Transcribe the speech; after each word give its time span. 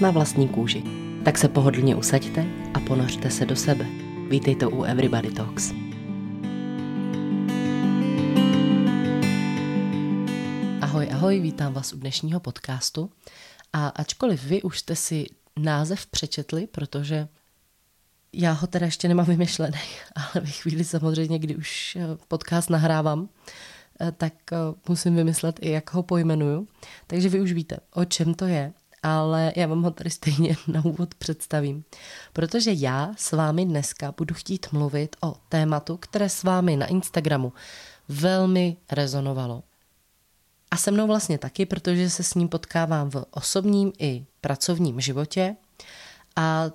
Na 0.00 0.10
vlastní 0.10 0.48
kůži. 0.48 0.82
Tak 1.24 1.38
se 1.38 1.48
pohodlně 1.48 1.96
usaďte 1.96 2.46
a 2.74 2.80
ponořte 2.80 3.30
se 3.30 3.46
do 3.46 3.56
sebe. 3.56 3.86
Vítejte 4.28 4.66
u 4.66 4.82
Everybody 4.82 5.30
Talks. 5.32 5.72
Ahoj, 10.80 11.08
ahoj, 11.12 11.40
vítám 11.40 11.72
vás 11.72 11.92
u 11.92 11.98
dnešního 11.98 12.40
podcastu. 12.40 13.10
A 13.72 13.88
ačkoliv 13.88 14.44
vy 14.44 14.62
už 14.62 14.78
jste 14.78 14.96
si 14.96 15.26
název 15.56 16.06
přečetli, 16.06 16.66
protože 16.66 17.28
já 18.32 18.52
ho 18.52 18.66
teda 18.66 18.86
ještě 18.86 19.08
nemám 19.08 19.26
vymyšlený, 19.26 19.78
ale 20.14 20.44
ve 20.44 20.50
chvíli 20.50 20.84
samozřejmě, 20.84 21.38
kdy 21.38 21.56
už 21.56 21.96
eh, 21.96 22.18
podcast 22.28 22.70
nahrávám, 22.70 23.28
eh, 24.00 24.12
tak 24.12 24.32
eh, 24.52 24.56
musím 24.88 25.16
vymyslet 25.16 25.58
i, 25.60 25.70
jak 25.70 25.94
ho 25.94 26.02
pojmenuju. 26.02 26.68
Takže 27.06 27.28
vy 27.28 27.40
už 27.40 27.52
víte, 27.52 27.76
o 27.94 28.04
čem 28.04 28.34
to 28.34 28.46
je, 28.46 28.72
ale 29.08 29.52
já 29.56 29.66
vám 29.66 29.82
ho 29.82 29.90
tady 29.90 30.10
stejně 30.10 30.56
na 30.66 30.84
úvod 30.84 31.14
představím. 31.14 31.84
Protože 32.32 32.72
já 32.72 33.10
s 33.16 33.32
vámi 33.32 33.64
dneska 33.64 34.14
budu 34.16 34.34
chtít 34.34 34.66
mluvit 34.72 35.16
o 35.22 35.36
tématu, 35.48 35.96
které 35.96 36.28
s 36.28 36.42
vámi 36.42 36.76
na 36.76 36.86
Instagramu 36.86 37.52
velmi 38.08 38.76
rezonovalo. 38.92 39.62
A 40.70 40.76
se 40.76 40.90
mnou 40.90 41.06
vlastně 41.06 41.38
taky, 41.38 41.66
protože 41.66 42.10
se 42.10 42.22
s 42.22 42.34
ním 42.34 42.48
potkávám 42.48 43.10
v 43.10 43.24
osobním 43.30 43.92
i 43.98 44.24
pracovním 44.40 45.00
životě. 45.00 45.56
A 46.36 46.70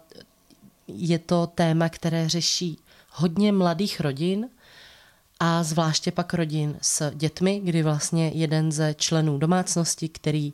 je 0.88 1.20
to 1.20 1.48
téma, 1.48 1.90
které 1.90 2.30
řeší 2.30 2.80
hodně 3.10 3.52
mladých 3.52 4.00
rodin 4.00 4.50
a 5.46 5.64
zvláště 5.64 6.12
pak 6.12 6.34
rodin 6.34 6.78
s 6.82 7.12
dětmi, 7.16 7.62
kdy 7.64 7.84
vlastně 7.84 8.28
jeden 8.28 8.72
ze 8.72 8.94
členů 8.94 9.38
domácnosti, 9.38 10.10
který 10.10 10.54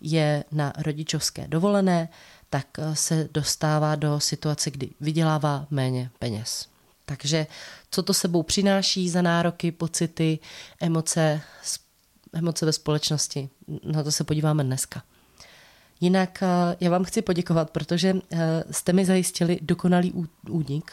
je 0.00 0.44
na 0.52 0.72
rodičovské 0.78 1.48
dovolené, 1.48 2.08
tak 2.50 2.66
eh, 2.78 2.96
se 2.96 3.28
dostává 3.32 3.94
do 3.94 4.20
situace, 4.20 4.70
kdy 4.70 4.90
vydělává 5.00 5.66
méně 5.70 6.10
peněz. 6.18 6.68
Takže 7.04 7.46
co 7.90 8.02
to 8.02 8.14
sebou 8.14 8.42
přináší 8.42 9.10
za 9.10 9.22
nároky, 9.22 9.72
pocity, 9.72 10.38
emoce, 10.80 11.40
emoce 12.32 12.66
ve 12.66 12.72
společnosti, 12.72 13.48
na 13.84 14.02
to 14.02 14.12
se 14.12 14.24
podíváme 14.24 14.64
dneska. 14.64 15.02
Jinak 16.00 16.42
eh, 16.42 16.76
já 16.80 16.90
vám 16.90 17.04
chci 17.04 17.22
poděkovat, 17.22 17.70
protože 17.70 18.14
eh, 18.32 18.64
jste 18.70 18.92
mi 18.92 19.04
zajistili 19.04 19.58
dokonalý 19.62 20.12
únik. 20.50 20.92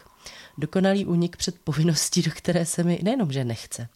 Dokonalý 0.57 1.05
únik 1.05 1.37
před 1.37 1.59
povinností, 1.59 2.21
do 2.21 2.31
které 2.31 2.65
se 2.65 2.83
mi 2.83 2.99
nejenom, 3.03 3.31
že 3.31 3.43
nechce, 3.43 3.89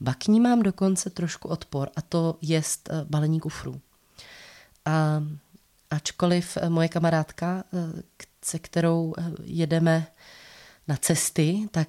ba 0.00 0.14
k 0.14 0.26
ní 0.26 0.40
mám 0.40 0.62
dokonce 0.62 1.10
trošku 1.10 1.48
odpor 1.48 1.90
a 1.96 2.02
to 2.02 2.38
jest 2.42 2.88
eh, 2.92 3.04
balení 3.04 3.40
kufrů. 3.40 3.80
A 4.84 5.22
ačkoliv 5.90 6.58
moje 6.68 6.88
kamarádka, 6.88 7.64
se 8.44 8.58
kterou 8.58 9.14
jedeme 9.42 10.06
na 10.88 10.96
cesty, 10.96 11.68
tak 11.70 11.88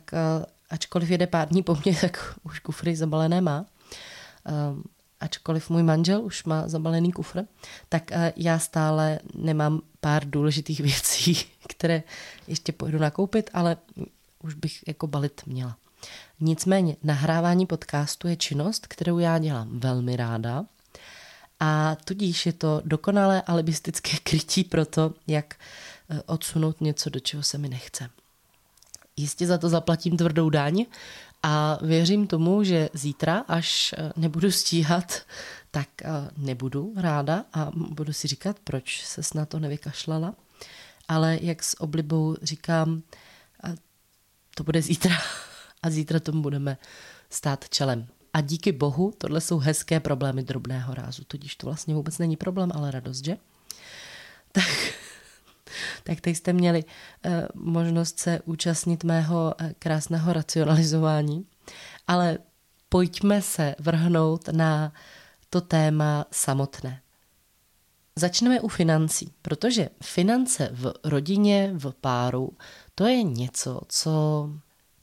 ačkoliv 0.69 1.09
jede 1.09 1.27
pár 1.27 1.47
dní 1.47 1.63
po 1.63 1.77
mně, 1.85 1.97
tak 2.01 2.35
už 2.43 2.59
kufry 2.59 2.95
zabalené 2.95 3.41
má 3.41 3.65
ačkoliv 5.19 5.69
můj 5.69 5.83
manžel 5.83 6.21
už 6.21 6.43
má 6.43 6.67
zabalený 6.67 7.11
kufr, 7.11 7.43
tak 7.89 8.11
eh, 8.11 8.33
já 8.35 8.59
stále 8.59 9.19
nemám 9.35 9.81
pár 10.01 10.29
důležitých 10.29 10.79
věcí, 10.89 11.45
které 11.69 12.03
ještě 12.47 12.71
pojedu 12.71 12.99
nakoupit, 12.99 13.49
ale 13.53 13.77
už 14.43 14.53
bych 14.53 14.87
jako 14.87 15.07
balit 15.07 15.41
měla. 15.45 15.77
Nicméně 16.39 16.95
nahrávání 17.03 17.65
podcastu 17.65 18.27
je 18.27 18.35
činnost, 18.35 18.87
kterou 18.87 19.19
já 19.19 19.37
dělám 19.37 19.79
velmi 19.79 20.15
ráda 20.15 20.65
a 21.59 21.97
tudíž 22.05 22.45
je 22.45 22.53
to 22.53 22.81
dokonalé 22.85 23.41
alibistické 23.41 24.17
krytí 24.23 24.63
pro 24.63 24.85
to, 24.85 25.13
jak 25.27 25.55
eh, 26.09 26.21
odsunout 26.25 26.81
něco, 26.81 27.09
do 27.09 27.19
čeho 27.19 27.43
se 27.43 27.57
mi 27.57 27.69
nechce. 27.69 28.09
Jistě 29.17 29.47
za 29.47 29.57
to 29.57 29.69
zaplatím 29.69 30.17
tvrdou 30.17 30.49
daň, 30.49 30.85
a 31.47 31.79
věřím 31.81 32.27
tomu, 32.27 32.63
že 32.63 32.89
zítra, 32.93 33.43
až 33.47 33.95
eh, 33.97 34.13
nebudu 34.15 34.51
stíhat, 34.51 35.21
tak 35.71 35.87
eh, 36.01 36.07
nebudu 36.37 36.93
ráda 36.97 37.45
a 37.53 37.71
budu 37.75 38.13
si 38.13 38.27
říkat, 38.27 38.59
proč 38.63 39.03
se 39.05 39.21
na 39.35 39.45
to 39.45 39.59
nevykašlala. 39.59 40.35
Ale 41.07 41.37
jak 41.41 41.63
s 41.63 41.81
oblibou 41.81 42.35
říkám, 42.41 43.01
to 44.55 44.63
bude 44.63 44.81
zítra 44.81 45.15
a 45.83 45.89
zítra 45.89 46.19
tomu 46.19 46.41
budeme 46.41 46.77
stát 47.29 47.69
čelem. 47.69 48.07
A 48.33 48.41
díky 48.41 48.71
bohu, 48.71 49.13
tohle 49.17 49.41
jsou 49.41 49.57
hezké 49.57 49.99
problémy 49.99 50.43
drobného 50.43 50.93
rázu, 50.93 51.23
tudíž 51.23 51.55
to 51.55 51.67
vlastně 51.67 51.95
vůbec 51.95 52.17
není 52.17 52.37
problém, 52.37 52.71
ale 52.73 52.91
radost, 52.91 53.25
že? 53.25 53.37
Tak 54.51 54.65
tak 56.05 56.21
teď 56.21 56.35
jste 56.37 56.53
měli 56.53 56.83
eh, 57.23 57.47
možnost 57.53 58.19
se 58.19 58.39
účastnit 58.45 59.03
mého 59.03 59.53
eh, 59.57 59.73
krásného 59.79 60.33
racionalizování. 60.33 61.45
Ale 62.07 62.37
pojďme 62.89 63.41
se 63.41 63.75
vrhnout 63.79 64.47
na 64.47 64.93
to 65.49 65.61
téma 65.61 66.25
samotné. 66.31 67.01
Začneme 68.15 68.61
u 68.61 68.67
financí, 68.67 69.33
protože 69.41 69.89
finance 70.03 70.69
v 70.71 70.93
rodině, 71.03 71.71
v 71.73 71.91
páru, 72.01 72.57
to 72.95 73.07
je 73.07 73.23
něco, 73.23 73.81
co 73.87 74.49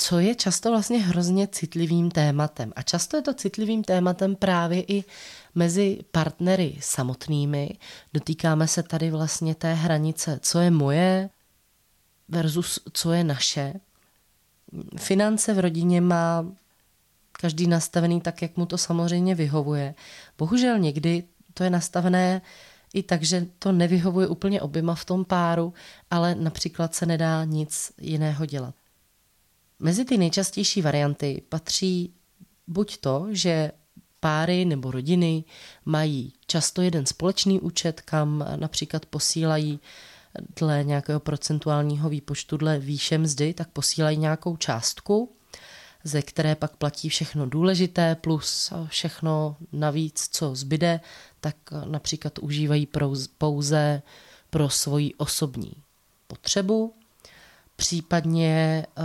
co 0.02 0.18
je 0.18 0.34
často 0.34 0.70
vlastně 0.70 0.98
hrozně 0.98 1.46
citlivým 1.46 2.10
tématem. 2.10 2.72
A 2.76 2.82
často 2.82 3.16
je 3.16 3.22
to 3.22 3.34
citlivým 3.34 3.84
tématem 3.84 4.36
právě 4.36 4.82
i 4.82 5.04
mezi 5.54 5.98
partnery 6.10 6.76
samotnými. 6.80 7.78
Dotýkáme 8.12 8.68
se 8.68 8.82
tady 8.82 9.10
vlastně 9.10 9.54
té 9.54 9.74
hranice, 9.74 10.38
co 10.42 10.58
je 10.58 10.70
moje 10.70 11.30
versus 12.28 12.80
co 12.92 13.12
je 13.12 13.24
naše. 13.24 13.74
Finance 14.98 15.54
v 15.54 15.58
rodině 15.58 16.00
má 16.00 16.46
každý 17.32 17.66
nastavený 17.66 18.20
tak, 18.20 18.42
jak 18.42 18.56
mu 18.56 18.66
to 18.66 18.78
samozřejmě 18.78 19.34
vyhovuje. 19.34 19.94
Bohužel 20.38 20.78
někdy 20.78 21.24
to 21.54 21.64
je 21.64 21.70
nastavené 21.70 22.42
i 22.94 23.02
tak, 23.02 23.22
že 23.22 23.46
to 23.58 23.72
nevyhovuje 23.72 24.26
úplně 24.28 24.60
oběma 24.60 24.94
v 24.94 25.04
tom 25.04 25.24
páru, 25.24 25.74
ale 26.10 26.34
například 26.34 26.94
se 26.94 27.06
nedá 27.06 27.44
nic 27.44 27.92
jiného 27.98 28.46
dělat. 28.46 28.74
Mezi 29.82 30.04
ty 30.04 30.18
nejčastější 30.18 30.82
varianty 30.82 31.42
patří 31.48 32.14
buď 32.66 32.96
to, 32.96 33.26
že 33.30 33.72
páry 34.20 34.64
nebo 34.64 34.90
rodiny 34.90 35.44
mají 35.84 36.32
často 36.46 36.82
jeden 36.82 37.06
společný 37.06 37.60
účet, 37.60 38.00
kam 38.00 38.44
například 38.56 39.06
posílají 39.06 39.80
dle 40.56 40.84
nějakého 40.84 41.20
procentuálního 41.20 42.08
výpočtu, 42.08 42.56
dle 42.56 42.78
výše 42.78 43.18
mzdy, 43.18 43.54
tak 43.54 43.68
posílají 43.68 44.16
nějakou 44.16 44.56
částku, 44.56 45.32
ze 46.04 46.22
které 46.22 46.54
pak 46.54 46.76
platí 46.76 47.08
všechno 47.08 47.46
důležité, 47.46 48.14
plus 48.14 48.72
všechno 48.86 49.56
navíc, 49.72 50.28
co 50.32 50.54
zbyde, 50.54 51.00
tak 51.40 51.56
například 51.84 52.38
užívají 52.38 52.88
pouze 53.38 54.02
pro 54.50 54.70
svoji 54.70 55.14
osobní 55.14 55.72
potřebu, 56.26 56.94
případně 57.76 58.86
eh, 58.96 59.02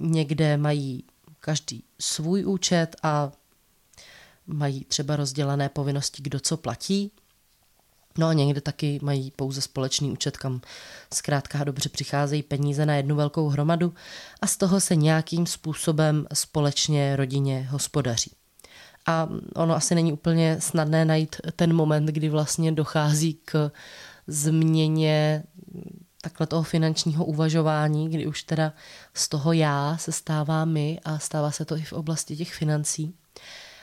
někde 0.00 0.56
mají 0.56 1.04
každý 1.40 1.84
svůj 2.00 2.44
účet 2.46 2.96
a 3.02 3.32
mají 4.46 4.84
třeba 4.84 5.16
rozdělené 5.16 5.68
povinnosti, 5.68 6.22
kdo 6.22 6.40
co 6.40 6.56
platí. 6.56 7.10
No 8.18 8.26
a 8.26 8.32
někde 8.32 8.60
taky 8.60 8.98
mají 9.02 9.30
pouze 9.30 9.60
společný 9.60 10.10
účet, 10.10 10.36
kam 10.36 10.60
zkrátka 11.14 11.64
dobře 11.64 11.88
přicházejí 11.88 12.42
peníze 12.42 12.86
na 12.86 12.94
jednu 12.94 13.16
velkou 13.16 13.48
hromadu 13.48 13.94
a 14.40 14.46
z 14.46 14.56
toho 14.56 14.80
se 14.80 14.96
nějakým 14.96 15.46
způsobem 15.46 16.26
společně 16.34 17.16
rodině 17.16 17.68
hospodaří. 17.70 18.30
A 19.06 19.28
ono 19.54 19.74
asi 19.74 19.94
není 19.94 20.12
úplně 20.12 20.56
snadné 20.60 21.04
najít 21.04 21.36
ten 21.56 21.72
moment, 21.72 22.06
kdy 22.06 22.28
vlastně 22.28 22.72
dochází 22.72 23.38
k 23.44 23.70
změně 24.26 25.44
takhle 26.24 26.46
toho 26.46 26.62
finančního 26.62 27.24
uvažování, 27.24 28.08
kdy 28.10 28.26
už 28.26 28.42
teda 28.42 28.72
z 29.14 29.28
toho 29.28 29.52
já 29.52 29.96
se 29.96 30.12
stává 30.12 30.64
my 30.64 31.00
a 31.04 31.18
stává 31.18 31.50
se 31.50 31.64
to 31.64 31.76
i 31.76 31.82
v 31.82 31.92
oblasti 31.92 32.36
těch 32.36 32.54
financí. 32.54 33.14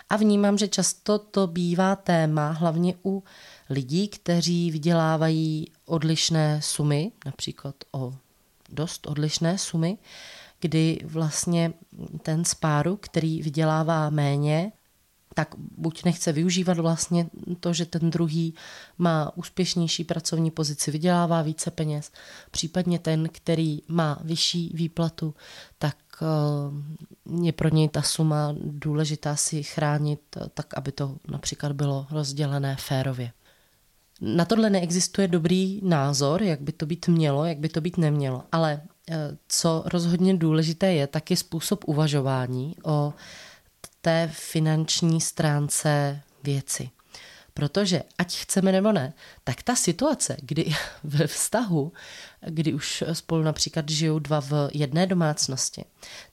A 0.09 0.17
vnímám, 0.17 0.57
že 0.57 0.67
často 0.67 1.19
to 1.19 1.47
bývá 1.47 1.95
téma 1.95 2.51
hlavně 2.51 2.95
u 3.05 3.23
lidí, 3.69 4.07
kteří 4.07 4.71
vydělávají 4.71 5.67
odlišné 5.85 6.61
sumy, 6.61 7.11
například 7.25 7.75
o 7.91 8.13
dost 8.69 9.07
odlišné 9.07 9.57
sumy, 9.57 9.97
kdy 10.59 10.99
vlastně 11.05 11.73
ten 12.21 12.45
z 12.45 12.53
páru, 12.53 12.97
který 13.01 13.41
vydělává 13.41 14.09
méně, 14.09 14.71
tak 15.33 15.55
buď 15.77 16.03
nechce 16.03 16.31
využívat 16.31 16.77
vlastně 16.77 17.29
to, 17.59 17.73
že 17.73 17.85
ten 17.85 18.09
druhý 18.09 18.53
má 18.97 19.31
úspěšnější 19.35 20.03
pracovní 20.03 20.51
pozici, 20.51 20.91
vydělává 20.91 21.41
více 21.41 21.71
peněz, 21.71 22.11
případně 22.51 22.99
ten, 22.99 23.29
který 23.31 23.81
má 23.87 24.19
vyšší 24.23 24.71
výplatu, 24.73 25.33
tak 25.77 25.95
eh, 26.21 26.25
je 27.45 27.51
pro 27.51 27.69
něj 27.69 27.89
ta 27.89 28.01
suma 28.01 28.55
důležitá 28.63 29.35
si 29.35 29.63
chránit 29.63 30.19
tak, 30.53 30.77
aby 30.77 30.91
to 30.91 31.17
například 31.27 31.71
bylo 31.71 32.07
rozdělené 32.11 32.75
férově. 32.79 33.31
Na 34.21 34.45
tohle 34.45 34.69
neexistuje 34.69 35.27
dobrý 35.27 35.79
názor, 35.83 36.43
jak 36.43 36.61
by 36.61 36.71
to 36.71 36.85
být 36.85 37.07
mělo, 37.07 37.45
jak 37.45 37.57
by 37.57 37.69
to 37.69 37.81
být 37.81 37.97
nemělo, 37.97 38.43
ale 38.51 38.81
eh, 39.09 39.37
co 39.47 39.83
rozhodně 39.85 40.37
důležité 40.37 40.93
je, 40.93 41.07
taky 41.07 41.35
způsob 41.35 41.83
uvažování 41.87 42.75
o 42.83 43.13
té 44.01 44.29
finanční 44.33 45.21
stránce 45.21 46.21
věci. 46.43 46.89
Protože, 47.53 48.03
ať 48.17 48.37
chceme 48.37 48.71
nebo 48.71 48.91
ne, 48.91 49.13
tak 49.43 49.63
ta 49.63 49.75
situace, 49.75 50.37
kdy 50.41 50.73
ve 51.03 51.27
vztahu, 51.27 51.93
kdy 52.47 52.73
už 52.73 53.03
spolu 53.13 53.43
například 53.43 53.89
žijou 53.89 54.19
dva 54.19 54.41
v 54.41 54.69
jedné 54.73 55.07
domácnosti, 55.07 55.85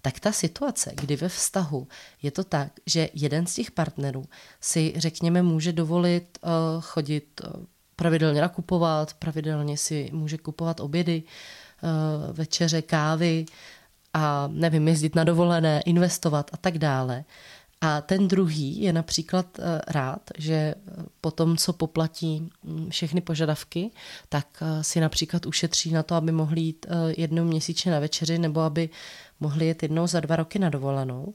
tak 0.03 0.21
ta 0.21 0.33
situace, 0.33 0.93
kdy 0.95 1.17
ve 1.17 1.29
vztahu 1.29 1.89
je 2.23 2.31
to 2.31 2.45
tak, 2.45 2.73
že 2.87 3.09
jeden 3.15 3.47
z 3.47 3.55
těch 3.55 3.71
partnerů 3.71 4.25
si, 4.61 4.93
řekněme, 4.97 5.43
může 5.43 5.73
dovolit 5.73 6.39
uh, 6.43 6.51
chodit 6.83 7.41
uh, 7.45 7.65
pravidelně 7.97 8.41
nakupovat, 8.41 9.15
pravidelně 9.15 9.77
si 9.77 10.11
může 10.13 10.39
kupovat 10.39 10.81
obědy, 10.81 11.23
uh, 11.23 12.37
večeře, 12.37 12.83
kávy 12.83 13.47
a 14.15 14.49
nevím, 14.53 14.89
jezdit 14.89 15.15
na 15.15 15.25
dovolené, 15.25 15.81
investovat 15.81 16.51
a 16.53 16.57
tak 16.57 16.79
dále, 16.79 17.25
a 17.81 18.01
ten 18.01 18.29
druhý 18.29 18.83
je 18.83 18.93
například 18.93 19.59
eh, 19.59 19.81
rád, 19.89 20.31
že 20.39 20.55
eh, 20.55 20.75
po 21.21 21.31
tom, 21.31 21.57
co 21.57 21.73
poplatí 21.73 22.49
mm, 22.63 22.91
všechny 22.91 23.21
požadavky, 23.21 23.91
tak 24.29 24.63
eh, 24.63 24.85
si 24.85 25.01
například 25.01 25.47
ušetří 25.47 25.93
na 25.93 26.03
to, 26.03 26.15
aby 26.15 26.33
mohli 26.33 26.61
jít 26.61 26.87
jednou 27.17 27.45
měsíčně 27.45 27.93
na 27.93 28.01
večeři 28.01 28.39
nebo 28.39 28.61
aby 28.61 28.89
mohli 29.41 29.67
jet 29.67 29.83
jednou 29.83 30.07
za 30.07 30.21
dva 30.21 30.37
roky 30.37 30.59
na 30.59 30.69
dovolenou, 30.69 31.35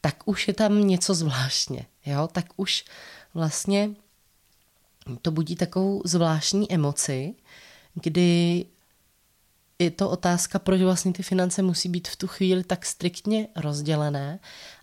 tak 0.00 0.22
už 0.24 0.48
je 0.48 0.54
tam 0.54 0.86
něco 0.86 1.14
zvláštně. 1.14 1.86
Jo? 2.06 2.28
Tak 2.32 2.46
už 2.56 2.84
vlastně 3.34 3.90
to 5.22 5.30
budí 5.30 5.56
takovou 5.56 6.02
zvláštní 6.04 6.72
emoci, 6.72 7.34
kdy 7.94 8.64
je 9.78 9.90
to 9.90 10.10
otázka, 10.10 10.58
proč 10.58 10.80
vlastně 10.80 11.12
ty 11.12 11.22
finance 11.22 11.62
musí 11.62 11.88
být 11.88 12.08
v 12.08 12.16
tu 12.16 12.26
chvíli 12.26 12.64
tak 12.64 12.86
striktně 12.86 13.48
rozdělené 13.56 14.38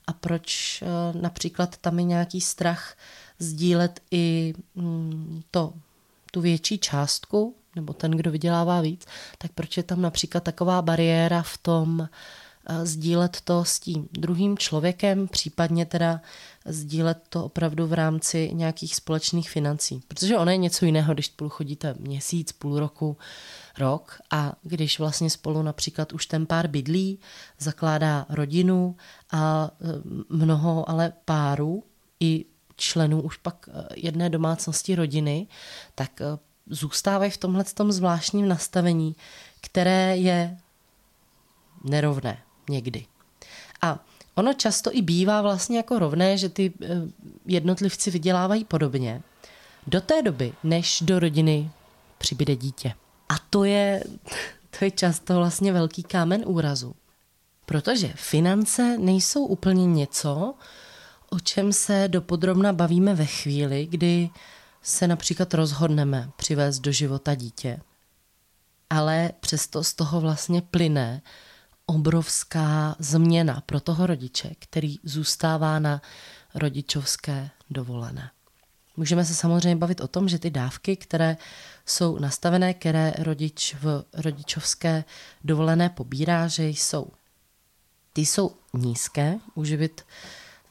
a 0.08 0.14
proč 0.14 0.82
eh, 0.82 0.88
například 1.22 1.78
tam 1.78 2.00
je 2.00 2.06
nějaký 2.06 2.42
strach 2.42 2.98
sdílet 3.40 4.02
i 4.12 4.54
mm, 4.76 5.42
to, 5.52 5.74
tu 6.32 6.42
větší 6.42 6.78
částku, 6.78 7.56
nebo 7.76 7.94
ten, 7.94 8.12
kdo 8.12 8.32
vydělává 8.32 8.82
víc, 8.82 9.06
tak 9.38 9.52
proč 9.52 9.78
je 9.78 9.84
tam 9.84 10.02
například 10.02 10.44
taková 10.44 10.82
bariéra 10.82 11.42
v 11.42 11.58
tom 11.58 12.10
eh, 12.70 12.86
sdílet 12.86 13.42
to 13.42 13.66
s 13.66 13.80
tím 13.80 14.10
druhým 14.12 14.58
člověkem, 14.58 15.28
případně 15.28 15.86
teda 15.86 16.22
sdílet 16.66 17.18
to 17.30 17.46
opravdu 17.46 17.88
v 17.88 17.94
rámci 17.94 18.50
nějakých 18.54 18.96
společných 18.96 19.50
financí. 19.50 20.04
Protože 20.08 20.38
ono 20.38 20.52
je 20.52 20.58
něco 20.58 20.86
jiného, 20.86 21.14
když 21.14 21.26
spolu 21.26 21.50
chodíte 21.50 21.96
měsíc, 22.00 22.52
půl 22.52 22.80
roku, 22.80 23.18
rok 23.78 24.20
a 24.32 24.54
když 24.64 25.00
vlastně 25.00 25.30
spolu 25.30 25.62
například 25.62 26.14
už 26.14 26.26
ten 26.26 26.46
pár 26.46 26.68
bydlí, 26.68 27.20
zakládá 27.60 28.26
rodinu 28.30 28.96
a 29.32 29.72
e, 29.72 29.86
mnoho 30.30 30.90
ale 30.90 31.14
párů 31.26 31.84
i 32.20 32.46
členů 32.76 33.22
už 33.22 33.38
pak 33.38 33.70
e, 33.72 33.86
jedné 33.96 34.30
domácnosti 34.30 34.96
rodiny, 34.96 35.48
tak 35.96 36.22
e, 36.22 36.26
zůstávají 36.68 37.32
v 37.32 37.38
tomhle 37.38 37.64
tom 37.64 37.92
zvláštním 37.92 38.48
nastavení, 38.48 39.16
které 39.62 40.18
je 40.18 40.58
nerovné 41.84 42.38
někdy. 42.70 43.06
A 43.82 44.00
ono 44.36 44.54
často 44.54 44.90
i 44.94 45.02
bývá 45.02 45.42
vlastně 45.42 45.78
jako 45.78 46.00
rovné, 46.00 46.38
že 46.38 46.50
ty 46.50 46.74
jednotlivci 47.46 48.12
vydělávají 48.12 48.66
podobně 48.66 49.22
do 49.88 50.02
té 50.02 50.22
doby, 50.22 50.54
než 50.64 51.02
do 51.02 51.20
rodiny 51.20 51.72
přibyde 52.18 52.56
dítě. 52.56 52.94
To 53.54 53.64
je, 53.64 54.04
to 54.80 54.86
je 54.86 54.92
často 54.92 55.36
vlastně 55.36 55.74
velký 55.74 56.04
kámen 56.04 56.44
úrazu. 56.46 56.96
Protože 57.66 58.14
finance 58.16 58.98
nejsou 58.98 59.46
úplně 59.46 59.86
něco, 59.86 60.54
o 61.30 61.40
čem 61.40 61.74
se 61.74 62.08
dopodrobna 62.08 62.74
bavíme 62.74 63.16
ve 63.16 63.26
chvíli, 63.26 63.88
kdy 63.90 64.30
se 64.82 65.08
například 65.08 65.54
rozhodneme 65.54 66.30
přivést 66.36 66.80
do 66.80 66.92
života 66.92 67.36
dítě. 67.36 67.80
Ale 68.90 69.32
přesto 69.40 69.84
z 69.84 69.94
toho 69.94 70.22
vlastně 70.22 70.62
plyne 70.62 71.22
obrovská 71.86 72.96
změna 73.00 73.64
pro 73.66 73.80
toho 73.80 74.08
rodiče, 74.08 74.52
který 74.60 74.96
zůstává 75.04 75.80
na 75.80 76.02
rodičovské 76.56 77.50
dovolené. 77.70 78.32
Můžeme 78.98 79.26
se 79.26 79.36
samozřejmě 79.36 79.76
bavit 79.76 80.02
o 80.02 80.08
tom, 80.08 80.30
že 80.30 80.40
ty 80.40 80.50
dávky, 80.50 80.96
které 80.96 81.38
jsou 81.92 82.20
nastavené, 82.20 82.74
které 82.74 83.14
rodič 83.20 83.76
v 83.82 84.04
rodičovské 84.14 85.04
dovolené 85.44 85.90
pobírá, 85.90 86.48
že 86.48 86.68
jsou 86.68 87.08
ty 88.14 88.22
jsou 88.22 88.52
nízké, 88.74 89.40
uživit, 89.56 90.02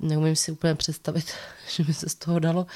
neumím 0.00 0.36
si 0.36 0.52
úplně 0.52 0.74
představit, 0.74 1.32
že 1.76 1.84
by 1.84 1.94
se 1.94 2.08
z 2.08 2.14
toho 2.14 2.38
dalo 2.38 2.66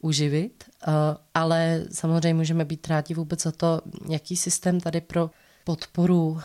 uživit, 0.00 0.64
eh, 0.64 0.90
ale 1.34 1.84
samozřejmě 1.92 2.34
můžeme 2.34 2.64
být 2.64 2.88
rádi 2.88 3.14
vůbec 3.14 3.42
za 3.42 3.52
to, 3.52 3.80
jaký 4.08 4.36
systém 4.36 4.80
tady 4.80 5.00
pro 5.00 5.30
podporu 5.64 6.40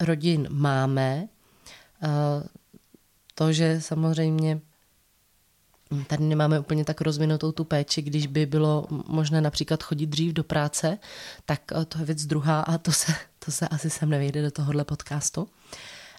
rodin 0.00 0.46
máme. 0.50 1.28
Eh, 2.02 2.48
to, 3.34 3.52
že 3.52 3.80
samozřejmě 3.80 4.60
Tady 6.06 6.24
nemáme 6.24 6.60
úplně 6.60 6.84
tak 6.84 7.00
rozvinutou 7.00 7.52
tu 7.52 7.64
péči, 7.64 8.02
když 8.02 8.26
by 8.26 8.46
bylo 8.46 8.86
možné 8.90 9.40
například 9.40 9.82
chodit 9.82 10.06
dřív 10.06 10.32
do 10.32 10.44
práce, 10.44 10.98
tak 11.46 11.60
eh, 11.72 11.84
to 11.84 11.98
je 11.98 12.04
věc 12.04 12.26
druhá 12.26 12.60
a 12.60 12.78
to 12.78 12.92
se, 12.92 13.12
to 13.44 13.50
se 13.50 13.68
asi 13.68 13.90
sem 13.90 14.10
nevejde 14.10 14.42
do 14.42 14.50
tohohle 14.50 14.84
podcastu. 14.84 15.48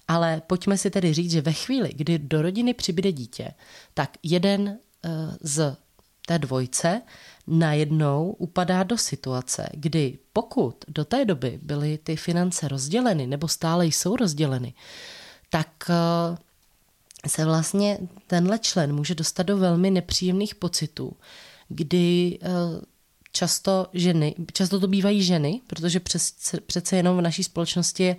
Ale 0.07 0.41
pojďme 0.47 0.77
si 0.77 0.89
tedy 0.89 1.13
říct, 1.13 1.31
že 1.31 1.41
ve 1.41 1.53
chvíli, 1.53 1.89
kdy 1.93 2.19
do 2.19 2.41
rodiny 2.41 2.73
přibyde 2.73 3.11
dítě, 3.11 3.51
tak 3.93 4.09
jeden 4.23 4.67
eh, 4.69 5.09
z 5.41 5.77
té 6.25 6.39
dvojce 6.39 7.01
najednou 7.47 8.35
upadá 8.37 8.83
do 8.83 8.97
situace, 8.97 9.69
kdy 9.73 10.17
pokud 10.33 10.85
do 10.87 11.05
té 11.05 11.25
doby 11.25 11.59
byly 11.61 11.97
ty 11.97 12.15
finance 12.15 12.67
rozděleny 12.67 13.27
nebo 13.27 13.47
stále 13.47 13.85
jsou 13.85 14.15
rozděleny, 14.15 14.73
tak 15.49 15.69
eh, 15.89 16.37
se 17.27 17.45
vlastně 17.45 17.97
tenhle 18.27 18.59
člen 18.59 18.95
může 18.95 19.15
dostat 19.15 19.43
do 19.43 19.57
velmi 19.57 19.91
nepříjemných 19.91 20.55
pocitů, 20.55 21.13
kdy 21.67 22.39
eh, 22.41 22.47
často 23.31 23.87
ženy, 23.93 24.35
často 24.53 24.79
to 24.79 24.87
bývají 24.87 25.23
ženy, 25.23 25.61
protože 25.67 26.01
přece 26.65 26.95
jenom 26.95 27.17
v 27.17 27.21
naší 27.21 27.43
společnosti 27.43 28.03
je 28.03 28.15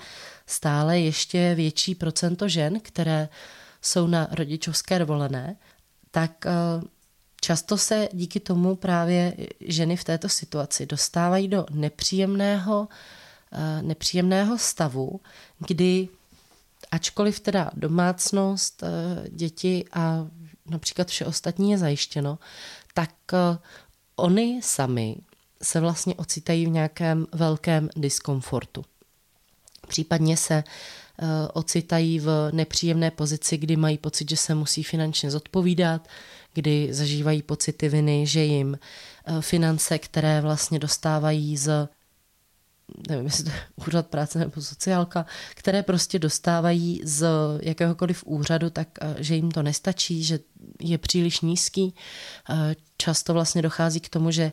stále 0.46 1.00
ještě 1.00 1.54
větší 1.54 1.94
procento 1.94 2.48
žen, 2.48 2.80
které 2.80 3.28
jsou 3.82 4.06
na 4.06 4.28
rodičovské 4.32 4.98
dovolené, 4.98 5.56
tak 6.10 6.46
eh, 6.46 6.50
často 7.40 7.78
se 7.78 8.08
díky 8.12 8.40
tomu 8.40 8.76
právě 8.76 9.34
ženy 9.60 9.96
v 9.96 10.04
této 10.04 10.28
situaci 10.28 10.86
dostávají 10.86 11.48
do 11.48 11.66
nepříjemného, 11.70 12.88
eh, 13.52 13.82
nepříjemného 13.82 14.58
stavu, 14.58 15.20
kdy 15.58 16.08
ačkoliv 16.90 17.40
teda 17.40 17.70
domácnost, 17.74 18.82
eh, 18.82 19.28
děti 19.30 19.84
a 19.92 20.26
například 20.70 21.08
vše 21.08 21.26
ostatní 21.26 21.70
je 21.70 21.78
zajištěno, 21.78 22.38
tak 22.94 23.10
eh, 23.32 23.58
oni 24.16 24.60
sami 24.62 25.16
se 25.62 25.80
vlastně 25.80 26.14
ocitají 26.14 26.66
v 26.66 26.70
nějakém 26.70 27.26
velkém 27.32 27.88
diskomfortu. 27.96 28.84
Případně 29.88 30.36
se 30.36 30.54
eh, 30.64 31.26
ocitají 31.52 32.20
v 32.20 32.50
nepříjemné 32.52 33.10
pozici, 33.10 33.56
kdy 33.56 33.76
mají 33.76 33.98
pocit, 33.98 34.30
že 34.30 34.36
se 34.36 34.54
musí 34.54 34.82
finančně 34.82 35.30
zodpovídat, 35.30 36.08
kdy 36.54 36.88
zažívají 36.90 37.42
pocity 37.42 37.88
viny, 37.88 38.26
že 38.26 38.44
jim 38.44 38.78
finance, 39.40 39.98
které 39.98 40.40
vlastně 40.40 40.78
dostávají 40.78 41.56
z 41.56 41.88
nevím, 43.08 43.24
jestli 43.24 43.44
to 43.44 43.50
je 43.50 43.62
úřad 43.86 44.06
práce 44.06 44.38
nebo 44.38 44.60
sociálka, 44.60 45.26
které 45.54 45.82
prostě 45.82 46.18
dostávají 46.18 47.00
z 47.04 47.28
jakéhokoliv 47.62 48.24
úřadu, 48.26 48.70
tak 48.70 48.88
že 49.16 49.34
jim 49.34 49.50
to 49.50 49.62
nestačí, 49.62 50.24
že 50.24 50.38
je 50.80 50.98
příliš 50.98 51.40
nízký. 51.40 51.94
Často 52.96 53.32
vlastně 53.34 53.62
dochází 53.62 54.00
k 54.00 54.08
tomu, 54.08 54.30
že 54.30 54.52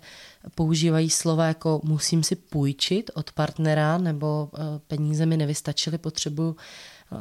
používají 0.56 1.10
slova 1.10 1.46
jako 1.48 1.82
musím 1.84 2.24
si 2.24 2.36
půjčit 2.36 3.12
od 3.14 3.32
partnera 3.32 3.98
nebo 3.98 4.50
peníze 4.88 5.26
mi 5.26 5.38
nevystačily, 5.38 5.98
potřebuju 5.98 6.56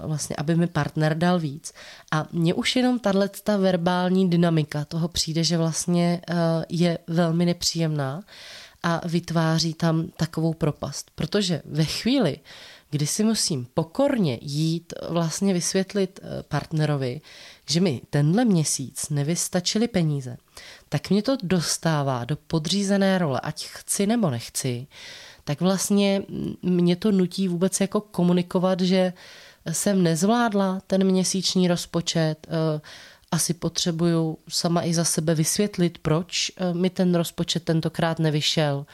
vlastně, 0.05 0.37
aby 0.37 0.57
mi 0.57 0.67
partner 0.67 1.19
dal 1.19 1.39
víc. 1.39 1.73
A 2.13 2.27
mně 2.33 2.55
už 2.55 2.77
jenom 2.77 2.99
tahle 2.99 3.29
ta 3.29 3.57
verbální 3.57 4.31
dynamika 4.31 4.85
toho 4.85 5.09
přijde, 5.09 5.45
že 5.45 5.59
vlastně 5.59 6.21
je 6.69 6.99
velmi 7.07 7.47
nepříjemná 7.47 8.23
a 8.87 9.01
vytváří 9.09 9.75
tam 9.75 10.09
takovou 10.17 10.55
propast. 10.55 11.11
Protože 11.15 11.63
ve 11.65 11.85
chvíli, 11.85 12.39
kdy 12.91 13.07
si 13.07 13.25
musím 13.25 13.67
pokorně 13.75 14.39
jít 14.43 14.93
vlastně 15.09 15.55
vysvětlit 15.55 16.21
eh, 16.23 16.43
partnerovi, 16.43 17.21
že 17.69 17.81
mi 17.81 18.01
tenhle 18.11 18.45
měsíc 18.45 19.09
nevystačily 19.09 19.89
peníze, 19.89 20.37
tak 20.89 21.11
mě 21.11 21.23
to 21.23 21.37
dostává 21.43 22.25
do 22.25 22.37
podřízené 22.37 23.19
role, 23.19 23.41
ať 23.41 23.67
chci 23.67 24.07
nebo 24.07 24.31
nechci, 24.31 24.87
tak 25.45 25.61
vlastně 25.61 26.23
mě 26.63 26.97
to 26.97 27.13
nutí 27.13 27.49
vůbec 27.49 27.81
jako 27.81 28.01
komunikovat, 28.01 28.81
že 28.81 29.13
jsem 29.73 30.03
nezvládla 30.03 30.81
ten 30.87 31.05
měsíční 31.05 31.69
rozpočet, 31.69 32.47
eh, 32.47 32.81
asi 33.37 33.55
potřebuju 33.55 34.39
sama 34.49 34.83
i 34.83 34.95
za 34.95 35.05
sebe 35.05 35.35
vysvětlit, 35.35 35.99
proč 35.99 36.53
eh, 36.57 36.75
mi 36.75 36.91
ten 36.91 37.15
rozpočet 37.15 37.65
tentokrát 37.65 38.19
nevyšel. 38.19 38.87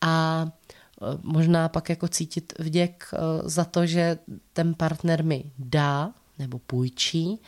A 0.00 0.46
eh, 0.46 1.18
možná 1.22 1.68
pak 1.68 1.88
jako 1.88 2.08
cítit 2.08 2.52
vděk 2.58 3.10
eh, 3.12 3.18
za 3.44 3.64
to, 3.64 3.86
že 3.86 4.18
ten 4.52 4.74
partner 4.74 5.24
mi 5.24 5.44
dá 5.58 6.12
nebo 6.38 6.58
půjčí 6.58 7.38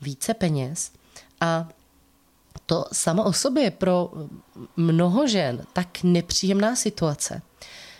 více 0.00 0.34
peněz. 0.34 0.92
A 1.40 1.68
to 2.66 2.84
samo 2.92 3.24
o 3.24 3.32
sobě 3.32 3.62
je 3.62 3.70
pro 3.70 4.12
mnoho 4.76 5.28
žen 5.28 5.64
tak 5.72 6.02
nepříjemná 6.02 6.76
situace, 6.76 7.42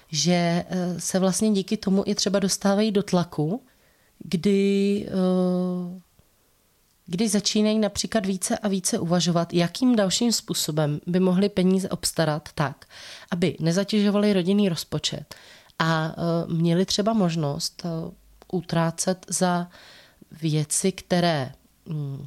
že 0.08 0.64
se 0.98 1.18
vlastně 1.18 1.50
díky 1.50 1.76
tomu 1.76 2.02
i 2.06 2.14
třeba 2.14 2.38
dostávají 2.38 2.92
do 2.92 3.02
tlaku, 3.02 3.62
kdy 4.18 5.06
kdy 7.10 7.28
začínají 7.28 7.78
například 7.78 8.26
více 8.26 8.58
a 8.58 8.68
více 8.68 8.98
uvažovat, 8.98 9.54
jakým 9.54 9.96
dalším 9.96 10.32
způsobem 10.32 11.00
by 11.06 11.20
mohli 11.20 11.48
peníze 11.48 11.88
obstarat 11.88 12.48
tak, 12.54 12.86
aby 13.30 13.56
nezatěžovali 13.60 14.32
rodinný 14.32 14.68
rozpočet 14.68 15.34
a 15.78 16.06
e, 16.08 16.12
měli 16.54 16.84
třeba 16.84 17.12
možnost 17.12 17.82
e, 17.84 17.88
utrácet 18.52 19.26
za 19.28 19.68
věci, 20.42 20.92
které, 20.92 21.52
mm, 21.86 22.26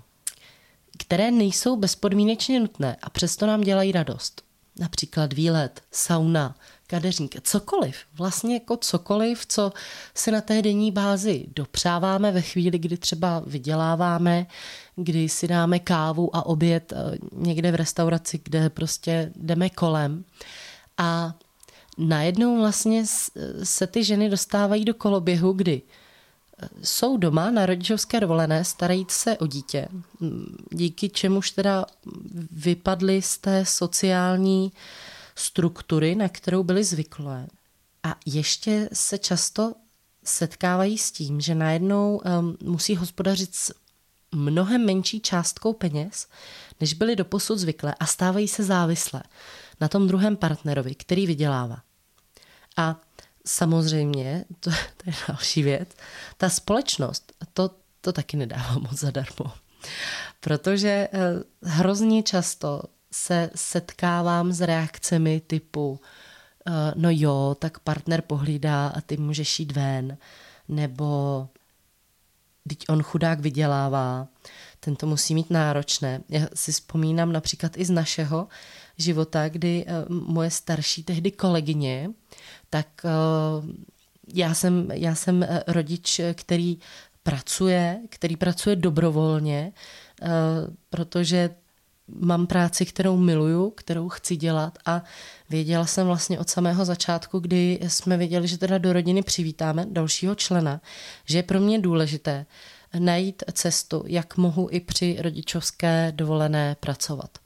které 0.98 1.32
nejsou 1.32 1.76
bezpodmínečně 1.76 2.60
nutné 2.60 2.98
a 3.02 3.10
přesto 3.10 3.48
nám 3.48 3.62
dělají 3.62 3.92
radost. 3.92 4.42
Například 4.80 5.34
výlet, 5.34 5.82
sauna, 5.92 6.56
kadeřník, 6.92 7.42
cokoliv, 7.42 7.96
vlastně 8.18 8.54
jako 8.54 8.78
cokoliv, 8.78 9.46
co 9.46 9.72
si 10.16 10.32
na 10.32 10.42
té 10.42 10.62
denní 10.62 10.92
bázi 10.92 11.46
dopřáváme 11.56 12.32
ve 12.32 12.42
chvíli, 12.42 12.80
kdy 12.80 12.98
třeba 12.98 13.44
vyděláváme, 13.48 14.46
kdy 14.96 15.30
si 15.30 15.48
dáme 15.48 15.80
kávu 15.80 16.36
a 16.36 16.46
oběd 16.46 16.94
eh, 16.94 17.18
někde 17.32 17.72
v 17.72 17.76
restauraci, 17.76 18.40
kde 18.44 18.70
prostě 18.70 19.32
jdeme 19.36 19.70
kolem. 19.70 20.24
A 20.98 21.34
najednou 21.98 22.60
vlastně 22.60 23.04
se 23.64 23.88
ty 23.88 24.04
ženy 24.04 24.30
dostávají 24.30 24.86
do 24.86 24.94
koloběhu, 24.94 25.54
kdy 25.54 25.82
eh, 25.82 26.68
jsou 26.84 27.18
doma 27.18 27.52
na 27.52 27.66
rodičovské 27.66 28.20
dovolené, 28.20 28.66
starají 28.66 29.06
se 29.10 29.38
o 29.38 29.48
dítě, 29.48 29.88
díky 30.72 31.10
čemuž 31.10 31.52
teda 31.52 31.86
vypadly 32.52 33.22
z 33.22 33.38
té 33.38 33.66
sociální 33.66 34.72
struktury, 35.42 36.16
na 36.16 36.30
kterou 36.30 36.64
byly 36.64 36.84
zvyklé. 36.84 37.48
A 38.04 38.16
ještě 38.26 38.90
se 38.94 39.18
často 39.18 39.74
setkávají 40.24 40.98
s 40.98 41.12
tím, 41.12 41.42
že 41.42 41.56
najednou 41.56 42.18
um, 42.18 42.58
musí 42.64 42.96
hospodařit 42.96 43.56
s 43.56 43.74
mnohem 44.32 44.86
menší 44.86 45.20
částkou 45.20 45.74
peněz, 45.74 46.28
než 46.80 46.94
byly 46.94 47.16
doposud 47.16 47.60
zvyklé 47.60 47.96
a 48.00 48.06
stávají 48.06 48.48
se 48.48 48.64
závislé 48.64 49.24
na 49.82 49.88
tom 49.88 50.08
druhém 50.08 50.38
partnerovi, 50.38 50.96
který 50.96 51.28
vydělává. 51.28 51.82
A 52.78 53.02
samozřejmě, 53.46 54.46
to, 54.60 54.70
to 54.70 55.10
je 55.10 55.14
další 55.28 55.64
věc, 55.64 55.90
ta 56.38 56.50
společnost 56.50 57.34
to, 57.54 57.70
to 58.02 58.14
taky 58.14 58.38
nedává 58.38 58.80
moc 58.80 59.00
zadarmo. 59.00 59.52
Protože 60.40 61.08
uh, 61.14 61.20
hrozně 61.72 62.24
často 62.24 62.82
se 63.14 63.50
setkávám 63.56 64.52
s 64.52 64.62
reakcemi 64.62 65.42
typu 65.48 65.90
uh, 65.92 66.74
no 66.96 67.10
jo, 67.12 67.56
tak 67.60 67.80
partner 67.80 68.22
pohlídá 68.22 68.88
a 68.88 69.02
ty 69.02 69.18
můžeš 69.18 69.60
jít 69.60 69.72
ven, 69.72 70.18
nebo 70.68 71.48
teď 72.68 72.78
on 72.90 73.04
chudák 73.04 73.40
vydělává, 73.40 74.28
ten 74.80 74.96
to 74.96 75.08
musí 75.08 75.36
mít 75.36 75.50
náročné. 75.50 76.22
Já 76.30 76.48
si 76.54 76.72
vzpomínám 76.72 77.32
například 77.32 77.78
i 77.78 77.86
z 77.86 77.90
našeho 77.90 78.48
života, 78.98 79.50
kdy 79.50 79.86
uh, 79.86 80.16
moje 80.16 80.52
starší 80.52 81.04
tehdy 81.04 81.32
kolegyně, 81.32 82.10
tak 82.70 82.88
uh, 83.04 83.70
já 84.34 84.54
jsem, 84.54 84.92
já 84.92 85.16
jsem 85.16 85.48
rodič, 85.68 86.22
který 86.34 86.80
pracuje, 87.24 88.02
který 88.10 88.36
pracuje 88.36 88.76
dobrovolně, 88.76 89.72
protože 90.90 91.50
mám 92.20 92.48
práci, 92.48 92.86
kterou 92.86 93.18
miluju, 93.18 93.70
kterou 93.70 94.10
chci 94.10 94.36
dělat 94.36 94.78
a 94.86 95.04
věděla 95.50 95.86
jsem 95.86 96.08
vlastně 96.08 96.40
od 96.40 96.50
samého 96.50 96.86
začátku, 96.86 97.40
kdy 97.40 97.80
jsme 97.88 98.18
věděli, 98.18 98.48
že 98.48 98.58
teda 98.58 98.78
do 98.78 98.94
rodiny 98.94 99.22
přivítáme 99.22 99.86
dalšího 99.90 100.36
člena, 100.36 100.82
že 101.26 101.38
je 101.38 101.44
pro 101.44 101.60
mě 101.60 101.80
důležité 101.80 102.46
najít 103.00 103.44
cestu, 103.54 104.04
jak 104.08 104.38
mohu 104.38 104.68
i 104.72 104.80
při 104.80 105.18
rodičovské 105.20 106.12
dovolené 106.16 106.76
pracovat. 106.80 107.38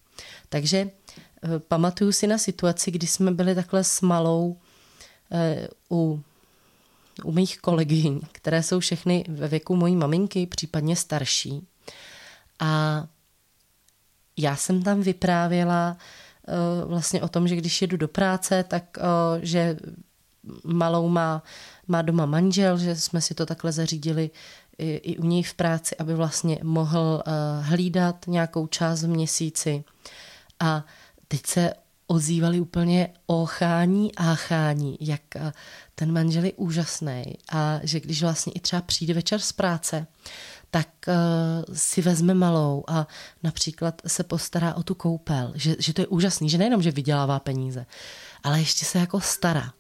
Takže 0.50 0.78
eh, 0.78 1.60
pamatuju 1.60 2.12
si 2.12 2.28
na 2.28 2.38
situaci, 2.38 2.92
kdy 2.92 3.08
jsme 3.08 3.32
byli 3.32 3.56
takhle 3.56 3.84
s 3.84 4.02
malou 4.02 4.58
eh, 5.32 5.68
u, 5.92 6.22
u 7.24 7.32
mých 7.32 7.58
kolegyň, 7.60 8.22
které 8.32 8.64
jsou 8.64 8.80
všechny 8.80 9.26
ve 9.28 9.48
věku 9.48 9.76
mojí 9.76 9.96
maminky, 9.96 10.48
případně 10.48 10.96
starší. 10.96 11.68
A 12.60 13.04
já 14.38 14.56
jsem 14.56 14.84
tam 14.84 15.02
vyprávěla 15.02 15.98
uh, 16.48 16.90
vlastně 16.90 17.22
o 17.22 17.28
tom, 17.28 17.48
že 17.48 17.56
když 17.56 17.82
jedu 17.82 17.98
do 17.98 18.08
práce, 18.08 18.64
tak 18.68 18.98
uh, 18.98 19.40
že 19.42 19.78
malou 20.64 21.10
má, 21.10 21.44
má 21.88 22.02
doma 22.02 22.26
manžel, 22.26 22.78
že 22.78 22.96
jsme 22.96 23.22
si 23.22 23.34
to 23.34 23.46
takhle 23.46 23.72
zařídili 23.72 24.30
i, 24.78 24.96
i 24.96 25.18
u 25.18 25.26
něj 25.26 25.44
v 25.44 25.54
práci, 25.54 25.96
aby 25.98 26.16
vlastně 26.16 26.60
mohl 26.64 27.24
uh, 27.28 27.34
hlídat 27.66 28.26
nějakou 28.28 28.68
část 28.68 29.04
v 29.04 29.08
měsíci. 29.08 29.84
A 30.60 30.86
teď 31.28 31.46
se 31.46 31.74
ozývali 32.08 32.60
úplně 32.60 33.10
ochání 33.26 34.16
a 34.16 34.36
chání, 34.36 34.98
jak 35.00 35.22
ten 35.96 36.12
manžel 36.12 36.44
je 36.44 36.54
úžasný 36.54 37.24
a 37.52 37.80
že 37.84 38.00
když 38.00 38.22
vlastně 38.22 38.54
i 38.54 38.60
třeba 38.60 38.82
přijde 38.82 39.14
večer 39.14 39.40
z 39.40 39.52
práce, 39.52 40.08
tak 40.76 40.90
uh, 41.08 41.76
si 41.76 42.02
vezme 42.02 42.34
malou 42.34 42.84
a 42.88 43.08
například 43.44 44.02
se 44.08 44.24
postará 44.24 44.74
o 44.74 44.84
tu 44.84 44.96
koupel, 44.96 45.52
že, 45.56 45.76
že 45.80 45.94
to 45.94 46.02
je 46.02 46.08
úžasný, 46.08 46.50
že 46.50 46.58
nejenom, 46.58 46.82
že 46.82 46.92
vydělává 46.92 47.40
peníze, 47.40 47.86
ale 48.44 48.60
ještě 48.60 48.86
se 48.86 49.00
jako 49.00 49.22
stará. 49.22 49.74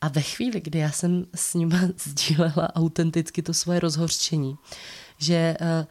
A 0.00 0.08
ve 0.08 0.20
chvíli, 0.20 0.60
kdy 0.60 0.78
já 0.78 0.90
jsem 0.90 1.26
s 1.34 1.54
ním 1.54 1.92
sdílela 2.04 2.74
autenticky 2.74 3.42
to 3.42 3.54
svoje 3.54 3.80
rozhořčení, 3.80 4.56
že 5.18 5.56
uh, 5.60 5.86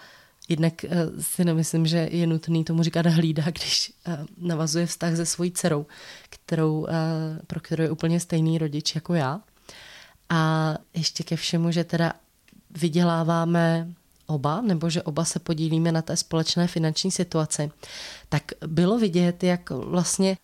jednak 0.49 0.73
uh, 0.83 1.21
si 1.21 1.45
nemyslím, 1.45 1.87
že 1.87 2.09
je 2.11 2.27
nutný 2.27 2.63
tomu 2.63 2.83
říkat 2.83 3.05
hlídá, 3.05 3.43
když 3.43 3.93
uh, 4.07 4.13
navazuje 4.37 4.85
vztah 4.85 5.15
se 5.15 5.25
svojí 5.25 5.51
dcerou, 5.51 5.85
kterou, 6.29 6.79
uh, 6.79 6.87
pro 7.47 7.59
kterou 7.59 7.83
je 7.83 7.91
úplně 7.91 8.19
stejný 8.19 8.57
rodič 8.57 8.95
jako 8.95 9.13
já. 9.13 9.41
A 10.29 10.73
ještě 10.93 11.23
ke 11.23 11.35
všemu, 11.35 11.71
že 11.71 11.83
teda 11.83 12.13
vyděláváme 12.77 13.87
oba, 14.27 14.61
nebo 14.61 14.89
že 14.89 15.03
oba 15.03 15.25
se 15.25 15.39
podílíme 15.39 15.91
na 15.91 16.01
té 16.01 16.17
společné 16.17 16.67
finanční 16.67 17.11
situaci, 17.11 17.71
tak 18.29 18.43
bylo 18.67 18.97
vidět, 18.97 19.43
jak 19.43 19.69
vlastně 19.69 20.37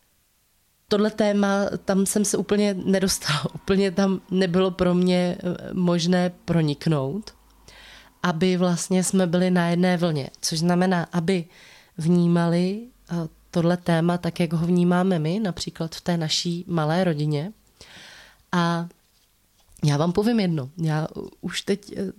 tohle 0.88 1.12
téma, 1.12 1.66
tam 1.86 2.06
jsem 2.06 2.26
se 2.26 2.38
úplně 2.38 2.74
nedostala, 2.74 3.46
úplně 3.56 3.92
tam 3.92 4.22
nebylo 4.32 4.72
pro 4.72 4.94
mě 4.94 5.38
eh, 5.40 5.74
možné 5.74 6.32
proniknout, 6.46 7.34
aby 8.24 8.58
vlastně 8.58 9.04
jsme 9.04 9.28
byli 9.28 9.52
na 9.52 9.70
jedné 9.70 9.98
vlně, 9.98 10.30
což 10.42 10.60
znamená, 10.60 11.08
aby 11.12 11.46
vnímali 11.98 12.82
eh, 13.12 13.16
tohle 13.52 13.78
téma 13.78 14.18
tak, 14.18 14.40
jak 14.40 14.54
ho 14.54 14.68
vnímáme 14.68 15.20
my, 15.20 15.40
například 15.40 15.96
v 15.96 16.02
té 16.02 16.18
naší 16.18 16.66
malé 16.68 17.04
rodině, 17.04 17.52
A 18.52 18.88
já 19.86 19.98
vám 19.98 20.12
povím 20.12 20.40
jedno. 20.40 20.70
Já 20.78 21.08
už 21.42 21.62
teď 21.62 21.94
eh, 21.98 22.12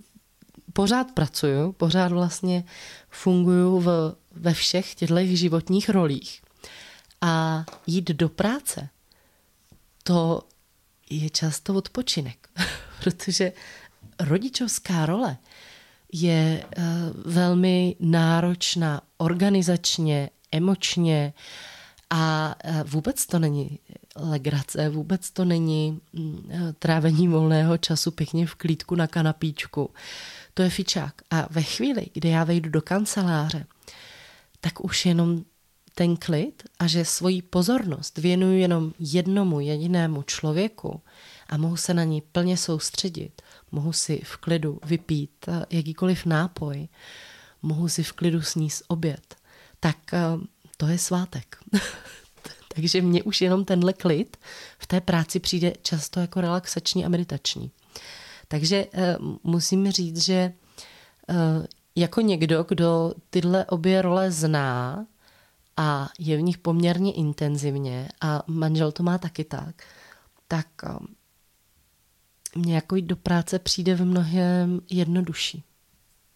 pořád 0.73 1.11
pracuju, 1.11 1.71
pořád 1.71 2.11
vlastně 2.11 2.63
funguju 3.09 3.79
v, 3.79 4.15
ve 4.31 4.53
všech 4.53 4.95
těchto 4.95 5.15
životních 5.25 5.89
rolích. 5.89 6.41
A 7.21 7.65
jít 7.87 8.11
do 8.11 8.29
práce, 8.29 8.89
to 10.03 10.41
je 11.09 11.29
často 11.29 11.73
odpočinek, 11.73 12.49
protože 13.03 13.53
rodičovská 14.19 15.05
role 15.05 15.37
je 16.13 16.65
uh, 16.77 16.83
velmi 17.33 17.95
náročná 17.99 19.01
organizačně, 19.17 20.29
emočně 20.51 21.33
a 22.09 22.55
uh, 22.65 22.81
vůbec 22.83 23.25
to 23.25 23.39
není 23.39 23.79
legrace, 24.15 24.89
vůbec 24.89 25.31
to 25.31 25.45
není 25.45 26.01
uh, 26.11 26.31
trávení 26.79 27.27
volného 27.27 27.77
času 27.77 28.11
pěkně 28.11 28.47
v 28.47 28.55
klídku 28.55 28.95
na 28.95 29.07
kanapíčku. 29.07 29.89
To 30.53 30.61
je 30.61 30.69
fičák. 30.69 31.21
A 31.31 31.47
ve 31.49 31.63
chvíli, 31.63 32.05
kdy 32.13 32.29
já 32.29 32.43
vejdu 32.43 32.69
do 32.69 32.81
kanceláře, 32.81 33.65
tak 34.61 34.85
už 34.85 35.05
jenom 35.05 35.43
ten 35.95 36.17
klid 36.17 36.63
a 36.79 36.87
že 36.87 37.05
svoji 37.05 37.41
pozornost 37.41 38.17
věnuju 38.17 38.57
jenom 38.57 38.93
jednomu 38.99 39.59
jedinému 39.59 40.23
člověku 40.23 41.01
a 41.49 41.57
mohu 41.57 41.77
se 41.77 41.93
na 41.93 42.03
ní 42.03 42.21
plně 42.21 42.57
soustředit, 42.57 43.41
mohu 43.71 43.93
si 43.93 44.21
v 44.25 44.37
klidu 44.37 44.79
vypít 44.85 45.31
eh, 45.47 45.65
jakýkoliv 45.69 46.25
nápoj, 46.25 46.87
mohu 47.61 47.89
si 47.89 48.03
v 48.03 48.11
klidu 48.11 48.41
sníst 48.41 48.83
oběd, 48.87 49.35
tak 49.79 49.97
eh, 50.13 50.19
to 50.77 50.87
je 50.87 50.97
svátek. 50.97 51.57
Takže 52.79 53.01
mně 53.01 53.23
už 53.23 53.41
jenom 53.41 53.65
tenhle 53.65 53.93
klid 53.93 54.37
v 54.77 54.87
té 54.87 55.01
práci 55.01 55.39
přijde 55.39 55.73
často 55.81 56.19
jako 56.19 56.41
relaxační 56.41 57.05
a 57.05 57.09
meditační. 57.09 57.71
Takže 58.47 58.85
uh, 58.85 59.35
musím 59.43 59.91
říct, 59.91 60.25
že 60.25 60.53
uh, 61.29 61.65
jako 61.95 62.21
někdo, 62.21 62.65
kdo 62.69 63.13
tyhle 63.29 63.65
obě 63.65 64.01
role 64.01 64.31
zná 64.31 65.05
a 65.77 66.09
je 66.19 66.37
v 66.37 66.41
nich 66.41 66.57
poměrně 66.57 67.13
intenzivně 67.13 68.09
a 68.21 68.43
manžel 68.47 68.91
to 68.91 69.03
má 69.03 69.17
taky 69.17 69.43
tak, 69.43 69.83
tak 70.47 70.67
um, 70.99 71.07
mně 72.55 72.75
jako 72.75 72.95
jít 72.95 73.05
do 73.05 73.15
práce 73.15 73.59
přijde 73.59 73.95
v 73.95 74.05
mnohem 74.05 74.81
jednodušší. 74.89 75.63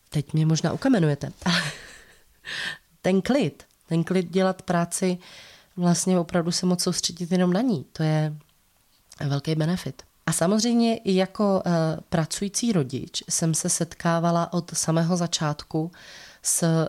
Teď 0.09 0.33
mě 0.33 0.45
možná 0.45 0.73
ukamenujete. 0.73 1.31
ten 3.01 3.21
klid, 3.21 3.63
ten 3.88 4.03
klid 4.03 4.29
dělat 4.29 4.62
práci, 4.62 5.17
vlastně 5.77 6.20
opravdu 6.20 6.51
se 6.51 6.65
moc 6.65 6.84
soustředit 6.84 7.32
jenom 7.32 7.53
na 7.53 7.62
ní, 7.62 7.86
to 7.94 8.03
je 8.03 8.38
velký 9.27 9.56
benefit. 9.56 10.03
A 10.25 10.32
samozřejmě 10.32 10.98
i 10.98 11.15
jako 11.15 11.63
uh, 11.65 11.72
pracující 12.10 12.72
rodič 12.72 13.24
jsem 13.30 13.53
se 13.53 13.70
setkávala 13.70 14.53
od 14.53 14.72
samého 14.74 15.18
začátku 15.18 15.92
s 16.42 16.88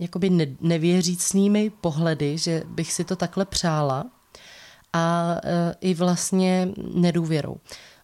jakoby 0.00 0.30
ne, 0.30 0.46
nevěřícnými 0.60 1.70
pohledy, 1.70 2.38
že 2.38 2.62
bych 2.66 2.92
si 2.92 3.04
to 3.04 3.16
takhle 3.16 3.44
přála 3.44 4.06
a 4.92 5.36
uh, 5.44 5.50
i 5.80 5.94
vlastně 5.94 6.68
nedůvěrou. 6.94 7.56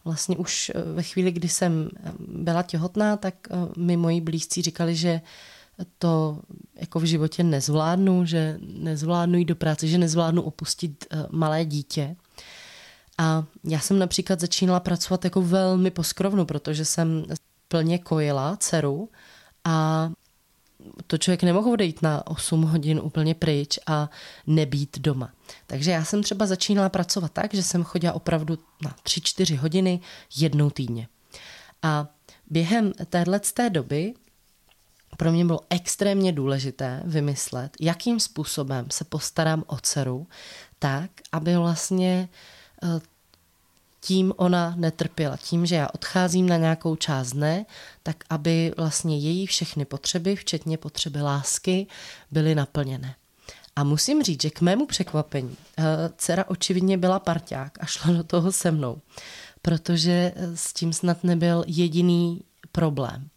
Vlastně 0.05 0.37
už 0.37 0.73
uh, 0.75 0.95
ve 0.95 1.03
chvíli, 1.03 1.33
kdy 1.33 1.49
jsem 1.49 1.89
byla 2.29 2.63
těhotná, 2.63 3.17
tak 3.17 3.35
mi 3.77 3.97
moji 3.97 4.21
blízcí 4.21 4.63
říkali, 4.63 4.97
že 4.97 5.21
to 5.99 6.41
jako 6.75 7.01
v 7.01 7.05
životě 7.05 7.43
nezvládnu, 7.43 8.25
že 8.25 8.59
nezvládnu 8.61 9.39
jít 9.39 9.45
do 9.45 9.57
práce, 9.57 9.87
že 9.87 9.99
nezvládnu 9.99 10.43
opustit 10.43 11.07
uh, 11.13 11.27
malé 11.31 11.65
dítě. 11.65 12.17
A 13.19 13.45
já 13.65 13.81
jsem 13.81 13.99
například 13.99 14.41
začínala 14.41 14.81
pracovat 14.81 15.25
jako 15.25 15.43
velmi 15.43 15.91
poskrovnu, 15.91 16.45
protože 16.45 16.85
jsem 16.85 17.25
plně 17.69 17.99
kojila 17.99 18.57
dceru 18.57 19.09
a 19.65 20.11
to 21.07 21.19
člověk 21.19 21.43
nemohl 21.43 21.71
odejít 21.71 22.03
na 22.03 22.27
8 22.27 22.63
hodin 22.63 23.01
úplně 23.03 23.35
pryč 23.35 23.79
a 23.87 24.11
nebýt 24.47 24.99
doma. 24.99 25.33
Takže 25.67 25.91
já 25.91 26.05
jsem 26.05 26.23
třeba 26.23 26.47
začínala 26.47 26.89
pracovat 26.89 27.33
tak, 27.33 27.55
že 27.55 27.63
jsem 27.63 27.85
chodila 27.85 28.13
opravdu 28.13 28.59
na 28.83 28.91
3-4 29.05 29.57
hodiny 29.57 30.01
jednou 30.37 30.71
týdně. 30.71 31.09
A 31.83 32.07
během 32.51 32.93
téhle 33.09 33.41
doby 33.69 34.15
pro 35.17 35.33
mě 35.33 35.45
bylo 35.45 35.61
extrémně 35.71 36.33
důležité 36.33 37.03
vymyslet, 37.05 37.77
jakým 37.81 38.21
způsobem 38.21 38.87
se 38.91 39.05
postarám 39.05 39.65
o 39.67 39.77
dceru, 39.77 40.27
tak, 40.79 41.11
aby 41.33 41.57
vlastně 41.57 42.29
Eh, 42.83 43.01
tím 44.01 44.33
ona 44.37 44.75
netrpěla. 44.77 45.37
Tím, 45.37 45.67
že 45.67 45.75
já 45.75 45.89
odcházím 45.95 46.49
na 46.49 46.57
nějakou 46.57 46.97
část 46.97 47.33
dne, 47.33 47.67
tak 48.03 48.25
aby 48.31 48.73
vlastně 48.77 49.19
její 49.19 49.47
všechny 49.47 49.85
potřeby, 49.85 50.37
včetně 50.37 50.79
potřeby 50.79 51.23
lásky, 51.23 51.87
byly 52.31 52.55
naplněné. 52.55 53.15
A 53.77 53.85
musím 53.85 54.23
říct, 54.23 54.43
že 54.43 54.51
k 54.51 54.61
mému 54.61 54.87
překvapení 54.87 55.57
eh, 55.79 55.85
dcera 56.17 56.45
očividně 56.49 56.99
byla 56.99 57.19
parťák 57.19 57.79
a 57.81 57.87
šla 57.87 58.13
do 58.13 58.25
toho 58.25 58.53
se 58.53 58.71
mnou, 58.71 59.01
protože 59.63 60.33
eh, 60.37 60.57
s 60.57 60.73
tím 60.73 60.93
snad 60.93 61.25
nebyl 61.25 61.65
jediný 61.67 62.43
problém. 62.73 63.29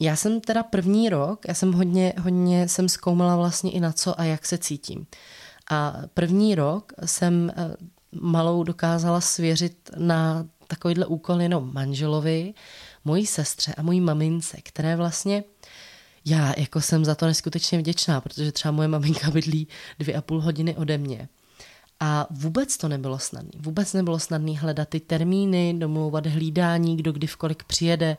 Já 0.00 0.16
jsem 0.16 0.40
teda 0.40 0.62
první 0.62 1.08
rok, 1.08 1.48
já 1.48 1.54
jsem 1.54 1.72
hodně, 1.72 2.12
hodně 2.18 2.68
jsem 2.68 2.88
zkoumala 2.88 3.36
vlastně 3.36 3.70
i 3.70 3.80
na 3.80 3.92
co 3.92 4.20
a 4.20 4.24
jak 4.24 4.46
se 4.46 4.58
cítím. 4.58 5.06
A 5.70 5.94
první 6.14 6.54
rok 6.54 6.92
jsem 7.04 7.52
eh, 7.56 7.76
malou 8.20 8.64
dokázala 8.64 9.20
svěřit 9.20 9.90
na 9.96 10.46
takovýhle 10.68 11.06
úkol 11.06 11.42
jenom 11.42 11.70
manželovi, 11.74 12.54
mojí 13.04 13.26
sestře 13.26 13.74
a 13.74 13.82
mojí 13.82 14.00
mamince, 14.00 14.56
které 14.62 14.96
vlastně 14.96 15.44
já 16.24 16.54
jako 16.56 16.80
jsem 16.80 17.04
za 17.04 17.14
to 17.14 17.26
neskutečně 17.26 17.78
vděčná, 17.78 18.20
protože 18.20 18.52
třeba 18.52 18.72
moje 18.72 18.88
maminka 18.88 19.30
bydlí 19.30 19.68
dvě 19.98 20.14
a 20.14 20.22
půl 20.22 20.40
hodiny 20.40 20.76
ode 20.76 20.98
mě. 20.98 21.28
A 22.00 22.26
vůbec 22.30 22.76
to 22.76 22.88
nebylo 22.88 23.18
snadné. 23.18 23.50
Vůbec 23.56 23.92
nebylo 23.92 24.18
snadné 24.18 24.58
hledat 24.58 24.88
ty 24.88 25.00
termíny, 25.00 25.74
domlouvat 25.78 26.26
hlídání, 26.26 26.96
kdo 26.96 27.12
kdy 27.12 27.26
v 27.26 27.36
kolik 27.36 27.64
přijede, 27.64 28.16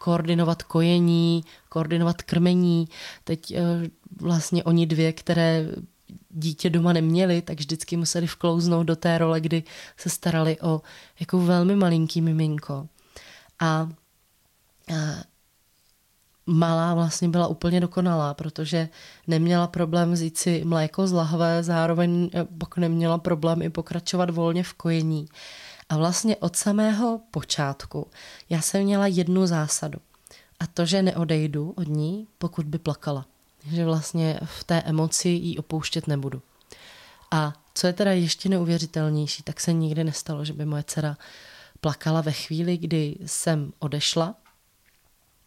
koordinovat 0.00 0.62
kojení, 0.62 1.44
koordinovat 1.68 2.22
krmení. 2.22 2.88
Teď 3.24 3.50
eh, 3.50 3.60
vlastně 4.20 4.64
oni 4.64 4.86
dvě, 4.86 5.12
které 5.12 5.66
dítě 6.30 6.70
doma 6.70 6.92
neměli, 6.92 7.42
tak 7.42 7.58
vždycky 7.58 7.96
museli 7.96 8.26
vklouznout 8.26 8.86
do 8.86 8.96
té 8.96 9.18
role, 9.18 9.40
kdy 9.40 9.62
se 9.96 10.10
starali 10.10 10.60
o 10.60 10.80
jako 11.20 11.40
velmi 11.40 11.76
malinký 11.76 12.20
miminko. 12.20 12.88
A, 13.60 13.66
a 13.66 13.88
malá 16.46 16.94
vlastně 16.94 17.28
byla 17.28 17.46
úplně 17.46 17.80
dokonalá, 17.80 18.34
protože 18.34 18.88
neměla 19.26 19.66
problém 19.66 20.12
vzít 20.12 20.38
si 20.38 20.62
mléko 20.64 21.06
z 21.06 21.12
lahve, 21.12 21.62
zároveň 21.62 22.30
eh, 22.34 22.46
neměla 22.76 23.18
problém 23.18 23.62
i 23.62 23.70
pokračovat 23.70 24.30
volně 24.30 24.62
v 24.62 24.72
kojení. 24.72 25.26
A 25.90 25.96
vlastně 25.96 26.36
od 26.36 26.56
samého 26.56 27.20
počátku 27.30 28.06
já 28.50 28.60
jsem 28.60 28.82
měla 28.82 29.06
jednu 29.06 29.46
zásadu. 29.46 29.98
A 30.60 30.66
to, 30.66 30.86
že 30.86 31.02
neodejdu 31.02 31.74
od 31.76 31.88
ní, 31.88 32.26
pokud 32.38 32.66
by 32.66 32.78
plakala 32.78 33.26
že 33.66 33.84
vlastně 33.84 34.40
v 34.44 34.64
té 34.64 34.82
emoci 34.82 35.28
jí 35.28 35.58
opouštět 35.58 36.06
nebudu. 36.06 36.42
A 37.30 37.52
co 37.74 37.86
je 37.86 37.92
teda 37.92 38.12
ještě 38.12 38.48
neuvěřitelnější, 38.48 39.42
tak 39.42 39.60
se 39.60 39.72
nikdy 39.72 40.04
nestalo, 40.04 40.44
že 40.44 40.52
by 40.52 40.64
moje 40.64 40.82
dcera 40.82 41.16
plakala 41.80 42.20
ve 42.20 42.32
chvíli, 42.32 42.76
kdy 42.76 43.16
jsem 43.26 43.72
odešla, 43.78 44.34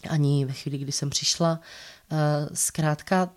ani 0.09 0.45
ve 0.45 0.53
chvíli, 0.53 0.77
kdy 0.77 0.91
jsem 0.91 1.09
přišla. 1.09 1.59
Eh, 2.11 2.15
zkrátka 2.53 3.29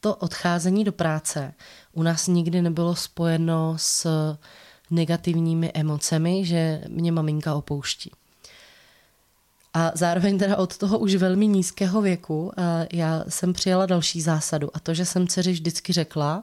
to 0.00 0.16
odcházení 0.16 0.84
do 0.84 0.92
práce 0.92 1.54
u 1.92 2.02
nás 2.02 2.26
nikdy 2.26 2.62
nebylo 2.62 2.96
spojeno 2.96 3.74
s 3.76 4.06
negativními 4.90 5.70
emocemi, 5.74 6.44
že 6.44 6.84
mě 6.88 7.12
maminka 7.12 7.54
opouští. 7.54 8.10
A 9.74 9.92
zároveň 9.94 10.38
teda 10.38 10.56
od 10.56 10.76
toho 10.76 10.98
už 10.98 11.14
velmi 11.14 11.46
nízkého 11.46 12.02
věku 12.02 12.52
já 12.92 13.24
jsem 13.28 13.52
přijala 13.52 13.86
další 13.86 14.20
zásadu 14.20 14.70
a 14.74 14.80
to, 14.80 14.94
že 14.94 15.04
jsem 15.04 15.28
dceři 15.28 15.52
vždycky 15.52 15.92
řekla, 15.92 16.42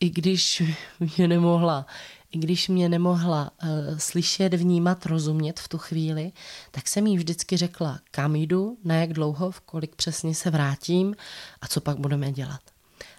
i 0.00 0.10
když 0.10 0.62
mě 1.00 1.28
nemohla, 1.28 1.86
i 2.32 2.38
když 2.38 2.68
mě 2.68 2.88
nemohla 2.88 3.50
uh, 3.62 3.68
slyšet, 3.98 4.54
vnímat, 4.54 5.06
rozumět 5.06 5.60
v 5.60 5.68
tu 5.68 5.78
chvíli, 5.78 6.32
tak 6.70 6.88
jsem 6.88 7.06
jí 7.06 7.16
vždycky 7.16 7.56
řekla, 7.56 8.00
kam 8.10 8.36
jdu, 8.36 8.78
na 8.84 8.94
jak 8.94 9.12
dlouho, 9.12 9.50
v 9.50 9.60
kolik 9.60 9.94
přesně 9.94 10.34
se 10.34 10.50
vrátím 10.50 11.16
a 11.60 11.68
co 11.68 11.80
pak 11.80 11.98
budeme 11.98 12.32
dělat. 12.32 12.60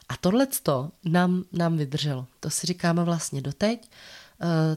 A 0.09 0.17
tohle 0.17 0.47
nám, 1.05 1.43
nám 1.51 1.77
vydrželo. 1.77 2.27
To 2.39 2.49
si 2.49 2.67
říkáme 2.67 3.03
vlastně 3.03 3.41
doteď. 3.41 3.81
Uh, 3.81 4.22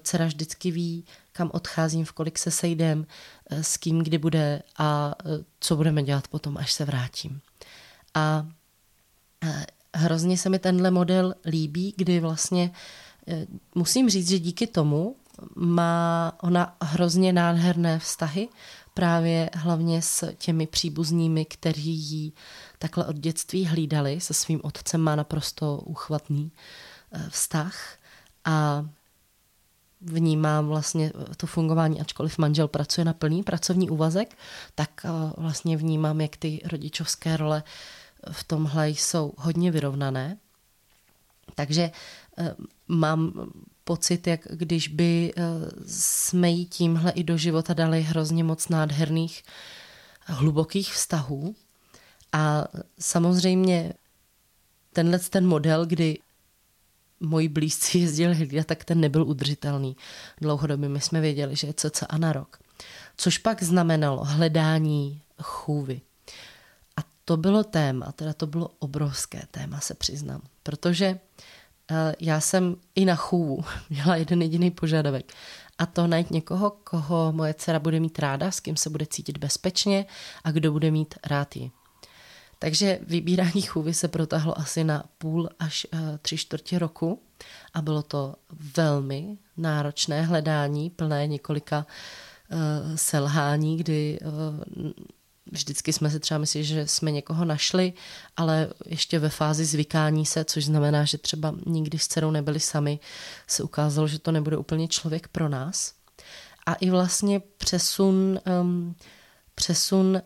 dcera 0.02 0.26
vždycky 0.26 0.70
ví, 0.70 1.04
kam 1.32 1.50
odcházím, 1.52 2.04
v 2.04 2.12
kolik 2.12 2.38
se 2.38 2.50
sejdem, 2.50 3.06
eh, 3.50 3.62
s 3.62 3.76
kým 3.76 3.98
kdy 3.98 4.18
bude 4.18 4.62
a 4.78 5.14
eh, 5.20 5.44
co 5.60 5.76
budeme 5.76 6.02
dělat 6.02 6.28
potom, 6.28 6.56
až 6.56 6.72
se 6.72 6.84
vrátím. 6.84 7.40
A 8.14 8.46
eh, 9.44 9.66
hrozně 9.94 10.38
se 10.38 10.48
mi 10.48 10.58
tenhle 10.58 10.90
model 10.90 11.34
líbí, 11.44 11.94
kdy 11.96 12.20
vlastně 12.20 12.70
musím 13.74 14.10
říct, 14.10 14.28
že 14.28 14.38
díky 14.38 14.66
tomu 14.66 15.16
má 15.54 16.32
ona 16.42 16.76
hrozně 16.82 17.32
nádherné 17.32 17.98
vztahy, 17.98 18.48
právě 18.94 19.50
hlavně 19.54 20.02
s 20.02 20.32
těmi 20.32 20.66
příbuznými, 20.66 21.44
kteří 21.44 21.94
jí 21.94 22.32
takhle 22.78 23.06
od 23.06 23.16
dětství 23.16 23.66
hlídali. 23.66 24.20
Se 24.20 24.34
svým 24.34 24.60
otcem 24.62 25.00
má 25.00 25.16
naprosto 25.16 25.76
uchvatný 25.76 26.52
eh, 27.12 27.30
vztah 27.30 27.96
a 28.44 28.86
vnímám 30.06 30.66
vlastně 30.66 31.12
to 31.36 31.46
fungování, 31.46 32.00
ačkoliv 32.00 32.38
manžel 32.38 32.68
pracuje 32.68 33.04
na 33.04 33.12
plný 33.12 33.42
pracovní 33.42 33.90
úvazek, 33.90 34.36
tak 34.74 34.90
eh, 35.04 35.08
vlastně 35.36 35.76
vnímám, 35.76 36.20
jak 36.20 36.36
ty 36.36 36.60
rodičovské 36.64 37.36
role 37.36 37.62
v 38.30 38.44
tomhle 38.44 38.88
jsou 38.88 39.32
hodně 39.36 39.70
vyrovnané. 39.70 40.36
Takže 41.54 41.90
eh, 42.38 42.54
mám 42.88 43.50
pocit, 43.84 44.26
jak 44.26 44.40
když 44.50 44.88
by 44.88 45.32
eh, 45.36 45.42
jsme 45.86 46.50
jí 46.50 46.66
tímhle 46.66 47.10
i 47.10 47.24
do 47.24 47.36
života 47.36 47.74
dali 47.74 48.02
hrozně 48.02 48.44
moc 48.44 48.68
nádherných, 48.68 49.42
hlubokých 50.26 50.92
vztahů. 50.92 51.54
A 52.32 52.64
samozřejmě 52.98 53.92
tenhle 54.92 55.18
ten 55.18 55.46
model, 55.46 55.86
kdy 55.86 56.18
moji 57.20 57.48
blízcí 57.48 58.00
jezdili 58.00 58.34
hlídat, 58.34 58.66
tak 58.66 58.84
ten 58.84 59.00
nebyl 59.00 59.22
udržitelný. 59.22 59.96
Dlouhodobě 60.40 60.88
my 60.88 61.00
jsme 61.00 61.20
věděli, 61.20 61.56
že 61.56 61.66
je 61.66 61.74
cca 61.74 62.06
na 62.18 62.32
rok. 62.32 62.58
Což 63.16 63.38
pak 63.38 63.62
znamenalo 63.62 64.24
hledání 64.24 65.22
chůvy. 65.42 66.00
A 66.96 67.00
to 67.24 67.36
bylo 67.36 67.64
téma, 67.64 68.12
teda 68.12 68.32
to 68.32 68.46
bylo 68.46 68.70
obrovské 68.78 69.42
téma, 69.50 69.80
se 69.80 69.94
přiznám. 69.94 70.42
Protože 70.62 71.18
Eh, 71.90 72.14
já 72.20 72.40
jsem 72.40 72.76
i 72.94 73.04
na 73.04 73.14
chůvu 73.14 73.64
měla 73.90 74.16
jeden 74.16 74.42
jediný 74.42 74.70
požadavek. 74.70 75.32
A 75.78 75.86
to 75.86 76.06
najít 76.06 76.30
někoho, 76.30 76.70
koho 76.70 77.32
moje 77.32 77.54
dcera 77.54 77.78
bude 77.78 78.00
mít 78.00 78.18
ráda, 78.18 78.50
s 78.50 78.60
kým 78.60 78.76
se 78.76 78.90
bude 78.90 79.06
cítit 79.06 79.38
bezpečně 79.38 80.06
a 80.44 80.50
kdo 80.50 80.72
bude 80.72 80.90
mít 80.90 81.14
rád 81.26 81.56
ji. 81.56 81.70
Takže 82.58 82.98
vybírání 83.02 83.62
chůvy 83.62 83.94
se 83.94 84.08
protahlo 84.08 84.58
asi 84.58 84.84
na 84.84 85.04
půl 85.18 85.48
až 85.58 85.86
uh, 85.92 86.00
tři 86.22 86.36
čtvrtě 86.36 86.78
roku 86.78 87.22
a 87.74 87.82
bylo 87.82 88.02
to 88.02 88.34
velmi 88.76 89.38
náročné 89.56 90.22
hledání, 90.22 90.90
plné 90.90 91.26
několika 91.26 91.86
uh, 92.52 92.96
selhání, 92.96 93.76
kdy 93.76 94.18
uh, 94.20 94.90
vždycky 95.52 95.92
jsme 95.92 96.10
si 96.10 96.20
třeba 96.20 96.38
mysleli, 96.38 96.64
že 96.64 96.86
jsme 96.86 97.10
někoho 97.10 97.44
našli, 97.44 97.92
ale 98.36 98.68
ještě 98.86 99.18
ve 99.18 99.28
fázi 99.28 99.64
zvykání 99.64 100.26
se, 100.26 100.44
což 100.44 100.64
znamená, 100.64 101.04
že 101.04 101.18
třeba 101.18 101.54
nikdy 101.66 101.98
s 101.98 102.08
dcerou 102.08 102.30
nebyli 102.30 102.60
sami, 102.60 103.00
se 103.46 103.62
ukázalo, 103.62 104.08
že 104.08 104.18
to 104.18 104.32
nebude 104.32 104.56
úplně 104.56 104.88
člověk 104.88 105.28
pro 105.28 105.48
nás. 105.48 105.94
A 106.66 106.74
i 106.74 106.90
vlastně 106.90 107.40
přesun, 107.40 108.40
um, 108.60 108.96
přesun 109.54 110.22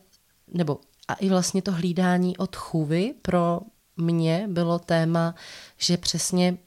nebo 0.49 0.81
a 1.11 1.15
i 1.15 1.29
vlastně 1.29 1.63
to 1.63 1.73
hlídání 1.73 2.37
od 2.37 2.57
chůvy 2.57 3.15
pro 3.23 3.61
mě 3.97 4.47
bylo 4.49 4.79
téma, 4.79 5.35
že 5.79 5.97
přesně 5.97 6.59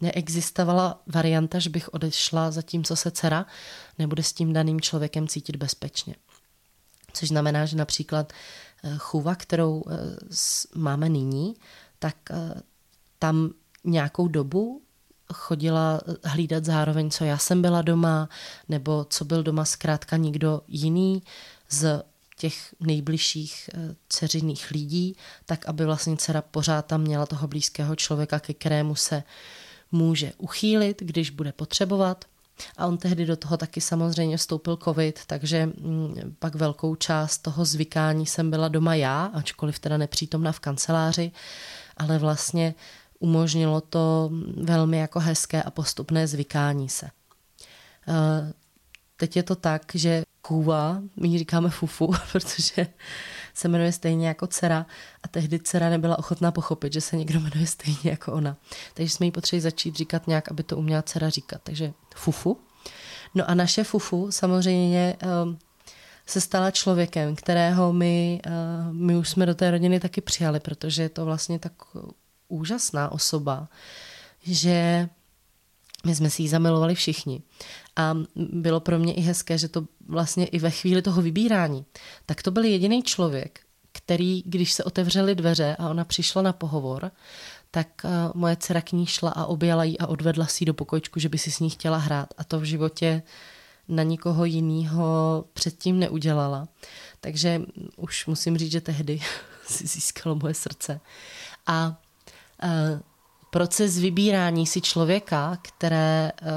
neexistovala 0.00 1.02
varianta, 1.06 1.58
že 1.58 1.70
bych 1.70 1.94
odešla 1.94 2.50
zatímco 2.50 2.96
se 2.96 3.10
dcera 3.10 3.46
nebude 3.98 4.22
s 4.22 4.32
tím 4.32 4.52
daným 4.52 4.80
člověkem 4.80 5.28
cítit 5.28 5.56
bezpečně. 5.56 6.14
Což 7.12 7.28
znamená, 7.28 7.66
že 7.66 7.76
například 7.76 8.32
eh, 8.84 8.94
chůva, 8.98 9.34
kterou 9.34 9.82
eh, 9.90 9.94
máme 10.74 11.08
nyní, 11.08 11.56
tak 11.98 12.16
eh, 12.30 12.60
tam 13.18 13.50
nějakou 13.84 14.28
dobu 14.28 14.82
chodila 15.32 16.00
hlídat 16.24 16.64
zároveň, 16.64 17.10
co 17.10 17.24
já 17.24 17.38
jsem 17.38 17.62
byla 17.62 17.82
doma, 17.82 18.28
nebo 18.68 19.06
co 19.10 19.24
byl 19.24 19.42
doma 19.42 19.64
zkrátka 19.64 20.16
nikdo 20.16 20.62
jiný 20.68 21.22
z 21.68 22.02
těch 22.40 22.74
nejbližších 22.80 23.70
dceřiných 24.08 24.70
lidí, 24.70 25.16
tak 25.46 25.68
aby 25.68 25.84
vlastně 25.84 26.16
dcera 26.16 26.42
pořád 26.42 26.86
tam 26.86 27.00
měla 27.00 27.26
toho 27.26 27.48
blízkého 27.48 27.96
člověka, 27.96 28.40
ke 28.40 28.54
kterému 28.54 28.94
se 28.94 29.22
může 29.92 30.32
uchýlit, 30.38 31.02
když 31.02 31.30
bude 31.30 31.52
potřebovat. 31.52 32.24
A 32.76 32.86
on 32.86 32.98
tehdy 32.98 33.26
do 33.26 33.36
toho 33.36 33.56
taky 33.56 33.80
samozřejmě 33.80 34.36
vstoupil 34.36 34.76
covid, 34.76 35.20
takže 35.26 35.66
mm, 35.66 36.36
pak 36.38 36.54
velkou 36.54 36.94
část 36.94 37.38
toho 37.38 37.64
zvykání 37.64 38.26
jsem 38.26 38.50
byla 38.50 38.68
doma 38.68 38.94
já, 38.94 39.24
ačkoliv 39.24 39.78
teda 39.78 39.96
nepřítomna 39.96 40.52
v 40.52 40.60
kanceláři, 40.60 41.32
ale 41.96 42.18
vlastně 42.18 42.74
umožnilo 43.18 43.80
to 43.80 44.30
velmi 44.56 44.98
jako 44.98 45.20
hezké 45.20 45.62
a 45.62 45.70
postupné 45.70 46.26
zvykání 46.26 46.88
se. 46.88 47.06
Eh, 48.08 48.52
teď 49.16 49.36
je 49.36 49.42
to 49.42 49.56
tak, 49.56 49.82
že 49.94 50.22
kůva, 50.50 51.02
my 51.16 51.28
ji 51.28 51.38
říkáme 51.38 51.70
fufu, 51.70 52.12
protože 52.32 52.86
se 53.54 53.68
jmenuje 53.68 53.92
stejně 53.92 54.28
jako 54.28 54.46
dcera 54.46 54.86
a 55.22 55.28
tehdy 55.28 55.58
dcera 55.58 55.90
nebyla 55.90 56.18
ochotná 56.18 56.52
pochopit, 56.52 56.92
že 56.92 57.00
se 57.00 57.16
někdo 57.16 57.40
jmenuje 57.40 57.66
stejně 57.66 58.10
jako 58.10 58.32
ona. 58.32 58.56
Takže 58.94 59.10
jsme 59.10 59.26
jí 59.26 59.32
potřebovali 59.32 59.60
začít 59.60 59.96
říkat 59.96 60.26
nějak, 60.26 60.50
aby 60.50 60.62
to 60.62 60.76
uměla 60.76 61.02
dcera 61.02 61.28
říkat. 61.28 61.60
Takže 61.62 61.92
fufu. 62.14 62.60
No 63.34 63.50
a 63.50 63.54
naše 63.54 63.84
fufu 63.84 64.32
samozřejmě 64.32 65.16
um, 65.44 65.58
se 66.26 66.40
stala 66.40 66.70
člověkem, 66.70 67.36
kterého 67.36 67.92
my, 67.92 68.40
uh, 68.46 68.92
my 68.92 69.16
už 69.16 69.28
jsme 69.28 69.46
do 69.46 69.54
té 69.54 69.70
rodiny 69.70 70.00
taky 70.00 70.20
přijali, 70.20 70.60
protože 70.60 71.02
je 71.02 71.08
to 71.08 71.24
vlastně 71.24 71.58
tak 71.58 71.72
úžasná 72.48 73.12
osoba, 73.12 73.68
že 74.42 75.08
my 76.06 76.14
jsme 76.14 76.30
si 76.30 76.42
ji 76.42 76.48
zamilovali 76.48 76.94
všichni. 76.94 77.42
A 77.96 78.16
bylo 78.36 78.80
pro 78.80 78.98
mě 78.98 79.14
i 79.14 79.20
hezké, 79.20 79.58
že 79.58 79.68
to 79.68 79.86
vlastně 80.06 80.46
i 80.46 80.58
ve 80.58 80.70
chvíli 80.70 81.02
toho 81.02 81.22
vybírání, 81.22 81.84
tak 82.26 82.42
to 82.42 82.50
byl 82.50 82.64
jediný 82.64 83.02
člověk, 83.02 83.60
který, 83.92 84.42
když 84.46 84.72
se 84.72 84.84
otevřely 84.84 85.34
dveře 85.34 85.76
a 85.78 85.88
ona 85.88 86.04
přišla 86.04 86.42
na 86.42 86.52
pohovor, 86.52 87.10
tak 87.70 87.88
uh, 88.04 88.10
moje 88.34 88.56
dcera 88.56 88.80
k 88.80 88.92
ní 88.92 89.06
šla 89.06 89.30
a 89.30 89.44
objala 89.44 89.84
ji 89.84 89.98
a 89.98 90.06
odvedla 90.06 90.46
si 90.46 90.64
do 90.64 90.74
pokojčku, 90.74 91.20
že 91.20 91.28
by 91.28 91.38
si 91.38 91.50
s 91.50 91.60
ní 91.60 91.70
chtěla 91.70 91.96
hrát. 91.96 92.28
A 92.38 92.44
to 92.44 92.60
v 92.60 92.64
životě 92.64 93.22
na 93.88 94.02
nikoho 94.02 94.44
jiného 94.44 95.44
předtím 95.52 95.98
neudělala. 95.98 96.68
Takže 97.20 97.62
už 97.96 98.26
musím 98.26 98.58
říct, 98.58 98.72
že 98.72 98.80
tehdy 98.80 99.20
si 99.66 99.86
získalo 99.86 100.34
moje 100.34 100.54
srdce. 100.54 101.00
A 101.66 102.00
uh, 102.64 103.00
proces 103.50 103.98
vybírání 103.98 104.66
si 104.66 104.80
člověka, 104.80 105.58
které, 105.62 106.32
uh, 106.42 106.48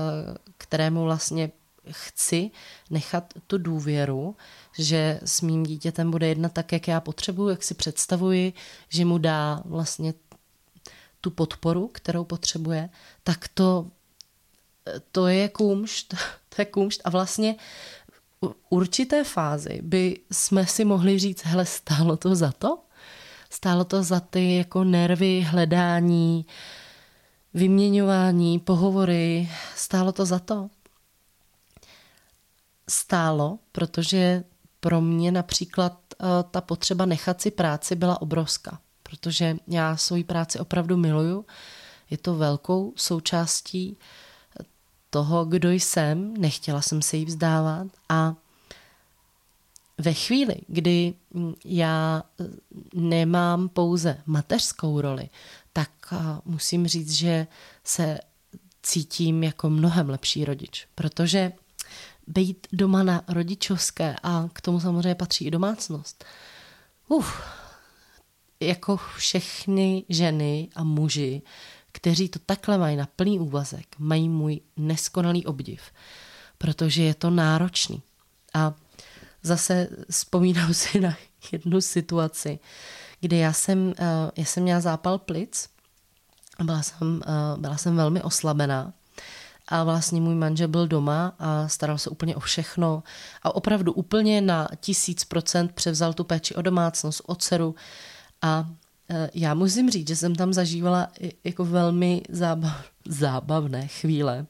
kterému 0.58 1.04
vlastně 1.04 1.52
chci 1.92 2.52
nechat 2.90 3.34
tu 3.48 3.58
důvěru, 3.58 4.36
že 4.78 5.20
s 5.26 5.42
mým 5.42 5.64
dítětem 5.64 6.12
bude 6.12 6.28
jednat 6.28 6.54
tak, 6.54 6.72
jak 6.72 6.88
já 6.88 7.02
potřebuji, 7.02 7.50
jak 7.50 7.64
si 7.64 7.74
představuji, 7.74 8.54
že 8.90 9.06
mu 9.06 9.18
dá 9.18 9.62
vlastně 9.66 10.14
tu 11.22 11.32
podporu, 11.32 11.88
kterou 11.88 12.24
potřebuje, 12.24 12.90
tak 13.24 13.48
to, 13.48 13.88
to 15.12 15.28
je 15.28 15.50
kůmšt, 15.50 16.16
to 16.50 16.62
je 16.62 16.66
kůmšt 16.66 17.02
a 17.04 17.10
vlastně 17.10 17.56
v 18.42 18.56
určité 18.70 19.24
fázi 19.24 19.80
by 19.82 20.20
jsme 20.32 20.68
si 20.68 20.86
mohli 20.86 21.20
říct, 21.20 21.46
hele, 21.46 21.66
stálo 21.66 22.18
to 22.18 22.36
za 22.36 22.52
to? 22.52 22.80
Stálo 23.50 23.84
to 23.86 24.04
za 24.04 24.20
ty 24.20 24.56
jako 24.56 24.84
nervy, 24.84 25.42
hledání, 25.42 26.46
vyměňování, 27.54 28.60
pohovory, 28.60 29.50
stálo 29.76 30.12
to 30.12 30.26
za 30.26 30.40
to? 30.40 30.70
Stálo, 32.90 33.60
protože 33.72 34.44
pro 34.80 35.02
mě 35.02 35.32
například 35.32 35.94
uh, 35.94 36.28
ta 36.52 36.62
potřeba 36.62 37.06
nechat 37.06 37.42
si 37.42 37.52
práci 37.52 37.96
byla 37.96 38.22
obrovská, 38.22 38.80
protože 39.04 39.58
já 39.68 39.98
svoji 39.98 40.24
práci 40.24 40.60
opravdu 40.60 40.98
miluju. 40.98 41.46
Je 42.10 42.18
to 42.18 42.36
velkou 42.36 42.94
součástí 42.96 43.98
toho, 45.10 45.46
kdo 45.46 45.72
jsem, 45.72 46.34
nechtěla 46.38 46.82
jsem 46.82 47.02
se 47.02 47.18
jí 47.18 47.26
vzdávat 47.26 47.88
a 48.10 48.36
ve 49.98 50.14
chvíli, 50.14 50.56
kdy 50.68 51.14
já 51.66 52.24
nemám 52.94 53.70
pouze 53.70 54.22
mateřskou 54.26 55.02
roli, 55.02 55.30
tak 55.74 56.14
musím 56.46 56.88
říct, 56.88 57.12
že 57.12 57.48
se 57.84 58.20
cítím 58.84 59.44
jako 59.44 59.70
mnohem 59.70 60.10
lepší 60.10 60.46
rodič, 60.46 60.88
protože 60.96 61.52
být 62.28 62.68
doma 62.72 63.04
na 63.04 63.24
rodičovské 63.28 64.16
a 64.24 64.50
k 64.54 64.62
tomu 64.62 64.80
samozřejmě 64.80 65.16
patří 65.16 65.46
i 65.46 65.52
domácnost. 65.52 66.26
Uf, 67.08 67.42
jako 68.60 68.98
všechny 68.98 70.04
ženy 70.10 70.70
a 70.76 70.84
muži, 70.84 71.42
kteří 71.92 72.30
to 72.30 72.40
takhle 72.40 72.78
mají 72.78 72.96
na 72.96 73.08
plný 73.16 73.40
úvazek, 73.40 73.96
mají 74.00 74.30
můj 74.30 74.62
neskonalý 74.78 75.46
obdiv, 75.46 75.82
protože 76.58 77.04
je 77.04 77.14
to 77.14 77.30
náročný. 77.30 78.02
A 78.54 78.74
zase 79.44 79.90
vzpomínám 80.10 80.74
si 80.74 81.00
na 81.00 81.18
jednu 81.52 81.82
situaci, 81.82 82.60
kdy 83.24 83.38
já 83.38 83.54
jsem, 83.54 83.94
eh, 84.00 84.32
já 84.36 84.46
jsem 84.46 84.64
měla 84.64 84.82
zápal 84.82 85.18
plic 85.18 85.70
a 86.58 86.64
byla 86.64 86.82
jsem, 86.84 87.22
eh, 87.26 87.58
byla 87.58 87.78
jsem 87.78 87.96
velmi 87.96 88.22
oslabená. 88.22 88.94
A 89.68 89.84
vlastně 89.84 90.22
můj 90.22 90.36
manžel 90.36 90.68
byl 90.68 90.88
doma 90.88 91.36
a 91.40 91.68
staral 91.68 91.98
se 91.98 92.10
úplně 92.10 92.36
o 92.36 92.40
všechno. 92.40 93.04
A 93.44 93.56
opravdu 93.56 93.94
úplně 93.94 94.42
na 94.42 94.68
tisíc 94.80 95.24
procent 95.24 95.72
převzal 95.72 96.14
tu 96.14 96.24
péči 96.24 96.56
o 96.56 96.62
domácnost, 96.62 97.22
o 97.26 97.36
dceru. 97.36 97.76
A 98.42 98.70
e, 99.10 99.30
já 99.34 99.54
musím 99.54 99.90
říct, 99.90 100.08
že 100.08 100.16
jsem 100.16 100.36
tam 100.36 100.54
zažívala 100.54 101.08
jako 101.44 101.66
velmi 101.66 102.22
zábav, 102.30 102.86
zábavné 103.08 103.88
chvíle 103.88 104.46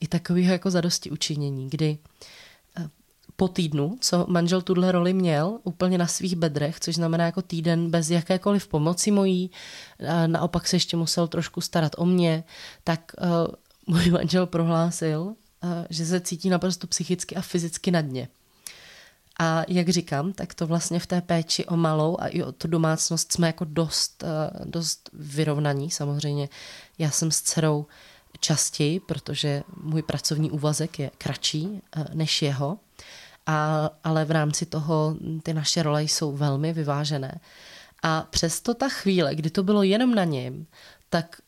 i 0.00 0.08
takového 0.08 0.52
jako 0.52 0.70
zadosti 0.70 1.10
učinění, 1.10 1.70
kdy 1.70 1.86
e, 1.86 1.98
po 3.36 3.48
týdnu, 3.48 3.96
co 4.00 4.26
manžel 4.28 4.62
tuhle 4.62 4.92
roli 4.92 5.12
měl 5.12 5.58
úplně 5.62 5.98
na 5.98 6.06
svých 6.06 6.36
bedrech, 6.36 6.80
což 6.80 6.94
znamená 6.94 7.24
jako 7.24 7.42
týden 7.42 7.90
bez 7.90 8.10
jakékoliv 8.10 8.68
pomoci 8.68 9.10
mojí, 9.10 9.50
naopak 10.26 10.68
se 10.68 10.76
ještě 10.76 10.96
musel 10.96 11.28
trošku 11.28 11.60
starat 11.60 11.92
o 11.96 12.06
mě, 12.06 12.44
tak 12.84 13.12
můj 13.86 14.10
manžel 14.10 14.46
prohlásil, 14.46 15.34
že 15.90 16.06
se 16.06 16.20
cítí 16.20 16.50
naprosto 16.50 16.86
psychicky 16.86 17.36
a 17.36 17.40
fyzicky 17.40 17.90
na 17.90 18.00
dně. 18.00 18.28
A 19.38 19.64
jak 19.68 19.88
říkám, 19.88 20.32
tak 20.32 20.54
to 20.54 20.66
vlastně 20.66 21.00
v 21.00 21.06
té 21.06 21.20
péči 21.20 21.66
o 21.66 21.76
malou 21.76 22.16
a 22.20 22.26
i 22.26 22.42
o 22.42 22.52
tu 22.52 22.68
domácnost 22.68 23.32
jsme 23.32 23.46
jako 23.46 23.64
dost, 23.64 24.24
dost 24.64 25.10
vyrovnaní. 25.12 25.90
Samozřejmě 25.90 26.48
já 26.98 27.10
jsem 27.10 27.30
s 27.30 27.42
dcerou 27.42 27.86
častěji, 28.40 29.00
protože 29.00 29.62
můj 29.82 30.02
pracovní 30.02 30.50
úvazek 30.50 30.98
je 30.98 31.10
kratší 31.18 31.82
než 32.12 32.42
jeho, 32.42 32.78
a, 33.46 33.90
ale 34.04 34.24
v 34.24 34.30
rámci 34.30 34.66
toho 34.66 35.16
ty 35.42 35.54
naše 35.54 35.82
role 35.82 36.02
jsou 36.02 36.32
velmi 36.32 36.72
vyvážené. 36.72 37.40
A 38.02 38.26
přesto 38.30 38.74
ta 38.74 38.88
chvíle, 38.88 39.34
kdy 39.34 39.50
to 39.50 39.62
bylo 39.62 39.82
jenom 39.82 40.14
na 40.14 40.24
něm, 40.24 40.66
tak 41.10 41.40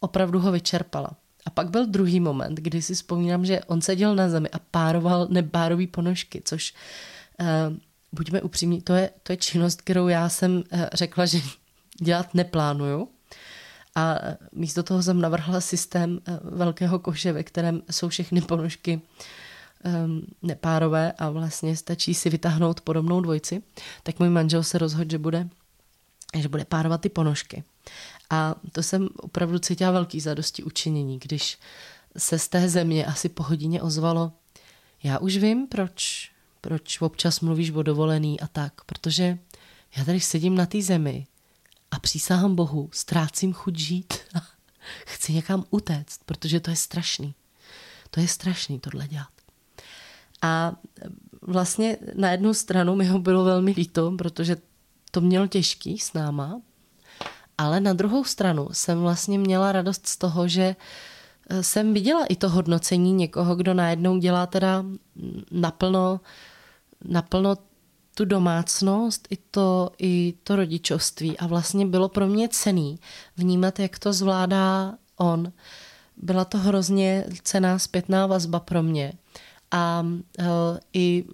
opravdu 0.00 0.40
ho 0.40 0.52
vyčerpala. 0.52 1.10
A 1.46 1.50
pak 1.50 1.70
byl 1.70 1.86
druhý 1.86 2.20
moment, 2.20 2.58
kdy 2.58 2.82
si 2.82 2.94
vzpomínám, 2.94 3.44
že 3.44 3.60
on 3.64 3.80
seděl 3.80 4.14
na 4.14 4.28
zemi 4.28 4.48
a 4.48 4.58
pároval 4.70 5.26
nepárový 5.30 5.86
ponožky, 5.86 6.42
což 6.44 6.74
uh, 7.40 7.46
buďme 8.12 8.42
upřímní, 8.42 8.80
to 8.82 8.94
je, 8.94 9.10
to 9.22 9.32
je 9.32 9.36
činnost, 9.36 9.82
kterou 9.82 10.08
já 10.08 10.28
jsem 10.28 10.56
uh, 10.56 10.62
řekla, 10.92 11.26
že 11.26 11.40
dělat 12.00 12.34
neplánuju. 12.34 13.08
A 13.96 14.18
místo 14.52 14.82
toho 14.82 15.02
jsem 15.02 15.20
navrhla 15.20 15.60
systém 15.60 16.10
uh, 16.12 16.58
velkého 16.58 16.98
koše, 16.98 17.32
ve 17.32 17.42
kterém 17.42 17.82
jsou 17.90 18.08
všechny 18.08 18.40
ponožky 18.40 19.00
um, 19.84 20.26
nepárové 20.42 21.12
a 21.12 21.30
vlastně 21.30 21.76
stačí 21.76 22.14
si 22.14 22.30
vytáhnout 22.30 22.80
podobnou 22.80 23.20
dvojici. 23.20 23.62
Tak 24.02 24.18
můj 24.18 24.28
manžel 24.28 24.62
se 24.62 24.78
rozhodl, 24.78 25.10
že 25.10 25.18
bude, 25.18 25.48
že 26.38 26.48
bude 26.48 26.64
párovat 26.64 27.00
ty 27.00 27.08
ponožky. 27.08 27.64
A 28.30 28.54
to 28.72 28.82
jsem 28.82 29.08
opravdu 29.16 29.58
cítila 29.58 29.90
velký 29.90 30.20
zadosti 30.20 30.62
učinění, 30.62 31.18
když 31.18 31.58
se 32.16 32.38
z 32.38 32.48
té 32.48 32.68
země 32.68 33.06
asi 33.06 33.28
po 33.28 33.42
hodině 33.42 33.82
ozvalo, 33.82 34.32
já 35.02 35.18
už 35.18 35.36
vím, 35.36 35.66
proč, 35.66 36.30
proč 36.60 37.00
občas 37.00 37.40
mluvíš 37.40 37.70
o 37.70 37.82
dovolený 37.82 38.40
a 38.40 38.46
tak, 38.46 38.84
protože 38.84 39.38
já 39.96 40.04
tady 40.04 40.20
sedím 40.20 40.54
na 40.54 40.66
té 40.66 40.82
zemi 40.82 41.26
a 41.90 41.98
přísahám 41.98 42.54
Bohu, 42.54 42.88
ztrácím 42.92 43.52
chuť 43.52 43.78
žít 43.78 44.14
chci 45.06 45.32
někam 45.32 45.64
utéct, 45.70 46.20
protože 46.26 46.60
to 46.60 46.70
je 46.70 46.76
strašný. 46.76 47.34
To 48.10 48.20
je 48.20 48.28
strašný 48.28 48.80
tohle 48.80 49.08
dělat. 49.08 49.33
A 50.44 50.72
vlastně 51.42 51.96
na 52.14 52.30
jednu 52.30 52.54
stranu 52.54 52.96
mi 52.96 53.06
ho 53.06 53.18
bylo 53.18 53.44
velmi 53.44 53.70
líto, 53.76 54.12
protože 54.18 54.56
to 55.10 55.20
měl 55.20 55.48
těžký 55.48 55.98
s 55.98 56.12
náma, 56.12 56.60
ale 57.58 57.80
na 57.80 57.92
druhou 57.92 58.24
stranu 58.24 58.68
jsem 58.72 59.00
vlastně 59.00 59.38
měla 59.38 59.72
radost 59.72 60.06
z 60.06 60.16
toho, 60.16 60.48
že 60.48 60.76
eh, 61.50 61.62
jsem 61.62 61.94
viděla 61.94 62.24
i 62.24 62.36
to 62.36 62.48
hodnocení 62.48 63.12
někoho, 63.12 63.56
kdo 63.56 63.74
najednou 63.74 64.18
dělá 64.18 64.46
teda 64.46 64.84
naplno, 65.50 66.20
naplno 67.04 67.56
tu 68.14 68.24
domácnost, 68.24 69.28
i 69.30 69.36
to, 69.36 69.90
i 69.98 70.34
to 70.42 70.56
rodičovství 70.56 71.38
a 71.38 71.46
vlastně 71.46 71.86
bylo 71.86 72.08
pro 72.08 72.26
mě 72.26 72.48
cený 72.48 72.98
vnímat, 73.36 73.78
jak 73.78 73.98
to 73.98 74.12
zvládá 74.12 74.94
on. 75.16 75.52
Byla 76.16 76.44
to 76.44 76.58
hrozně 76.58 77.24
cená 77.42 77.78
zpětná 77.78 78.26
vazba 78.26 78.60
pro 78.60 78.82
mě. 78.82 79.12
A 79.74 80.04
uh, 80.06 80.46
i 80.92 81.24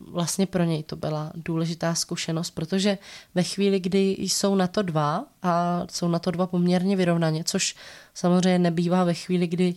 vlastně 0.00 0.46
pro 0.46 0.64
něj 0.64 0.82
to 0.82 0.96
byla 0.96 1.32
důležitá 1.34 1.94
zkušenost, 1.94 2.50
protože 2.50 2.98
ve 3.34 3.42
chvíli, 3.42 3.80
kdy 3.80 4.16
jsou 4.18 4.54
na 4.54 4.66
to 4.66 4.82
dva 4.82 5.24
a 5.42 5.86
jsou 5.90 6.08
na 6.08 6.18
to 6.18 6.30
dva 6.30 6.46
poměrně 6.46 6.96
vyrovnaně, 6.96 7.44
což 7.44 7.76
samozřejmě 8.14 8.58
nebývá 8.58 9.04
ve 9.04 9.14
chvíli, 9.14 9.46
kdy 9.46 9.74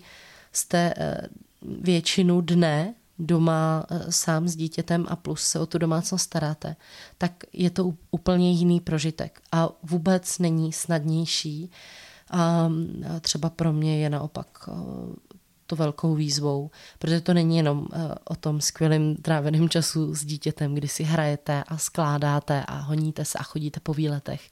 jste 0.52 0.94
eh, 0.98 1.28
většinu 1.62 2.42
dne 2.42 2.94
doma 3.20 3.86
eh, 3.90 4.12
sám 4.12 4.48
s 4.48 4.56
dítětem 4.56 5.06
a 5.10 5.16
plus 5.16 5.42
se 5.42 5.60
o 5.60 5.66
tu 5.66 5.78
domácnost 5.78 6.26
staráte, 6.26 6.76
tak 7.18 7.32
je 7.54 7.70
to 7.70 7.94
úplně 8.12 8.52
jiný 8.52 8.80
prožitek 8.80 9.42
a 9.52 9.70
vůbec 9.84 10.40
není 10.40 10.74
snadnější. 10.74 11.72
A 12.32 12.70
třeba 13.22 13.50
pro 13.50 13.74
mě 13.74 14.00
je 14.00 14.10
naopak 14.10 14.70
eh, 15.74 15.76
to 15.76 15.84
velkou 15.84 16.16
výzvou, 16.16 16.72
protože 17.00 17.22
to 17.22 17.34
není 17.34 17.58
jenom 17.58 17.88
eh, 17.94 18.16
o 18.26 18.36
tom 18.36 18.62
skvělém 18.62 19.16
tráveném 19.16 19.70
času 19.70 20.16
s 20.16 20.26
dítětem, 20.26 20.76
kdy 20.76 20.88
si 20.88 21.04
hrajete 21.04 21.64
a 21.68 21.78
skládáte 21.78 22.64
a 22.68 22.76
honíte 22.80 23.26
se 23.26 23.38
a 23.38 23.44
chodíte 23.44 23.80
po 23.80 23.94
výletech. 23.94 24.50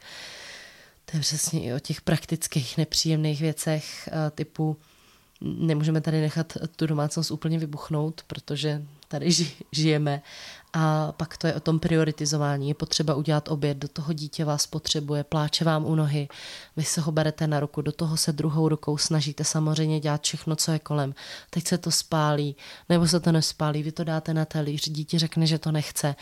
To 1.05 1.17
je 1.17 1.21
přesně 1.21 1.63
i 1.63 1.73
o 1.73 1.79
těch 1.79 2.01
praktických 2.01 2.77
nepříjemných 2.77 3.41
věcech 3.41 4.09
eh, 4.11 4.31
typu 4.31 4.77
nemůžeme 5.41 6.01
tady 6.01 6.21
nechat 6.21 6.57
tu 6.75 6.87
domácnost 6.87 7.31
úplně 7.31 7.59
vybuchnout, 7.59 8.21
protože 8.27 8.81
tady 9.11 9.29
žijeme 9.71 10.21
a 10.73 11.11
pak 11.11 11.37
to 11.37 11.47
je 11.47 11.53
o 11.53 11.59
tom 11.59 11.79
prioritizování. 11.79 12.67
Je 12.67 12.73
potřeba 12.73 13.15
udělat 13.15 13.47
oběd, 13.47 13.77
do 13.77 13.87
toho 13.87 14.13
dítě 14.13 14.45
vás 14.45 14.67
potřebuje, 14.67 15.23
pláče 15.23 15.65
vám 15.65 15.85
u 15.85 15.95
nohy, 15.95 16.27
vy 16.77 16.83
se 16.83 17.01
ho 17.01 17.11
berete 17.11 17.47
na 17.47 17.59
ruku, 17.59 17.81
do 17.81 17.91
toho 17.91 18.17
se 18.17 18.31
druhou 18.31 18.69
rukou 18.69 18.97
snažíte 18.97 19.43
samozřejmě 19.43 19.99
dělat 19.99 20.23
všechno, 20.23 20.55
co 20.55 20.71
je 20.71 20.79
kolem. 20.79 21.15
Teď 21.49 21.67
se 21.67 21.77
to 21.77 21.91
spálí, 21.91 22.55
nebo 22.89 23.07
se 23.07 23.19
to 23.19 23.31
nespálí, 23.31 23.83
vy 23.83 23.91
to 23.91 24.03
dáte 24.03 24.33
na 24.33 24.45
talíř, 24.45 24.89
dítě 24.89 25.19
řekne, 25.19 25.47
že 25.47 25.59
to 25.59 25.71
nechce. 25.71 26.15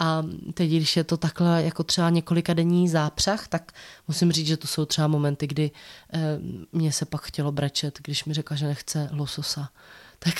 A 0.00 0.22
teď, 0.54 0.70
když 0.70 0.96
je 0.96 1.04
to 1.04 1.16
takhle 1.16 1.62
jako 1.62 1.82
třeba 1.82 2.10
několika 2.10 2.54
denní 2.54 2.88
zápřah, 2.88 3.48
tak 3.48 3.72
musím 4.08 4.32
říct, 4.32 4.46
že 4.46 4.56
to 4.56 4.66
jsou 4.66 4.84
třeba 4.84 5.06
momenty, 5.06 5.46
kdy 5.46 5.70
eh, 6.12 6.20
mě 6.72 6.92
se 6.92 7.04
pak 7.04 7.22
chtělo 7.22 7.52
brečet, 7.52 7.98
když 8.04 8.24
mi 8.24 8.34
řekla, 8.34 8.56
že 8.56 8.66
nechce 8.66 9.08
lososa. 9.12 9.68
Tak 10.18 10.34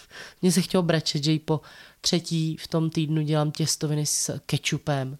mě 0.42 0.52
se 0.52 0.62
chtělo 0.62 0.82
brečet, 0.82 1.24
že 1.24 1.32
jí 1.32 1.38
po 1.38 1.60
třetí 2.00 2.56
v 2.56 2.68
tom 2.68 2.90
týdnu 2.90 3.22
dělám 3.22 3.50
těstoviny 3.50 4.06
s 4.06 4.40
kečupem 4.46 5.18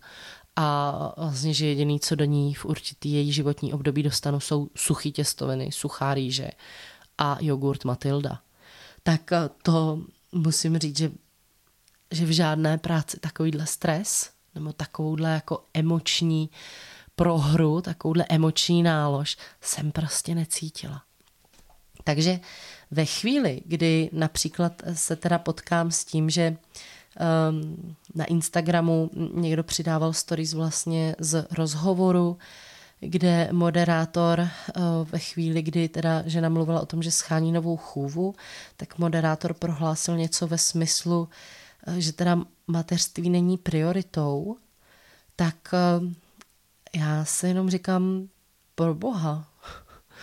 a 0.56 0.92
vlastně, 1.16 1.54
že 1.54 1.66
jediný, 1.66 2.00
co 2.00 2.14
do 2.14 2.24
ní 2.24 2.54
v 2.54 2.64
určitý 2.64 3.12
její 3.12 3.32
životní 3.32 3.72
období 3.72 4.02
dostanu, 4.02 4.40
jsou 4.40 4.68
suchý 4.76 5.12
těstoviny, 5.12 5.72
suchá 5.72 6.14
rýže 6.14 6.50
a 7.18 7.38
jogurt 7.40 7.84
Matilda. 7.84 8.40
Tak 9.02 9.32
eh, 9.32 9.50
to 9.62 10.02
musím 10.32 10.78
říct, 10.78 10.98
že, 10.98 11.10
že 12.10 12.26
v 12.26 12.30
žádné 12.30 12.78
práci 12.78 13.20
takovýhle 13.20 13.66
stres 13.66 14.30
nebo 14.54 14.72
takovouhle 14.72 15.30
jako 15.30 15.64
emoční 15.74 16.50
prohru, 17.16 17.80
takovouhle 17.80 18.24
emoční 18.28 18.82
nálož 18.82 19.36
jsem 19.60 19.92
prostě 19.92 20.34
necítila. 20.34 21.02
Takže 22.04 22.40
ve 22.92 23.04
chvíli, 23.04 23.62
kdy 23.64 24.10
například 24.12 24.82
se 24.94 25.16
teda 25.16 25.38
potkám 25.38 25.90
s 25.90 26.04
tím, 26.04 26.30
že 26.30 26.56
um, 27.50 27.96
na 28.14 28.24
Instagramu 28.24 29.10
někdo 29.34 29.64
přidával 29.64 30.12
stories 30.12 30.52
vlastně 30.52 31.16
z 31.18 31.46
rozhovoru, 31.50 32.38
kde 33.00 33.48
moderátor 33.52 34.40
uh, 34.40 34.82
ve 35.10 35.18
chvíli, 35.18 35.62
kdy 35.62 35.88
teda 35.88 36.22
žena 36.26 36.48
mluvila 36.48 36.80
o 36.80 36.86
tom, 36.86 37.02
že 37.02 37.10
schání 37.10 37.52
novou 37.52 37.76
chůvu, 37.76 38.34
tak 38.76 38.98
moderátor 38.98 39.54
prohlásil 39.54 40.16
něco 40.16 40.46
ve 40.46 40.58
smyslu, 40.58 41.28
uh, 41.86 41.94
že 41.94 42.12
teda 42.12 42.38
mateřství 42.66 43.30
není 43.30 43.58
prioritou, 43.58 44.56
tak 45.36 45.56
uh, 46.00 46.08
já 46.94 47.24
se 47.24 47.48
jenom 47.48 47.70
říkám, 47.70 48.28
pro 48.74 48.94
boha, 48.94 49.48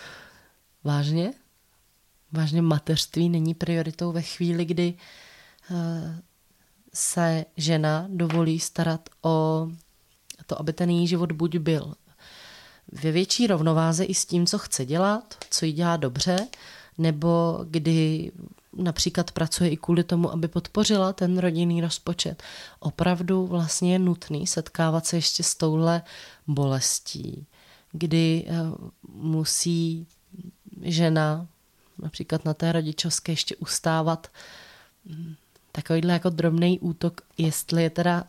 vážně? 0.84 1.32
Vážně 2.32 2.62
mateřství 2.62 3.28
není 3.28 3.54
prioritou 3.54 4.12
ve 4.12 4.22
chvíli, 4.22 4.64
kdy 4.64 4.94
eh, 5.70 6.20
se 6.94 7.44
žena 7.56 8.06
dovolí 8.08 8.60
starat 8.60 9.08
o 9.22 9.68
to, 10.46 10.60
aby 10.60 10.72
ten 10.72 10.90
její 10.90 11.06
život 11.06 11.32
buď 11.32 11.56
byl 11.56 11.94
ve 12.92 13.12
větší 13.12 13.46
rovnováze 13.46 14.04
i 14.04 14.14
s 14.14 14.24
tím, 14.24 14.46
co 14.46 14.58
chce 14.58 14.84
dělat, 14.84 15.34
co 15.50 15.66
jí 15.66 15.72
dělá 15.72 15.96
dobře, 15.96 16.46
nebo 16.98 17.58
kdy 17.64 18.32
například 18.72 19.30
pracuje 19.30 19.70
i 19.70 19.76
kvůli 19.76 20.04
tomu, 20.04 20.32
aby 20.32 20.48
podpořila 20.48 21.12
ten 21.12 21.38
rodinný 21.38 21.80
rozpočet. 21.80 22.42
Opravdu 22.80 23.46
vlastně 23.46 23.92
je 23.92 23.98
nutný 23.98 24.46
setkávat 24.46 25.06
se 25.06 25.16
ještě 25.16 25.42
s 25.42 25.54
touhle 25.54 26.02
bolestí, 26.46 27.46
kdy 27.92 28.44
eh, 28.46 28.52
musí 29.08 30.06
žena 30.82 31.46
například 32.02 32.44
na 32.44 32.54
té 32.54 32.72
rodičovské 32.72 33.32
ještě 33.32 33.56
ustávat 33.56 34.28
hm, 35.06 35.34
takovýhle 35.72 36.12
jako 36.12 36.30
drobný 36.30 36.78
útok, 36.78 37.20
jestli 37.38 37.82
je 37.82 37.90
teda 37.90 38.24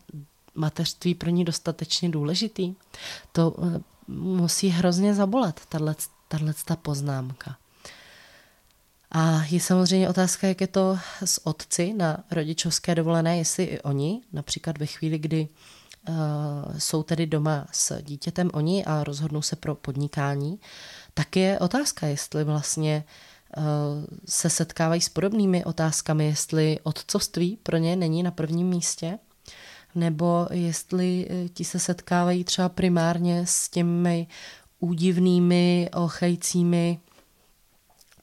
mateřství 0.55 1.15
pro 1.15 1.29
ní 1.29 1.45
dostatečně 1.45 2.09
důležitý. 2.09 2.75
To 3.31 3.55
eh, 3.63 3.79
musí 4.07 4.69
hrozně 4.69 5.13
zabolet, 5.13 5.61
tahle 6.27 6.53
ta 6.65 6.75
poznámka. 6.75 7.57
A 9.11 9.43
je 9.49 9.59
samozřejmě 9.59 10.09
otázka, 10.09 10.47
jak 10.47 10.61
je 10.61 10.67
to 10.67 10.99
s 11.25 11.47
otci 11.47 11.93
na 11.93 12.23
rodičovské 12.31 12.95
dovolené, 12.95 13.37
jestli 13.37 13.63
i 13.63 13.81
oni, 13.81 14.21
například 14.33 14.77
ve 14.77 14.85
chvíli, 14.85 15.19
kdy 15.19 15.47
uh, 16.09 16.15
jsou 16.77 17.03
tedy 17.03 17.27
doma 17.27 17.67
s 17.71 18.01
dítětem 18.01 18.49
oni 18.53 18.85
a 18.85 19.03
rozhodnou 19.03 19.41
se 19.41 19.55
pro 19.55 19.75
podnikání, 19.75 20.59
tak 21.13 21.35
je 21.35 21.59
otázka, 21.59 22.07
jestli 22.07 22.43
vlastně 22.43 23.03
uh, 23.05 23.30
se 24.25 24.49
setkávají 24.49 25.01
s 25.01 25.09
podobnými 25.09 25.65
otázkami, 25.65 26.25
jestli 26.25 26.79
otcovství 26.83 27.57
pro 27.63 27.77
ně 27.77 27.95
není 27.95 28.23
na 28.23 28.31
prvním 28.31 28.67
místě, 28.67 29.19
nebo 29.95 30.47
jestli 30.51 31.27
eh, 31.29 31.49
ti 31.49 31.65
se 31.65 31.79
setkávají 31.79 32.43
třeba 32.43 32.69
primárně 32.69 33.45
s 33.45 33.69
těmi 33.69 34.27
údivnými, 34.79 35.89
ochajícími 35.93 36.99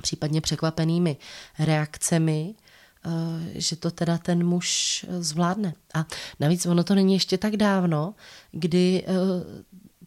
případně 0.02 0.40
překvapenými 0.40 1.16
reakcemi, 1.58 2.54
eh, 3.06 3.10
že 3.60 3.76
to 3.76 3.90
teda 3.90 4.18
ten 4.18 4.46
muž 4.46 5.06
eh, 5.08 5.22
zvládne. 5.22 5.74
A 5.94 6.06
navíc 6.40 6.66
ono 6.66 6.84
to 6.84 6.94
není 6.94 7.14
ještě 7.14 7.38
tak 7.38 7.56
dávno, 7.56 8.14
kdy 8.52 9.04
eh, 9.06 9.12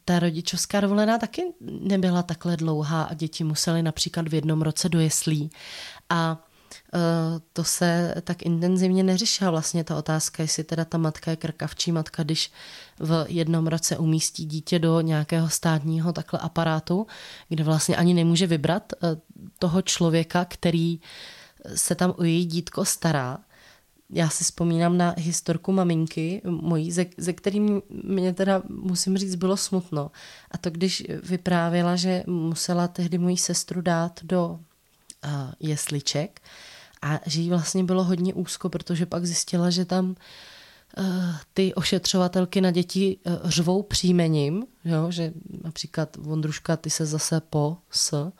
ta 0.05 0.19
rodičovská 0.19 0.79
dovolená 0.79 1.17
taky 1.17 1.43
nebyla 1.61 2.23
takhle 2.23 2.57
dlouhá 2.57 3.03
a 3.03 3.13
děti 3.13 3.43
musely 3.43 3.83
například 3.83 4.27
v 4.27 4.33
jednom 4.33 4.61
roce 4.61 4.89
do 4.89 4.99
jeslí. 4.99 5.51
A 6.09 6.45
to 7.53 7.63
se 7.63 8.15
tak 8.23 8.41
intenzivně 8.41 9.03
neřešila 9.03 9.51
vlastně 9.51 9.83
ta 9.83 9.97
otázka, 9.97 10.43
jestli 10.43 10.63
teda 10.63 10.85
ta 10.85 10.97
matka 10.97 11.31
je 11.31 11.37
krkavčí 11.37 11.91
matka, 11.91 12.23
když 12.23 12.51
v 12.99 13.25
jednom 13.29 13.67
roce 13.67 13.97
umístí 13.97 14.45
dítě 14.45 14.79
do 14.79 15.01
nějakého 15.01 15.49
státního 15.49 16.13
takhle 16.13 16.39
aparátu, 16.39 17.07
kde 17.49 17.63
vlastně 17.63 17.95
ani 17.95 18.13
nemůže 18.13 18.47
vybrat 18.47 18.93
toho 19.59 19.81
člověka, 19.81 20.45
který 20.45 20.99
se 21.75 21.95
tam 21.95 22.13
o 22.17 22.23
její 22.23 22.45
dítko 22.45 22.85
stará. 22.85 23.37
Já 24.11 24.29
si 24.29 24.43
vzpomínám 24.43 24.97
na 24.97 25.15
historku 25.17 25.71
maminky 25.71 26.41
mojí, 26.45 26.91
ze, 26.91 27.05
ze 27.17 27.33
kterým 27.33 27.81
mě 28.03 28.33
teda, 28.33 28.61
musím 28.69 29.17
říct, 29.17 29.35
bylo 29.35 29.57
smutno. 29.57 30.11
A 30.51 30.57
to, 30.57 30.69
když 30.69 31.03
vyprávěla, 31.23 31.95
že 31.95 32.23
musela 32.27 32.87
tehdy 32.87 33.17
moji 33.17 33.37
sestru 33.37 33.81
dát 33.81 34.19
do 34.23 34.47
uh, 34.47 35.31
jesliček 35.59 36.41
a 37.01 37.19
že 37.25 37.41
jí 37.41 37.49
vlastně 37.49 37.83
bylo 37.83 38.03
hodně 38.03 38.33
úzko, 38.33 38.69
protože 38.69 39.05
pak 39.05 39.25
zjistila, 39.25 39.69
že 39.69 39.85
tam 39.85 40.15
uh, 40.97 41.05
ty 41.53 41.73
ošetřovatelky 41.73 42.61
na 42.61 42.71
děti 42.71 43.17
uh, 43.25 43.49
řvou 43.49 43.83
příjmením, 43.83 44.65
jo, 44.85 45.11
že 45.11 45.33
například 45.63 46.15
Vondruška, 46.15 46.77
ty 46.77 46.89
se 46.89 47.05
zase 47.05 47.41
po 47.49 47.77
s, 47.91 48.31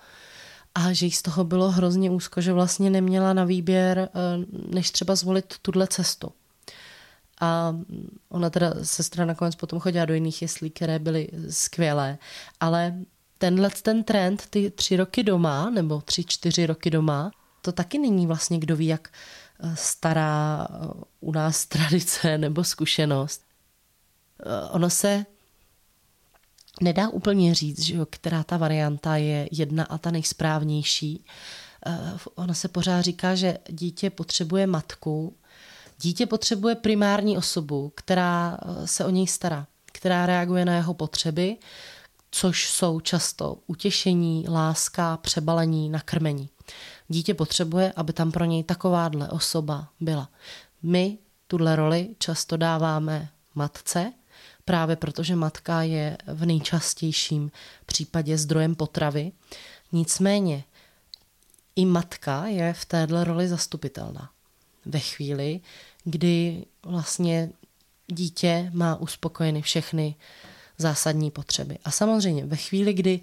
a 0.76 0.94
že 0.94 1.06
jí 1.06 1.12
z 1.12 1.22
toho 1.22 1.44
bylo 1.44 1.72
hrozně 1.72 2.10
úzko, 2.12 2.42
že 2.42 2.54
vlastně 2.54 2.90
neměla 2.90 3.34
na 3.34 3.44
výběr, 3.44 4.00
eh, 4.00 4.46
než 4.76 4.92
třeba 4.92 5.16
zvolit 5.16 5.56
tuhle 5.62 5.88
cestu. 5.88 6.32
A 7.42 7.76
ona 8.30 8.50
teda, 8.50 8.74
sestra 8.84 9.26
nakonec 9.26 9.56
potom 9.56 9.80
chodila 9.80 10.06
do 10.06 10.14
jiných 10.14 10.42
jeslí, 10.42 10.70
které 10.70 11.00
byly 11.00 11.30
skvělé, 11.50 12.18
ale 12.60 12.96
tenhle 13.38 13.70
ten 13.70 14.04
trend, 14.04 14.44
ty 14.50 14.72
tři 14.72 14.96
roky 14.96 15.24
doma, 15.24 15.70
nebo 15.70 16.02
tři, 16.02 16.24
čtyři 16.24 16.66
roky 16.66 16.90
doma, 16.90 17.32
to 17.62 17.72
taky 17.72 18.00
není 18.00 18.28
vlastně 18.28 18.60
kdo 18.60 18.76
ví, 18.76 18.88
jak 18.88 19.10
eh, 19.64 19.76
stará 19.76 20.68
eh, 20.70 20.88
u 21.20 21.32
nás 21.32 21.66
tradice 21.66 22.38
nebo 22.38 22.64
zkušenost. 22.64 23.42
Ono 24.72 24.90
se 24.90 25.26
nedá 26.82 27.10
úplně 27.10 27.56
říct, 27.56 27.80
že 27.82 27.96
jo, 27.96 28.06
která 28.10 28.44
ta 28.44 28.58
varianta 28.58 29.16
je 29.16 29.50
jedna 29.52 29.84
a 29.84 29.98
ta 29.98 30.12
nejsprávnější. 30.12 31.26
Uh, 31.88 32.20
ono 32.36 32.54
se 32.54 32.68
pořád 32.68 33.02
říká, 33.02 33.36
že 33.36 33.58
dítě 33.70 34.10
potřebuje 34.10 34.68
matku, 34.68 35.36
dítě 36.02 36.26
potřebuje 36.26 36.76
primární 36.76 37.38
osobu, 37.38 37.92
která 37.96 38.58
eh, 38.62 38.88
se 38.88 39.06
o 39.06 39.10
něj 39.10 39.28
stará, 39.28 39.68
která 39.86 40.26
reaguje 40.26 40.66
na 40.66 40.76
jeho 40.76 40.94
potřeby, 40.94 41.58
což 42.32 42.70
jsou 42.70 43.00
často 43.00 43.58
utěšení, 43.68 44.46
láska, 44.50 45.18
přebalení, 45.18 45.90
nakrmení. 45.90 46.50
Dítě 47.08 47.34
potřebuje, 47.34 47.94
aby 47.96 48.14
tam 48.14 48.32
pro 48.32 48.46
něj 48.46 48.64
takováhle 48.64 49.30
osoba 49.30 49.88
byla. 50.00 50.30
My 50.84 51.18
tuhle 51.48 51.76
roli 51.76 52.16
často 52.20 52.58
dáváme 52.58 53.30
matce, 53.56 54.14
právě 54.66 54.96
protože 54.96 55.36
matka 55.36 55.82
je 55.82 56.18
v 56.28 56.46
nejčastějším 56.46 57.52
případě 57.86 58.38
zdrojem 58.38 58.76
potravy. 58.76 59.32
Nicméně 59.92 60.64
i 61.76 61.86
matka 61.86 62.48
je 62.48 62.74
v 62.74 62.86
téhle 62.86 63.24
roli 63.24 63.48
zastupitelná. 63.48 64.30
Ve 64.86 65.00
chvíli, 65.00 65.62
kdy 66.04 66.66
vlastně 66.84 67.50
dítě 68.08 68.72
má 68.74 68.96
uspokojeny 68.96 69.62
všechny 69.62 70.16
zásadní 70.78 71.32
potřeby. 71.32 71.78
A 71.86 71.92
samozřejmě 71.92 72.46
ve 72.46 72.56
chvíli, 72.56 72.94
kdy 72.94 73.20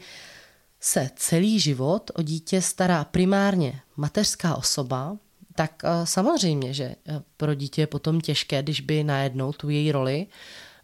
se 0.80 1.10
celý 1.16 1.60
život 1.60 2.10
o 2.14 2.22
dítě 2.22 2.62
stará 2.62 3.04
primárně 3.04 3.80
mateřská 3.96 4.56
osoba, 4.56 5.16
tak 5.54 5.82
eh, 5.84 6.06
samozřejmě, 6.06 6.74
že 6.74 6.84
eh, 6.84 7.22
pro 7.36 7.54
dítě 7.54 7.82
je 7.82 7.86
potom 7.86 8.20
těžké, 8.20 8.62
když 8.62 8.80
by 8.80 9.04
najednou 9.04 9.52
tu 9.52 9.68
její 9.68 9.92
roli 9.92 10.26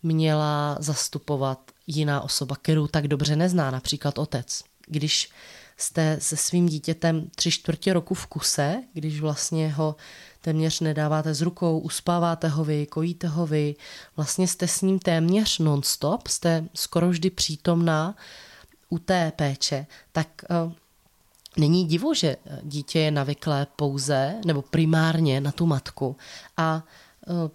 měla 0.05 0.77
zastupovat 0.81 1.71
jiná 1.87 2.21
osoba, 2.21 2.57
kterou 2.57 2.87
tak 2.87 3.09
dobře 3.09 3.37
nezná, 3.37 3.71
například 3.71 4.19
otec. 4.19 4.63
Když 4.87 5.31
jste 5.77 6.17
se 6.21 6.37
svým 6.37 6.67
dítětem 6.67 7.31
tři 7.37 7.51
čtvrtě 7.51 7.93
roku 7.93 8.15
v 8.15 8.27
kuse, 8.27 8.83
když 8.93 9.21
vlastně 9.21 9.73
ho 9.73 9.97
téměř 10.41 10.81
nedáváte 10.81 11.35
z 11.35 11.41
rukou, 11.41 11.79
uspáváte 11.79 12.49
ho 12.49 12.65
vy, 12.65 12.87
kojíte 12.87 13.29
ho 13.29 13.47
vy, 13.47 13.75
vlastně 14.17 14.49
jste 14.49 14.69
s 14.69 14.83
ním 14.83 14.99
téměř 14.99 15.59
non-stop, 15.59 16.29
jste 16.29 16.65
skoro 16.75 17.09
vždy 17.09 17.31
přítomná 17.31 18.17
u 18.89 18.99
té 18.99 19.33
péče, 19.37 19.87
tak 20.13 20.29
uh, 20.67 20.73
není 21.57 21.87
divu, 21.87 22.15
že 22.15 22.37
dítě 22.63 22.99
je 22.99 23.11
navyklé 23.11 23.67
pouze 23.77 24.35
nebo 24.45 24.63
primárně 24.63 25.41
na 25.41 25.53
tu 25.53 25.67
matku 25.67 26.17
a 26.57 26.85
uh, 27.27 27.51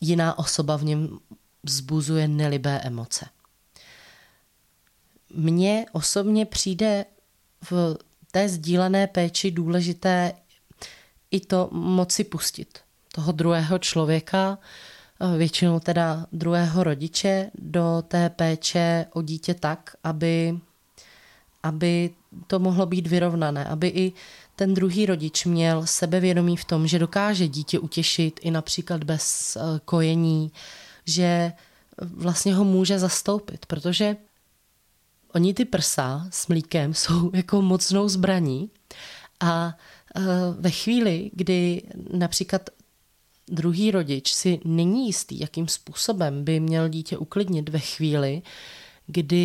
jiná 0.00 0.38
osoba 0.38 0.76
v 0.76 0.84
něm 0.84 1.18
vzbuzuje 1.66 2.28
nelibé 2.28 2.80
emoce. 2.80 3.26
Mně 5.34 5.86
osobně 5.92 6.46
přijde 6.46 7.04
v 7.70 7.96
té 8.30 8.48
sdílené 8.48 9.06
péči 9.06 9.50
důležité 9.50 10.32
i 11.30 11.40
to 11.40 11.68
moci 11.72 12.24
pustit 12.24 12.78
toho 13.12 13.32
druhého 13.32 13.78
člověka, 13.78 14.58
většinou 15.38 15.80
teda 15.80 16.26
druhého 16.32 16.84
rodiče, 16.84 17.50
do 17.54 18.04
té 18.08 18.30
péče 18.30 19.06
o 19.12 19.22
dítě 19.22 19.54
tak, 19.54 19.96
aby, 20.04 20.58
aby 21.62 22.10
to 22.46 22.58
mohlo 22.58 22.86
být 22.86 23.06
vyrovnané, 23.06 23.64
aby 23.64 23.88
i 23.88 24.12
ten 24.56 24.74
druhý 24.74 25.06
rodič 25.06 25.44
měl 25.44 25.86
sebevědomí 25.86 26.56
v 26.56 26.64
tom, 26.64 26.86
že 26.86 26.98
dokáže 26.98 27.48
dítě 27.48 27.78
utěšit 27.78 28.40
i 28.42 28.50
například 28.50 29.04
bez 29.04 29.56
eh, 29.56 29.60
kojení, 29.84 30.52
že 31.06 31.52
vlastně 32.00 32.54
ho 32.54 32.64
může 32.64 32.98
zastoupit, 32.98 33.66
protože 33.66 34.16
oni 35.34 35.54
ty 35.54 35.64
prsa 35.64 36.26
s 36.30 36.46
mlíkem 36.46 36.94
jsou 37.00 37.30
jako 37.34 37.62
mocnou 37.62 38.08
zbraní 38.08 38.70
a 39.40 39.76
e, 40.16 40.20
ve 40.58 40.70
chvíli, 40.70 41.30
kdy 41.34 41.82
například 42.12 42.70
druhý 43.48 43.90
rodič 43.90 44.32
si 44.32 44.60
není 44.64 45.06
jistý, 45.06 45.40
jakým 45.40 45.68
způsobem 45.68 46.44
by 46.44 46.60
měl 46.60 46.88
dítě 46.88 47.18
uklidnit 47.18 47.68
ve 47.68 47.78
chvíli, 47.78 48.42
kdy 49.06 49.36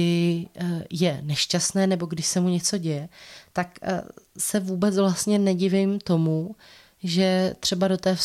e, 0.55 0.85
je 0.89 1.21
nešťastné 1.21 1.87
nebo 1.87 2.05
když 2.05 2.25
se 2.25 2.39
mu 2.39 2.49
něco 2.49 2.77
děje, 2.77 3.09
tak 3.53 3.79
e, 3.81 4.01
se 4.37 4.59
vůbec 4.59 4.97
vlastně 4.97 5.39
nedivím 5.39 5.99
tomu, 5.99 6.55
že 7.03 7.55
třeba 7.59 7.87
do 7.87 7.97
té 7.97 8.17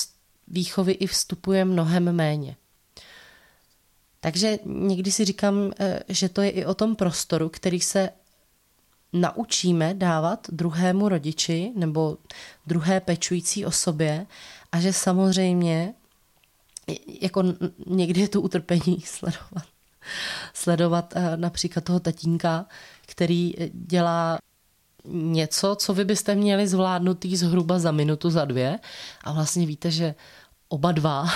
výchovy 0.48 0.92
i 0.92 1.06
vstupuje 1.06 1.64
mnohem 1.64 2.12
méně. 2.12 2.56
Takže 4.20 4.58
někdy 4.64 5.12
si 5.12 5.24
říkám, 5.24 5.72
eh, 5.78 6.00
že 6.08 6.28
to 6.28 6.42
je 6.42 6.50
i 6.50 6.64
o 6.64 6.74
tom 6.74 6.96
prostoru, 6.96 7.48
který 7.48 7.80
se 7.80 8.10
naučíme 9.12 9.94
dávat 9.94 10.46
druhému 10.52 11.08
rodiči 11.08 11.72
nebo 11.74 12.18
druhé 12.66 13.00
pečující 13.00 13.66
osobě 13.66 14.26
a 14.72 14.80
že 14.80 14.92
samozřejmě 14.92 15.94
jako 17.20 17.42
někdy 17.86 18.20
je 18.20 18.28
to 18.28 18.40
utrpení 18.40 19.00
sledovat. 19.04 19.66
Sledovat 20.54 21.12
eh, 21.16 21.36
například 21.36 21.84
toho 21.84 22.00
tatínka, 22.00 22.66
který 23.06 23.54
dělá 23.72 24.38
něco, 25.08 25.76
co 25.80 25.94
vy 25.94 26.04
byste 26.04 26.34
měli 26.34 26.68
zvládnutý 26.68 27.36
zhruba 27.36 27.78
za 27.78 27.90
minutu, 27.90 28.30
za 28.30 28.44
dvě 28.44 28.78
a 29.24 29.32
vlastně 29.32 29.66
víte, 29.66 29.90
že 29.90 30.14
oba 30.68 30.92
dva 30.92 31.28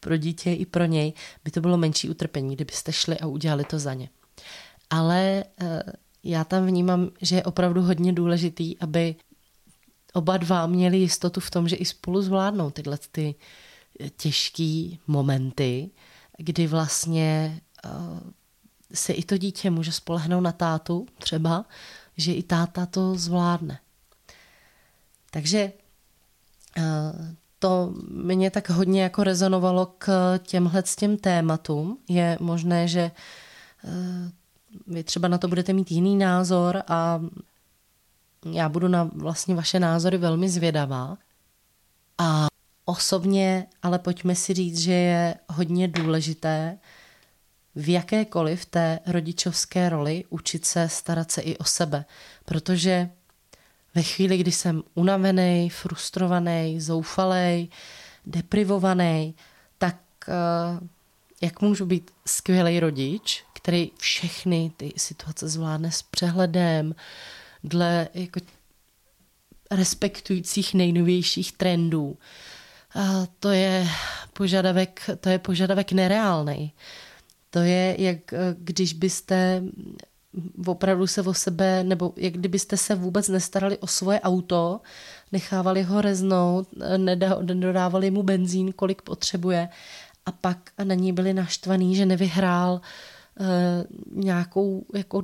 pro 0.00 0.16
dítě 0.16 0.52
i 0.52 0.66
pro 0.66 0.84
něj 0.84 1.12
by 1.44 1.50
to 1.50 1.60
bylo 1.60 1.76
menší 1.76 2.10
utrpení, 2.10 2.54
kdybyste 2.54 2.92
šli 2.92 3.18
a 3.18 3.26
udělali 3.26 3.64
to 3.64 3.78
za 3.78 3.94
ně. 3.94 4.08
Ale 4.90 5.44
eh, 5.60 5.82
já 6.24 6.44
tam 6.44 6.66
vnímám, 6.66 7.10
že 7.20 7.36
je 7.36 7.44
opravdu 7.44 7.82
hodně 7.82 8.12
důležitý, 8.12 8.78
aby 8.78 9.14
oba 10.12 10.36
dva 10.36 10.66
měli 10.66 10.98
jistotu 10.98 11.40
v 11.40 11.50
tom, 11.50 11.68
že 11.68 11.76
i 11.76 11.84
spolu 11.84 12.22
zvládnou 12.22 12.70
tyhle 12.70 12.98
ty 13.12 13.34
těžké 14.16 14.88
momenty, 15.06 15.90
kdy 16.38 16.66
vlastně 16.66 17.60
uh, 17.84 18.20
se 18.94 19.12
i 19.12 19.22
to 19.22 19.38
dítě 19.38 19.70
může 19.70 19.92
spolehnout 19.92 20.42
na 20.42 20.52
tátu 20.52 21.06
třeba, 21.18 21.64
že 22.16 22.32
i 22.32 22.42
táta 22.42 22.86
to 22.86 23.14
zvládne. 23.14 23.78
Takže 25.30 25.72
to 27.62 27.94
mě 28.08 28.50
tak 28.50 28.70
hodně 28.70 29.02
jako 29.02 29.24
rezonovalo 29.24 29.86
k 29.98 30.38
těmhle 30.38 30.82
těm 30.96 31.16
tématům. 31.16 31.98
Je 32.08 32.38
možné, 32.40 32.88
že 32.88 33.10
uh, 33.84 34.94
vy 34.94 35.04
třeba 35.04 35.28
na 35.28 35.38
to 35.38 35.48
budete 35.48 35.72
mít 35.72 35.90
jiný 35.90 36.16
názor 36.16 36.82
a 36.88 37.20
já 38.52 38.68
budu 38.68 38.88
na 38.88 39.10
vlastně 39.14 39.54
vaše 39.54 39.80
názory 39.80 40.18
velmi 40.18 40.48
zvědavá. 40.48 41.18
A 42.18 42.46
osobně, 42.84 43.66
ale 43.82 43.98
pojďme 43.98 44.34
si 44.34 44.54
říct, 44.54 44.78
že 44.78 44.92
je 44.92 45.34
hodně 45.48 45.88
důležité 45.88 46.78
v 47.74 47.88
jakékoliv 47.92 48.66
té 48.66 48.98
rodičovské 49.06 49.88
roli 49.88 50.24
učit 50.30 50.64
se 50.64 50.88
starat 50.88 51.30
se 51.30 51.40
i 51.40 51.58
o 51.58 51.64
sebe, 51.64 52.04
protože 52.44 53.10
ve 53.94 54.02
chvíli, 54.02 54.38
kdy 54.38 54.52
jsem 54.52 54.82
unavený, 54.94 55.70
frustrovaný, 55.70 56.80
zoufalý, 56.80 57.70
deprivovaný, 58.26 59.34
tak 59.78 59.96
eh, 60.28 60.88
jak 61.42 61.60
můžu 61.60 61.86
být 61.86 62.10
skvělý 62.26 62.80
rodič, 62.80 63.44
který 63.52 63.90
všechny 63.98 64.72
ty 64.76 64.92
situace 64.96 65.48
zvládne 65.48 65.92
s 65.92 66.02
přehledem, 66.02 66.94
dle 67.64 68.08
jako 68.14 68.40
respektujících 69.70 70.74
nejnovějších 70.74 71.52
trendů. 71.52 72.18
A 72.94 73.26
to 73.40 73.50
je 73.50 73.88
požadavek, 74.32 75.10
to 75.20 75.28
je 75.28 75.38
požadavek 75.38 75.92
nereálný. 75.92 76.72
To 77.50 77.58
je, 77.58 77.96
jak 77.98 78.32
eh, 78.32 78.38
když 78.58 78.92
byste 78.92 79.62
opravdu 80.66 81.06
se 81.06 81.22
o 81.22 81.34
sebe, 81.34 81.84
nebo 81.84 82.12
jak 82.16 82.32
kdybyste 82.32 82.76
se 82.76 82.94
vůbec 82.94 83.28
nestarali 83.28 83.78
o 83.78 83.86
svoje 83.86 84.20
auto, 84.20 84.80
nechávali 85.32 85.82
ho 85.82 86.00
reznout, 86.00 86.68
nedodávali 87.42 88.10
mu 88.10 88.22
benzín, 88.22 88.72
kolik 88.72 89.02
potřebuje 89.02 89.68
a 90.26 90.32
pak 90.32 90.70
na 90.84 90.94
ní 90.94 91.12
byli 91.12 91.34
naštvaný, 91.34 91.96
že 91.96 92.06
nevyhrál 92.06 92.80
uh, 93.40 93.46
nějakou 94.24 94.84
jako 94.94 95.22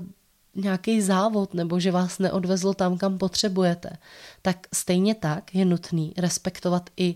nějaký 0.55 1.01
závod 1.03 1.55
nebo 1.55 1.81
že 1.81 1.91
vás 1.91 2.19
neodvezl 2.19 2.75
tam, 2.75 2.99
kam 2.99 3.19
potřebujete, 3.19 3.91
tak 4.43 4.67
stejně 4.75 5.15
tak 5.15 5.55
je 5.55 5.65
nutný 5.65 6.13
respektovat 6.17 6.91
i 6.97 7.15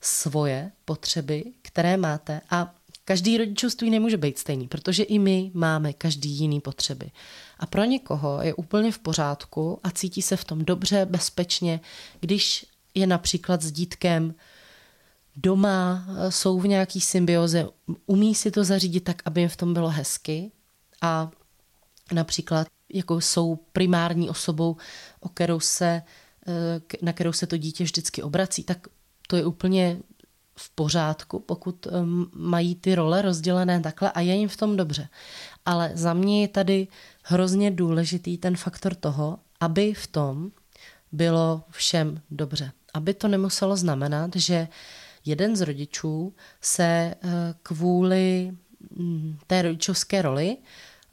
svoje 0.00 0.70
potřeby, 0.84 1.44
které 1.62 1.96
máte. 1.96 2.40
A 2.50 2.74
každý 3.10 3.38
rodičovství 3.38 3.90
nemůže 3.90 4.16
být 4.16 4.38
stejný, 4.38 4.68
protože 4.68 5.02
i 5.02 5.18
my 5.18 5.50
máme 5.54 5.92
každý 5.92 6.30
jiný 6.30 6.60
potřeby. 6.60 7.10
A 7.58 7.66
pro 7.66 7.84
někoho 7.84 8.42
je 8.42 8.54
úplně 8.54 8.92
v 8.92 8.98
pořádku 8.98 9.80
a 9.82 9.90
cítí 9.90 10.22
se 10.22 10.36
v 10.36 10.44
tom 10.44 10.64
dobře, 10.64 11.06
bezpečně, 11.10 11.80
když 12.20 12.66
je 12.94 13.06
například 13.06 13.62
s 13.62 13.72
dítkem 13.72 14.34
doma, 15.36 16.06
jsou 16.28 16.60
v 16.60 16.66
nějaký 16.66 17.00
symbioze, 17.00 17.68
umí 18.06 18.34
si 18.34 18.50
to 18.50 18.64
zařídit 18.64 19.00
tak, 19.00 19.22
aby 19.24 19.40
jim 19.40 19.48
v 19.48 19.56
tom 19.56 19.74
bylo 19.74 19.88
hezky 19.88 20.50
a 21.02 21.30
například 22.12 22.66
jako 22.92 23.20
jsou 23.20 23.58
primární 23.72 24.30
osobou, 24.30 24.76
o 25.20 25.28
kterou 25.28 25.60
se, 25.60 26.02
eh, 26.46 26.80
na 27.02 27.12
kterou 27.12 27.32
se 27.32 27.46
to 27.46 27.56
dítě 27.56 27.84
vždycky 27.84 28.22
obrací, 28.22 28.64
tak 28.64 28.88
to 29.26 29.36
je 29.36 29.46
úplně 29.46 29.98
v 30.56 30.70
pořádku, 30.70 31.38
pokud 31.38 31.86
mají 32.32 32.74
ty 32.74 32.94
role 32.94 33.22
rozdělené 33.22 33.80
takhle 33.80 34.12
a 34.12 34.20
je 34.20 34.34
jim 34.34 34.48
v 34.48 34.56
tom 34.56 34.76
dobře. 34.76 35.08
Ale 35.66 35.92
za 35.94 36.14
mě 36.14 36.42
je 36.42 36.48
tady 36.48 36.88
hrozně 37.22 37.70
důležitý 37.70 38.38
ten 38.38 38.56
faktor 38.56 38.94
toho, 38.94 39.38
aby 39.60 39.94
v 39.94 40.06
tom 40.06 40.50
bylo 41.12 41.62
všem 41.70 42.20
dobře. 42.30 42.72
Aby 42.94 43.14
to 43.14 43.28
nemuselo 43.28 43.76
znamenat, 43.76 44.30
že 44.36 44.68
jeden 45.24 45.56
z 45.56 45.60
rodičů 45.60 46.34
se 46.60 46.84
eh, 46.84 47.14
kvůli 47.62 48.52
mm, 48.96 49.38
té 49.46 49.62
rodičovské 49.62 50.22
roli 50.22 50.56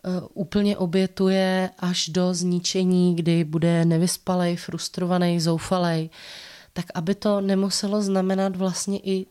Eh, 0.08 0.22
úplně 0.34 0.78
obětuje 0.78 1.70
až 1.80 2.10
do 2.10 2.34
zničení, 2.34 3.16
kdy 3.16 3.44
bude 3.44 3.86
nevyspalej, 3.86 4.56
frustrovaný, 4.56 5.40
zoufalej, 5.40 6.10
tak 6.78 6.86
aby 6.94 7.16
to 7.16 7.42
nemuselo 7.42 8.02
znamenat 8.02 8.56
vlastně 8.56 9.00
i 9.00 9.26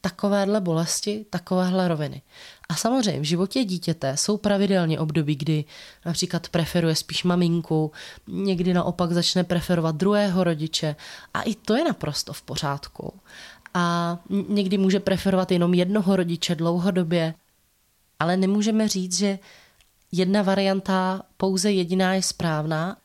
takovéhle 0.00 0.60
bolesti, 0.60 1.26
takovéhle 1.30 1.88
roviny. 1.88 2.22
A 2.68 2.74
samozřejmě 2.74 3.20
v 3.20 3.24
životě 3.24 3.64
dítěte 3.64 4.16
jsou 4.16 4.36
pravidelně 4.36 4.98
období, 4.98 5.36
kdy 5.36 5.64
například 6.06 6.48
preferuje 6.48 6.94
spíš 6.94 7.24
maminku, 7.24 7.92
někdy 8.26 8.74
naopak 8.74 9.12
začne 9.12 9.44
preferovat 9.44 9.96
druhého 9.96 10.44
rodiče 10.44 10.96
a 11.34 11.42
i 11.42 11.54
to 11.54 11.76
je 11.76 11.84
naprosto 11.84 12.32
v 12.32 12.42
pořádku. 12.42 13.20
A 13.74 14.18
někdy 14.48 14.78
může 14.78 15.00
preferovat 15.00 15.52
jenom 15.52 15.74
jednoho 15.74 16.16
rodiče 16.16 16.54
dlouhodobě, 16.54 17.34
ale 18.18 18.36
nemůžeme 18.36 18.88
říct, 18.88 19.18
že 19.18 19.38
jedna 20.12 20.42
varianta, 20.42 21.22
pouze 21.36 21.72
jediná 21.72 22.14
je 22.14 22.22
správná 22.22 22.96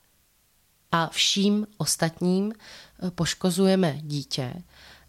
a 0.92 1.10
vším 1.10 1.68
ostatním 1.78 2.54
poškozujeme 3.16 3.98
dítě, 4.02 4.54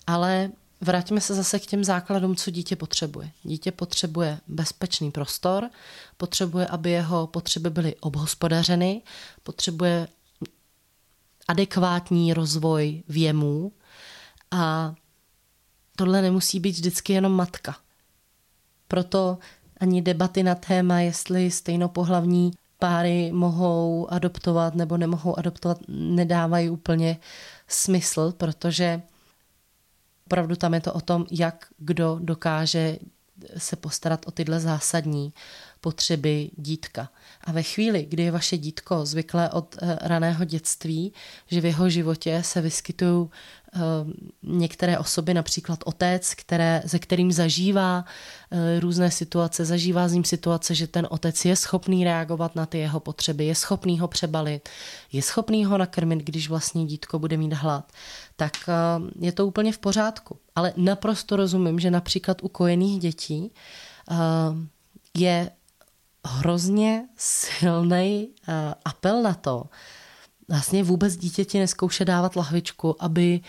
ale 0.07 0.51
Vraťme 0.81 1.21
se 1.21 1.35
zase 1.35 1.59
k 1.59 1.67
těm 1.67 1.85
základům, 1.85 2.37
co 2.37 2.51
dítě 2.51 2.77
potřebuje. 2.77 3.31
Dítě 3.43 3.73
potřebuje 3.73 4.39
bezpečný 4.49 5.11
prostor, 5.11 5.71
potřebuje, 6.17 6.67
aby 6.67 6.91
jeho 6.91 7.27
potřeby 7.27 7.71
byly 7.71 7.97
obhospodařeny, 7.97 9.03
potřebuje 9.43 10.09
adekvátní 11.49 12.35
rozvoj 12.35 13.03
věmů 13.09 13.73
a 14.51 14.95
tohle 15.97 16.23
nemusí 16.23 16.61
být 16.61 16.73
vždycky 16.73 17.13
jenom 17.13 17.33
matka. 17.33 17.77
Proto 18.89 19.39
ani 19.81 20.03
debaty 20.03 20.43
na 20.43 20.55
téma, 20.55 21.01
jestli 21.01 21.51
stejnopohlavní 21.51 22.51
páry 22.79 23.33
mohou 23.33 24.07
adoptovat 24.11 24.75
nebo 24.75 24.97
nemohou 24.97 25.39
adoptovat, 25.39 25.79
nedávají 25.89 26.71
úplně 26.71 27.19
smysl, 27.69 28.33
protože 28.33 29.03
opravdu 30.27 30.57
tam 30.57 30.75
je 30.75 30.81
to 30.81 30.93
o 30.93 31.01
tom, 31.01 31.27
jak 31.31 31.67
kdo 31.79 32.19
dokáže 32.23 32.99
se 33.59 33.77
postarat 33.77 34.27
o 34.27 34.31
tyhle 34.31 34.61
zásadní 34.61 35.33
potřeby 35.81 36.51
dítka. 36.57 37.09
A 37.45 37.53
ve 37.53 37.63
chvíli, 37.63 38.07
kdy 38.09 38.23
je 38.23 38.31
vaše 38.31 38.59
dítko 38.59 39.07
zvyklé 39.07 39.51
od 39.51 39.77
eh, 39.83 39.99
raného 40.01 40.45
dětství, 40.45 41.13
že 41.47 41.61
v 41.61 41.65
jeho 41.65 41.91
životě 41.91 42.43
se 42.43 42.61
vyskytují 42.61 43.29
eh, 43.29 43.79
některé 44.43 44.99
osoby, 44.99 45.35
například 45.35 45.79
otec, 45.85 46.35
které, 46.35 46.83
ze 46.85 46.99
kterým 46.99 47.33
zažívá 47.33 48.05
eh, 48.51 48.81
různé 48.81 49.11
situace, 49.11 49.65
zažívá 49.65 50.09
z 50.09 50.13
ním 50.13 50.25
situace, 50.25 50.75
že 50.75 50.87
ten 50.87 51.07
otec 51.11 51.45
je 51.45 51.57
schopný 51.57 52.05
reagovat 52.05 52.57
na 52.57 52.67
ty 52.67 52.79
jeho 52.79 53.01
potřeby, 53.01 53.45
je 53.47 53.55
schopný 53.55 53.99
ho 53.99 54.09
přebalit, 54.09 54.69
je 55.13 55.23
schopný 55.23 55.65
ho 55.65 55.79
nakrmit, 55.79 56.19
když 56.19 56.49
vlastně 56.49 56.87
dítko 56.87 57.19
bude 57.19 57.37
mít 57.37 57.53
hlad, 57.53 57.93
tak 58.37 58.53
je 59.21 59.33
to 59.33 59.47
úplně 59.47 59.73
v 59.73 59.79
pořádku. 59.79 60.37
Ale 60.55 60.73
naprosto 60.77 61.37
rozumím, 61.37 61.81
že 61.81 61.91
například 61.91 62.43
u 62.43 62.49
kojených 62.49 63.01
dětí 63.01 63.51
je 65.17 65.51
hrozně 66.27 67.09
silný 67.17 68.29
uh, 68.29 68.55
apel 68.85 69.23
na 69.23 69.35
to, 69.35 69.65
vlastně 70.49 70.85
vůbec 70.85 71.17
dítěti 71.17 71.59
neskouše 71.59 72.05
dávat 72.05 72.37
lahvičku, 72.37 73.05
aby 73.05 73.41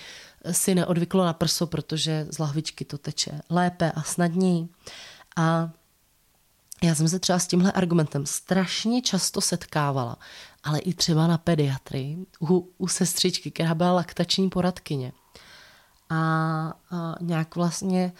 si 0.52 0.76
neodvyklo 0.76 1.26
na 1.26 1.34
prso, 1.34 1.68
protože 1.68 2.28
z 2.30 2.40
lahvičky 2.40 2.86
to 2.86 2.98
teče 2.98 3.42
lépe 3.50 3.92
a 3.92 4.04
snadněji. 4.04 4.68
A 5.36 5.70
já 6.84 6.96
jsem 6.96 7.10
se 7.10 7.20
třeba 7.20 7.40
s 7.40 7.48
tímhle 7.48 7.72
argumentem 7.72 8.26
strašně 8.26 9.02
často 9.02 9.42
setkávala, 9.42 10.18
ale 10.64 10.80
i 10.80 10.94
třeba 10.94 11.28
na 11.28 11.38
pediatrii, 11.38 12.26
u, 12.40 12.70
u 12.78 12.88
sestřičky, 12.88 13.52
která 13.52 13.76
byla 13.76 13.92
laktační 13.92 14.50
poradkyně. 14.50 15.12
A, 16.10 16.16
a 16.92 17.16
nějak 17.22 17.56
vlastně 17.56 18.14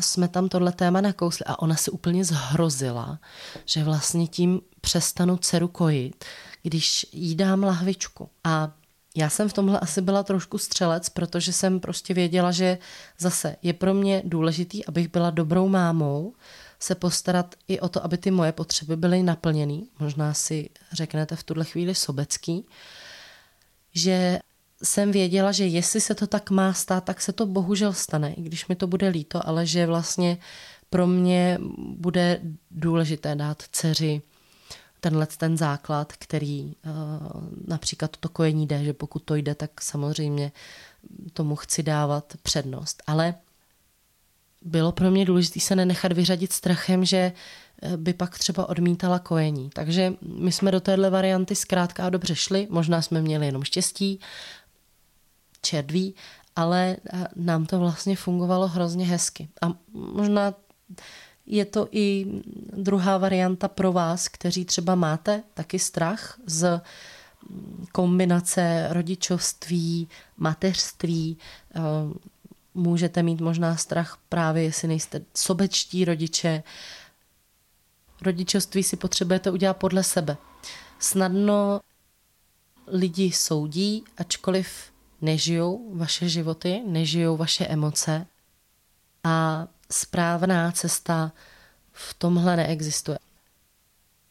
jsme 0.00 0.28
tam 0.28 0.48
tohle 0.48 0.72
téma 0.72 1.00
nakousli 1.00 1.44
a 1.44 1.58
ona 1.58 1.76
se 1.76 1.90
úplně 1.90 2.24
zhrozila, 2.24 3.18
že 3.64 3.84
vlastně 3.84 4.26
tím 4.26 4.60
přestanu 4.80 5.36
dceru 5.36 5.68
kojit, 5.68 6.24
když 6.62 7.06
jí 7.12 7.34
dám 7.34 7.62
lahvičku. 7.62 8.28
A 8.44 8.72
já 9.16 9.30
jsem 9.30 9.48
v 9.48 9.52
tomhle 9.52 9.80
asi 9.80 10.00
byla 10.00 10.22
trošku 10.22 10.58
střelec, 10.58 11.08
protože 11.08 11.52
jsem 11.52 11.80
prostě 11.80 12.14
věděla, 12.14 12.52
že 12.52 12.78
zase 13.18 13.56
je 13.62 13.72
pro 13.72 13.94
mě 13.94 14.22
důležitý, 14.24 14.86
abych 14.86 15.08
byla 15.08 15.30
dobrou 15.30 15.68
mámou, 15.68 16.34
se 16.80 16.94
postarat 16.94 17.54
i 17.68 17.80
o 17.80 17.88
to, 17.88 18.04
aby 18.04 18.18
ty 18.18 18.30
moje 18.30 18.52
potřeby 18.52 18.96
byly 18.96 19.22
naplněny. 19.22 19.82
Možná 19.98 20.34
si 20.34 20.70
řeknete 20.92 21.36
v 21.36 21.42
tuhle 21.42 21.64
chvíli 21.64 21.94
sobecký, 21.94 22.66
že 23.94 24.38
jsem 24.84 25.12
věděla, 25.12 25.52
že 25.52 25.66
jestli 25.66 26.00
se 26.00 26.14
to 26.14 26.26
tak 26.26 26.50
má 26.50 26.72
stát, 26.72 27.04
tak 27.04 27.20
se 27.20 27.32
to 27.32 27.46
bohužel 27.46 27.92
stane, 27.92 28.34
i 28.34 28.42
když 28.42 28.66
mi 28.66 28.76
to 28.76 28.86
bude 28.86 29.08
líto, 29.08 29.48
ale 29.48 29.66
že 29.66 29.86
vlastně 29.86 30.38
pro 30.90 31.06
mě 31.06 31.58
bude 31.76 32.40
důležité 32.70 33.34
dát 33.34 33.62
dceři 33.72 34.22
tenhle 35.00 35.26
ten 35.26 35.56
základ, 35.56 36.12
který 36.12 36.64
uh, 36.64 36.72
například 37.66 38.16
to 38.16 38.28
kojení 38.28 38.66
jde, 38.66 38.84
že 38.84 38.92
pokud 38.92 39.22
to 39.22 39.34
jde, 39.34 39.54
tak 39.54 39.80
samozřejmě 39.80 40.52
tomu 41.32 41.56
chci 41.56 41.82
dávat 41.82 42.32
přednost. 42.42 43.02
Ale 43.06 43.34
bylo 44.62 44.92
pro 44.92 45.10
mě 45.10 45.24
důležité 45.24 45.60
se 45.60 45.76
nenechat 45.76 46.12
vyřadit 46.12 46.52
strachem, 46.52 47.04
že 47.04 47.32
eh, 47.82 47.96
by 47.96 48.12
pak 48.12 48.38
třeba 48.38 48.68
odmítala 48.68 49.18
kojení. 49.18 49.70
Takže 49.72 50.14
my 50.38 50.52
jsme 50.52 50.70
do 50.70 50.80
téhle 50.80 51.10
varianty 51.10 51.54
zkrátka 51.54 52.06
a 52.06 52.10
dobře 52.10 52.34
šli, 52.34 52.66
možná 52.70 53.02
jsme 53.02 53.22
měli 53.22 53.46
jenom 53.46 53.62
štěstí, 53.62 54.20
červí, 55.64 56.14
ale 56.56 56.96
eh, 57.12 57.26
nám 57.36 57.66
to 57.66 57.78
vlastně 57.78 58.16
fungovalo 58.16 58.68
hrozně 58.68 59.06
hezky. 59.06 59.48
A 59.62 59.72
možná 59.92 60.54
je 61.46 61.64
to 61.64 61.88
i 61.92 62.26
druhá 62.76 63.18
varianta 63.18 63.68
pro 63.68 63.92
vás, 63.92 64.28
kteří 64.28 64.64
třeba 64.64 64.94
máte 64.94 65.42
taky 65.54 65.78
strach 65.78 66.38
z 66.46 66.80
mm, 67.50 67.86
kombinace 67.92 68.88
rodičovství, 68.90 70.08
mateřství. 70.36 71.38
Eh, 71.74 71.80
můžete 72.74 73.22
mít 73.22 73.40
možná 73.40 73.76
strach 73.76 74.18
právě, 74.28 74.62
jestli 74.62 74.88
nejste 74.88 75.20
sobečtí 75.36 76.04
rodiče. 76.04 76.62
Rodičovství 78.22 78.82
si 78.82 78.96
potřebujete 78.96 79.50
udělat 79.50 79.74
podle 79.74 80.02
sebe. 80.02 80.36
Snadno 80.98 81.80
lidi 82.86 83.32
soudí, 83.32 84.04
ačkoliv 84.16 84.93
nežijou 85.20 85.96
vaše 85.96 86.28
životy, 86.28 86.82
nežijou 86.86 87.36
vaše 87.36 87.66
emoce 87.66 88.26
a 89.24 89.66
správná 89.90 90.72
cesta 90.72 91.32
v 91.92 92.14
tomhle 92.14 92.56
neexistuje. 92.56 93.18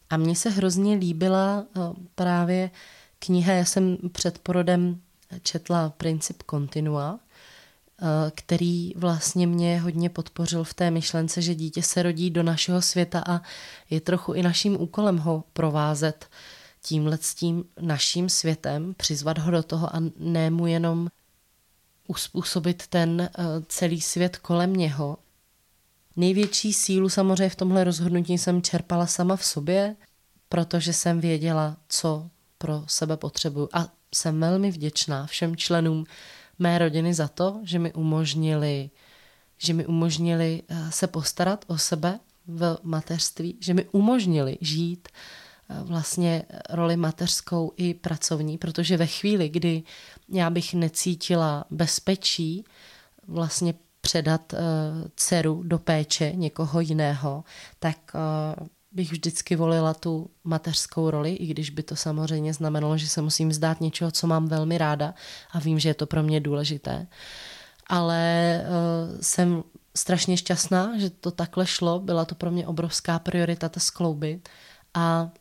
A 0.10 0.18
mně 0.18 0.36
se 0.36 0.50
hrozně 0.50 0.96
líbila 0.96 1.66
eh, 1.66 1.80
právě 2.16 2.72
kniha, 3.20 3.54
já 3.54 3.66
jsem 3.66 3.98
před 4.12 4.40
porodem 4.40 5.02
četla 5.42 5.90
Princip 5.90 6.44
kontinua, 6.44 7.20
eh, 7.20 8.32
který 8.36 8.94
vlastně 8.96 9.48
mě 9.48 9.80
hodně 9.80 10.10
podpořil 10.10 10.64
v 10.64 10.74
té 10.74 10.92
myšlence, 10.92 11.42
že 11.42 11.56
dítě 11.56 11.84
se 11.84 12.04
rodí 12.04 12.30
do 12.30 12.44
našeho 12.44 12.82
světa 12.82 13.24
a 13.28 13.42
je 13.90 14.02
trochu 14.02 14.34
i 14.34 14.44
naším 14.44 14.82
úkolem 14.82 15.18
ho 15.18 15.44
provázet 15.54 16.30
tímhle 16.84 17.18
s 17.22 17.36
tím 17.36 17.66
naším 17.82 18.30
světem, 18.30 18.94
přizvat 18.98 19.38
ho 19.38 19.52
do 19.52 19.64
toho 19.64 19.96
a 19.96 20.00
ne 20.18 20.50
mu 20.50 20.68
jenom 20.68 21.10
uspůsobit 22.08 22.88
ten 22.88 23.22
eh, 23.22 23.30
celý 23.68 24.02
svět 24.02 24.38
kolem 24.38 24.74
něho. 24.74 25.18
Největší 26.16 26.74
sílu 26.74 27.10
samozřejmě 27.10 27.50
v 27.50 27.56
tomhle 27.56 27.84
rozhodnutí 27.84 28.38
jsem 28.38 28.62
čerpala 28.62 29.08
sama 29.08 29.36
v 29.36 29.46
sobě, 29.46 29.96
protože 30.50 30.94
jsem 30.94 31.20
věděla, 31.20 31.78
co 31.90 32.30
pro 32.58 32.84
sebe 32.88 33.18
potřebuju. 33.18 33.70
A 33.74 33.88
jsem 34.16 34.40
velmi 34.40 34.72
vděčná 34.72 35.26
všem 35.26 35.56
členům 35.56 36.06
mé 36.60 36.78
rodiny 36.78 37.14
za 37.14 37.28
to, 37.28 37.60
že 37.64 37.80
mi 37.80 37.94
umožnili, 37.94 38.90
že 39.58 39.74
mi 39.74 39.86
umožnili 39.86 40.64
eh, 40.68 40.92
se 40.92 41.08
postarat 41.08 41.66
o 41.68 41.78
sebe 41.78 42.20
v 42.48 42.78
mateřství, 42.84 43.58
že 43.60 43.74
mi 43.74 43.86
umožnili 43.92 44.58
žít 44.62 45.08
vlastně 45.70 46.44
roli 46.70 46.98
mateřskou 46.98 47.74
i 47.78 47.94
pracovní, 47.94 48.58
protože 48.58 48.98
ve 48.98 49.08
chvíli, 49.08 49.50
kdy 49.50 49.84
já 50.30 50.50
bych 50.50 50.74
necítila 50.74 51.66
bezpečí 51.70 52.66
vlastně 53.28 53.74
předat 54.02 54.54
uh, 54.54 54.60
dceru 55.16 55.64
do 55.64 55.80
péče 55.80 56.32
někoho 56.36 56.80
jiného, 56.80 57.44
tak 57.80 57.98
uh, 58.16 58.68
bych 58.92 59.12
vždycky 59.12 59.56
volila 59.56 59.94
tu 59.94 60.30
mateřskou 60.44 61.10
roli, 61.10 61.34
i 61.34 61.46
když 61.46 61.70
by 61.70 61.84
to 61.84 61.96
samozřejmě 61.96 62.54
znamenalo, 62.54 62.98
že 62.98 63.08
se 63.08 63.22
musím 63.22 63.54
zdát 63.54 63.82
něčeho, 63.82 64.12
co 64.12 64.28
mám 64.28 64.48
velmi 64.48 64.78
ráda 64.78 65.14
a 65.52 65.60
vím, 65.60 65.80
že 65.80 65.90
je 65.90 65.94
to 65.94 66.06
pro 66.06 66.24
mě 66.24 66.40
důležité. 66.40 67.08
Ale 67.88 68.62
jsem 69.22 69.64
strašně 69.96 70.38
šťastná, 70.38 70.98
že 70.98 71.10
to 71.10 71.32
takhle 71.32 71.66
šlo, 71.66 72.00
byla 72.00 72.26
to 72.26 72.36
pro 72.36 72.52
mě 72.52 72.68
obrovská 72.68 73.20
priorita 73.20 73.70
to 73.70 73.80
skloubit 73.80 74.50
a 74.94 75.32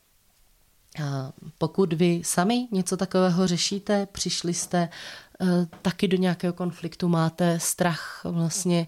pokud 1.59 1.93
vy 1.93 2.23
sami 2.25 2.69
něco 2.71 2.97
takového 2.97 3.47
řešíte, 3.47 4.07
přišli 4.07 4.55
jste 4.55 4.89
eh, 5.41 5.47
taky 5.83 6.09
do 6.09 6.17
nějakého 6.17 6.53
konfliktu, 6.53 7.09
máte 7.09 7.61
strach 7.61 8.21
vlastně 8.25 8.87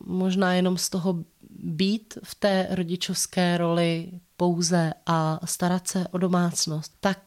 možná 0.00 0.54
jenom 0.54 0.78
z 0.78 0.88
toho 0.88 1.24
být 1.50 2.18
v 2.22 2.34
té 2.34 2.68
rodičovské 2.70 3.58
roli 3.58 4.20
pouze 4.36 4.92
a 5.06 5.40
starat 5.44 5.88
se 5.88 6.08
o 6.08 6.18
domácnost, 6.18 6.92
tak 7.00 7.18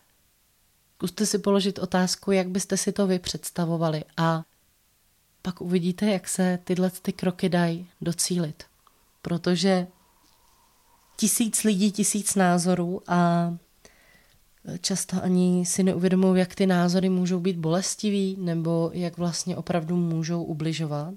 zkuste 0.95 1.26
si 1.26 1.39
položit 1.39 1.80
otázku, 1.80 2.32
jak 2.32 2.49
byste 2.49 2.78
si 2.78 2.91
to 2.91 3.07
vy 3.07 3.20
představovali 3.20 4.03
a 4.18 4.43
pak 5.41 5.62
uvidíte, 5.62 6.05
jak 6.05 6.28
se 6.28 6.60
tyhle 6.64 6.89
ty 6.89 7.14
kroky 7.14 7.49
dají 7.49 7.89
docílit. 8.01 8.64
Protože 9.22 9.88
tisíc 11.18 11.64
lidí, 11.64 11.91
tisíc 11.91 12.36
názorů 12.36 13.01
a 13.07 13.53
často 14.82 15.24
ani 15.24 15.66
si 15.66 15.84
neuvědomují, 15.84 16.39
jak 16.39 16.55
ty 16.55 16.68
názory 16.68 17.10
můžou 17.10 17.39
být 17.39 17.57
bolestivý 17.57 18.38
nebo 18.39 18.91
jak 18.93 19.18
vlastně 19.18 19.57
opravdu 19.57 19.95
můžou 19.95 20.43
ubližovat. 20.43 21.14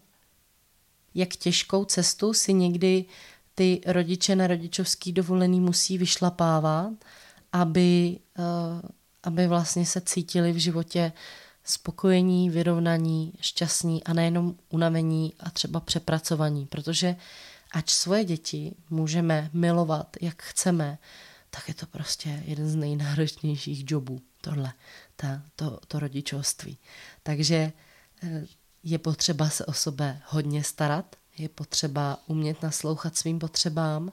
Jak 1.15 1.29
těžkou 1.29 1.85
cestu 1.85 2.33
si 2.33 2.53
někdy 2.53 3.05
ty 3.55 3.81
rodiče 3.87 4.37
na 4.37 4.47
rodičovský 4.47 5.13
dovolený 5.13 5.61
musí 5.61 5.99
vyšlapávat, 5.99 6.93
aby, 7.53 8.19
eh, 8.39 8.89
aby 9.23 9.47
vlastně 9.47 9.87
se 9.87 10.01
cítili 10.01 10.53
v 10.53 10.57
životě 10.57 11.13
spokojení, 11.65 12.51
vyrovnaní, 12.51 13.33
šťastní 13.41 14.05
a 14.05 14.13
nejenom 14.13 14.55
unavení 14.69 15.33
a 15.41 15.51
třeba 15.51 15.81
přepracovaní, 15.81 16.67
protože 16.67 17.17
ať 17.73 17.91
svoje 17.91 18.25
děti 18.25 18.75
můžeme 18.91 19.51
milovat, 19.53 20.17
jak 20.21 20.43
chceme, 20.43 20.99
tak 21.55 21.69
je 21.69 21.75
to 21.75 21.87
prostě 21.87 22.43
jeden 22.45 22.69
z 22.69 22.75
nejnáročnějších 22.77 23.91
jobů, 23.91 24.23
tohle, 24.41 24.73
ta, 25.17 25.43
to, 25.57 25.79
to 25.89 25.99
rodičovství. 25.99 26.79
Takže 27.23 27.73
eh, 28.23 28.47
je 28.83 28.99
potřeba 28.99 29.51
se 29.51 29.67
o 29.67 29.73
sebe 29.73 30.21
hodně 30.27 30.65
starat, 30.65 31.17
je 31.39 31.49
potřeba 31.49 32.19
umět 32.27 32.63
naslouchat 32.63 33.17
svým 33.17 33.39
potřebám 33.39 34.13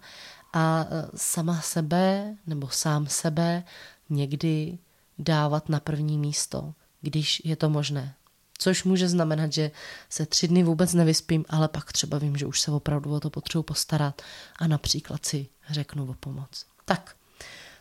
a 0.53 0.85
eh, 0.89 1.09
sama 1.15 1.61
sebe 1.61 2.35
nebo 2.47 2.69
sám 2.69 3.07
sebe 3.07 3.63
někdy 4.09 4.77
dávat 5.19 5.69
na 5.69 5.79
první 5.79 6.17
místo, 6.17 6.73
když 7.01 7.41
je 7.45 7.55
to 7.55 7.69
možné. 7.69 8.15
Což 8.57 8.83
může 8.83 9.09
znamenat, 9.09 9.53
že 9.53 9.71
se 10.09 10.25
tři 10.25 10.47
dny 10.47 10.63
vůbec 10.63 10.93
nevyspím, 10.93 11.45
ale 11.49 11.67
pak 11.67 11.91
třeba 11.93 12.17
vím, 12.17 12.37
že 12.37 12.45
už 12.45 12.61
se 12.61 12.71
opravdu 12.71 13.13
o 13.13 13.19
to 13.19 13.29
potřebuji 13.29 13.63
postarat 13.63 14.21
a 14.59 14.67
například 14.67 15.25
si 15.25 15.47
řeknu 15.69 16.09
o 16.09 16.13
pomoc. 16.13 16.65
Tak, 16.85 17.15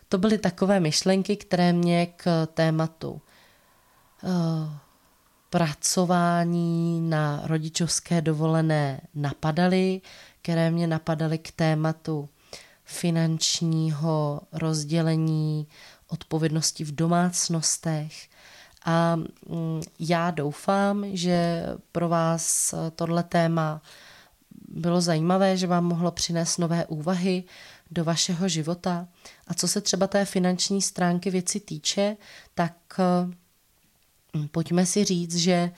to 0.09 0.17
byly 0.17 0.37
takové 0.37 0.79
myšlenky, 0.79 1.37
které 1.37 1.73
mě 1.73 2.05
k 2.05 2.47
tématu 2.53 3.11
uh, 3.11 4.31
pracování 5.49 7.01
na 7.09 7.41
rodičovské 7.43 8.21
dovolené 8.21 9.01
napadaly, 9.15 10.01
které 10.41 10.71
mě 10.71 10.87
napadaly 10.87 11.37
k 11.37 11.51
tématu 11.51 12.29
finančního 12.83 14.41
rozdělení 14.51 15.67
odpovědnosti 16.07 16.83
v 16.83 16.95
domácnostech. 16.95 18.29
A 18.85 19.15
mm, 19.15 19.81
já 19.99 20.31
doufám, 20.31 21.05
že 21.13 21.65
pro 21.91 22.09
vás 22.09 22.73
tohle 22.95 23.23
téma 23.23 23.81
bylo 24.67 25.01
zajímavé, 25.01 25.57
že 25.57 25.67
vám 25.67 25.85
mohlo 25.85 26.11
přinést 26.11 26.57
nové 26.57 26.85
úvahy, 26.85 27.43
do 27.91 28.03
vašeho 28.03 28.47
života. 28.47 29.07
A 29.49 29.53
co 29.53 29.67
se 29.67 29.81
třeba 29.81 30.07
té 30.07 30.25
finanční 30.25 30.81
stránky 30.81 31.29
věci 31.29 31.59
týče, 31.59 32.17
tak 32.53 32.73
hm, 34.35 34.47
pojďme 34.51 34.85
si 34.85 35.03
říct, 35.03 35.35
že 35.35 35.71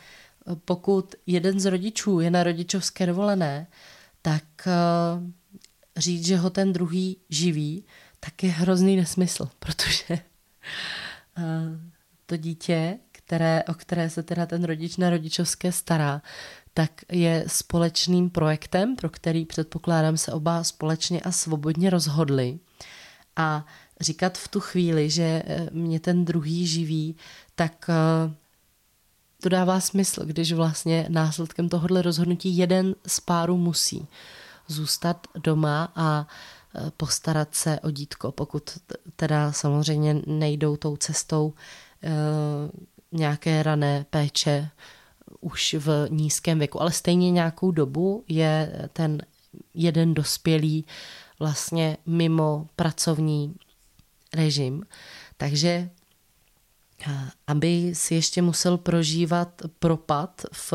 pokud 0.66 1.16
jeden 1.26 1.60
z 1.60 1.66
rodičů 1.66 2.20
je 2.20 2.32
na 2.32 2.44
rodičovské 2.44 3.06
dovolené, 3.06 3.68
tak 4.22 4.44
říct, 5.98 6.26
že 6.26 6.38
ho 6.38 6.50
ten 6.50 6.74
druhý 6.74 7.18
živí, 7.30 7.86
tak 8.20 8.44
je 8.44 8.50
hrozný 8.50 8.96
nesmysl, 8.96 9.50
protože 9.60 10.20
to 12.26 12.38
dítě, 12.38 13.00
které, 13.12 13.64
o 13.64 13.74
které 13.74 14.10
se 14.10 14.24
teda 14.24 14.46
ten 14.46 14.64
rodič 14.64 14.98
na 14.98 15.10
rodičovské 15.10 15.72
stará, 15.72 16.22
tak 16.74 16.92
je 17.12 17.44
společným 17.48 18.30
projektem, 18.30 18.96
pro 18.96 19.10
který 19.10 19.46
předpokládám 19.46 20.18
se 20.18 20.32
oba 20.32 20.64
společně 20.64 21.22
a 21.22 21.32
svobodně 21.32 21.90
rozhodli. 21.90 22.60
A 23.36 23.66
říkat 24.00 24.38
v 24.38 24.48
tu 24.48 24.60
chvíli, 24.60 25.10
že 25.10 25.44
eh, 25.46 25.68
mě 25.72 26.00
ten 26.00 26.26
druhý 26.26 26.68
živí, 26.68 27.16
tak 27.56 27.90
eh, 27.90 28.34
to 29.42 29.50
dává 29.50 29.80
smysl, 29.80 30.26
když 30.26 30.54
vlastně 30.54 31.06
následkem 31.10 31.70
tohohle 31.70 32.02
rozhodnutí 32.02 32.58
jeden 32.58 32.96
z 33.08 33.20
párů 33.20 33.58
musí 33.58 34.08
zůstat 34.68 35.28
doma 35.36 35.92
a 35.96 36.28
eh, 36.76 36.92
postarat 36.98 37.56
se 37.56 37.80
o 37.80 37.92
dítko, 37.92 38.32
pokud 38.32 38.72
teda 39.16 39.52
samozřejmě 39.52 40.22
nejdou 40.28 40.78
tou 40.78 40.98
cestou 40.98 41.54
nějaké 43.12 43.64
rané 43.64 44.06
péče 44.10 44.70
už 45.42 45.76
v 45.80 46.08
nízkém 46.10 46.60
věku, 46.60 46.82
ale 46.82 46.92
stejně 46.92 47.32
nějakou 47.32 47.72
dobu 47.72 48.24
je 48.28 48.90
ten 48.94 49.22
jeden 49.74 50.14
dospělý 50.14 50.86
vlastně 51.42 51.98
mimo 52.06 52.68
pracovní 52.76 53.56
režim. 54.34 54.84
Takže 55.38 55.90
aby 57.48 57.92
si 57.96 58.16
ještě 58.16 58.42
musel 58.42 58.78
prožívat 58.78 59.62
propad 59.80 60.46
v 60.54 60.74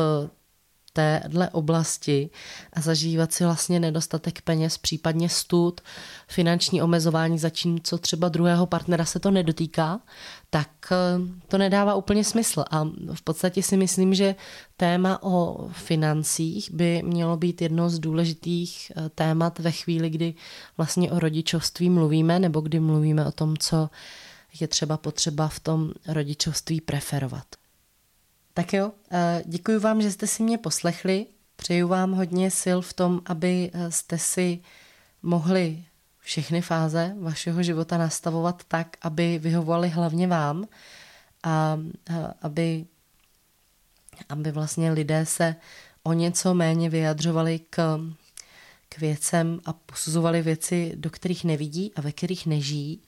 téhle 0.97 1.49
oblasti 1.49 2.29
a 2.73 2.81
zažívat 2.81 3.33
si 3.33 3.43
vlastně 3.43 3.79
nedostatek 3.79 4.41
peněz, 4.41 4.77
případně 4.77 5.29
stud, 5.29 5.81
finanční 6.27 6.81
omezování, 6.81 7.39
zatímco 7.39 7.97
třeba 7.97 8.29
druhého 8.29 8.65
partnera 8.65 9.05
se 9.05 9.19
to 9.19 9.31
nedotýká, 9.31 9.99
tak 10.49 10.69
eh, 10.91 10.95
to 11.47 11.57
nedává 11.57 11.95
úplně 11.95 12.23
smysl. 12.23 12.63
A 12.71 12.83
v 13.13 13.21
podstatě 13.21 13.63
si 13.63 13.77
myslím, 13.77 14.13
že 14.13 14.35
téma 14.77 15.23
o 15.23 15.67
financích 15.71 16.71
by 16.71 17.01
mělo 17.05 17.37
být 17.37 17.61
jedno 17.61 17.89
z 17.89 17.99
důležitých 17.99 18.91
eh, 18.95 19.09
témat 19.09 19.59
ve 19.59 19.71
chvíli, 19.71 20.09
kdy 20.09 20.33
vlastně 20.77 21.11
o 21.11 21.19
rodičovství 21.19 21.89
mluvíme, 21.89 22.39
nebo 22.39 22.61
kdy 22.61 22.79
mluvíme 22.79 23.25
o 23.25 23.31
tom, 23.31 23.57
co 23.57 23.89
je 24.59 24.67
třeba 24.67 24.97
potřeba 24.97 25.47
v 25.47 25.59
tom 25.59 25.91
rodičovství 26.07 26.81
preferovat. 26.81 27.66
Tak 28.57 28.73
jo, 28.73 28.91
eh, 29.11 29.43
děkuji 29.45 29.79
vám, 29.79 30.01
že 30.01 30.11
jste 30.11 30.27
si 30.27 30.43
mě 30.43 30.57
poslechli. 30.57 31.25
Přeju 31.55 31.87
vám 31.87 32.11
hodně 32.11 32.51
sil 32.61 32.79
v 32.81 32.93
tom, 32.93 33.21
aby 33.25 33.71
eh, 33.73 33.91
jste 33.91 34.17
si 34.17 34.59
mohli 35.23 35.83
všechny 36.19 36.61
fáze 36.61 37.15
vašeho 37.19 37.63
života 37.63 37.97
nastavovat 37.97 38.63
tak, 38.67 38.97
aby 39.01 39.39
vyhovovaly 39.39 39.89
hlavně 39.89 40.27
vám 40.27 40.67
a 41.43 41.79
eh, 42.09 42.33
aby, 42.41 42.85
aby 44.29 44.51
vlastně 44.51 44.91
lidé 44.91 45.25
se 45.25 45.55
o 46.03 46.13
něco 46.13 46.53
méně 46.53 46.89
vyjadřovali 46.89 47.59
k, 47.69 47.99
k 48.89 48.97
věcem 48.97 49.59
a 49.65 49.73
posuzovali 49.73 50.41
věci, 50.41 50.93
do 50.95 51.09
kterých 51.09 51.43
nevidí 51.43 51.91
a 51.95 52.01
ve 52.01 52.11
kterých 52.11 52.45
nežijí 52.45 53.01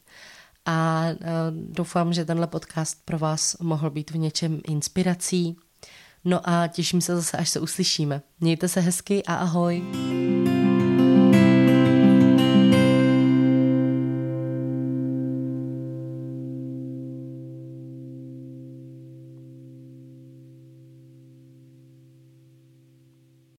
a 0.69 1.05
e, 1.09 1.15
doufám, 1.51 2.13
že 2.13 2.25
tenhle 2.25 2.47
podcast 2.47 2.97
pro 3.05 3.19
vás 3.19 3.57
mohl 3.59 3.89
být 3.89 4.11
v 4.11 4.17
něčem 4.17 4.61
inspirací. 4.67 5.57
No 6.25 6.49
a 6.49 6.67
těším 6.67 7.01
se 7.01 7.15
zase, 7.15 7.37
až 7.37 7.49
se 7.49 7.59
uslyšíme. 7.59 8.21
Mějte 8.39 8.67
se 8.67 8.79
hezky 8.79 9.23
a 9.23 9.35
ahoj. 9.35 9.83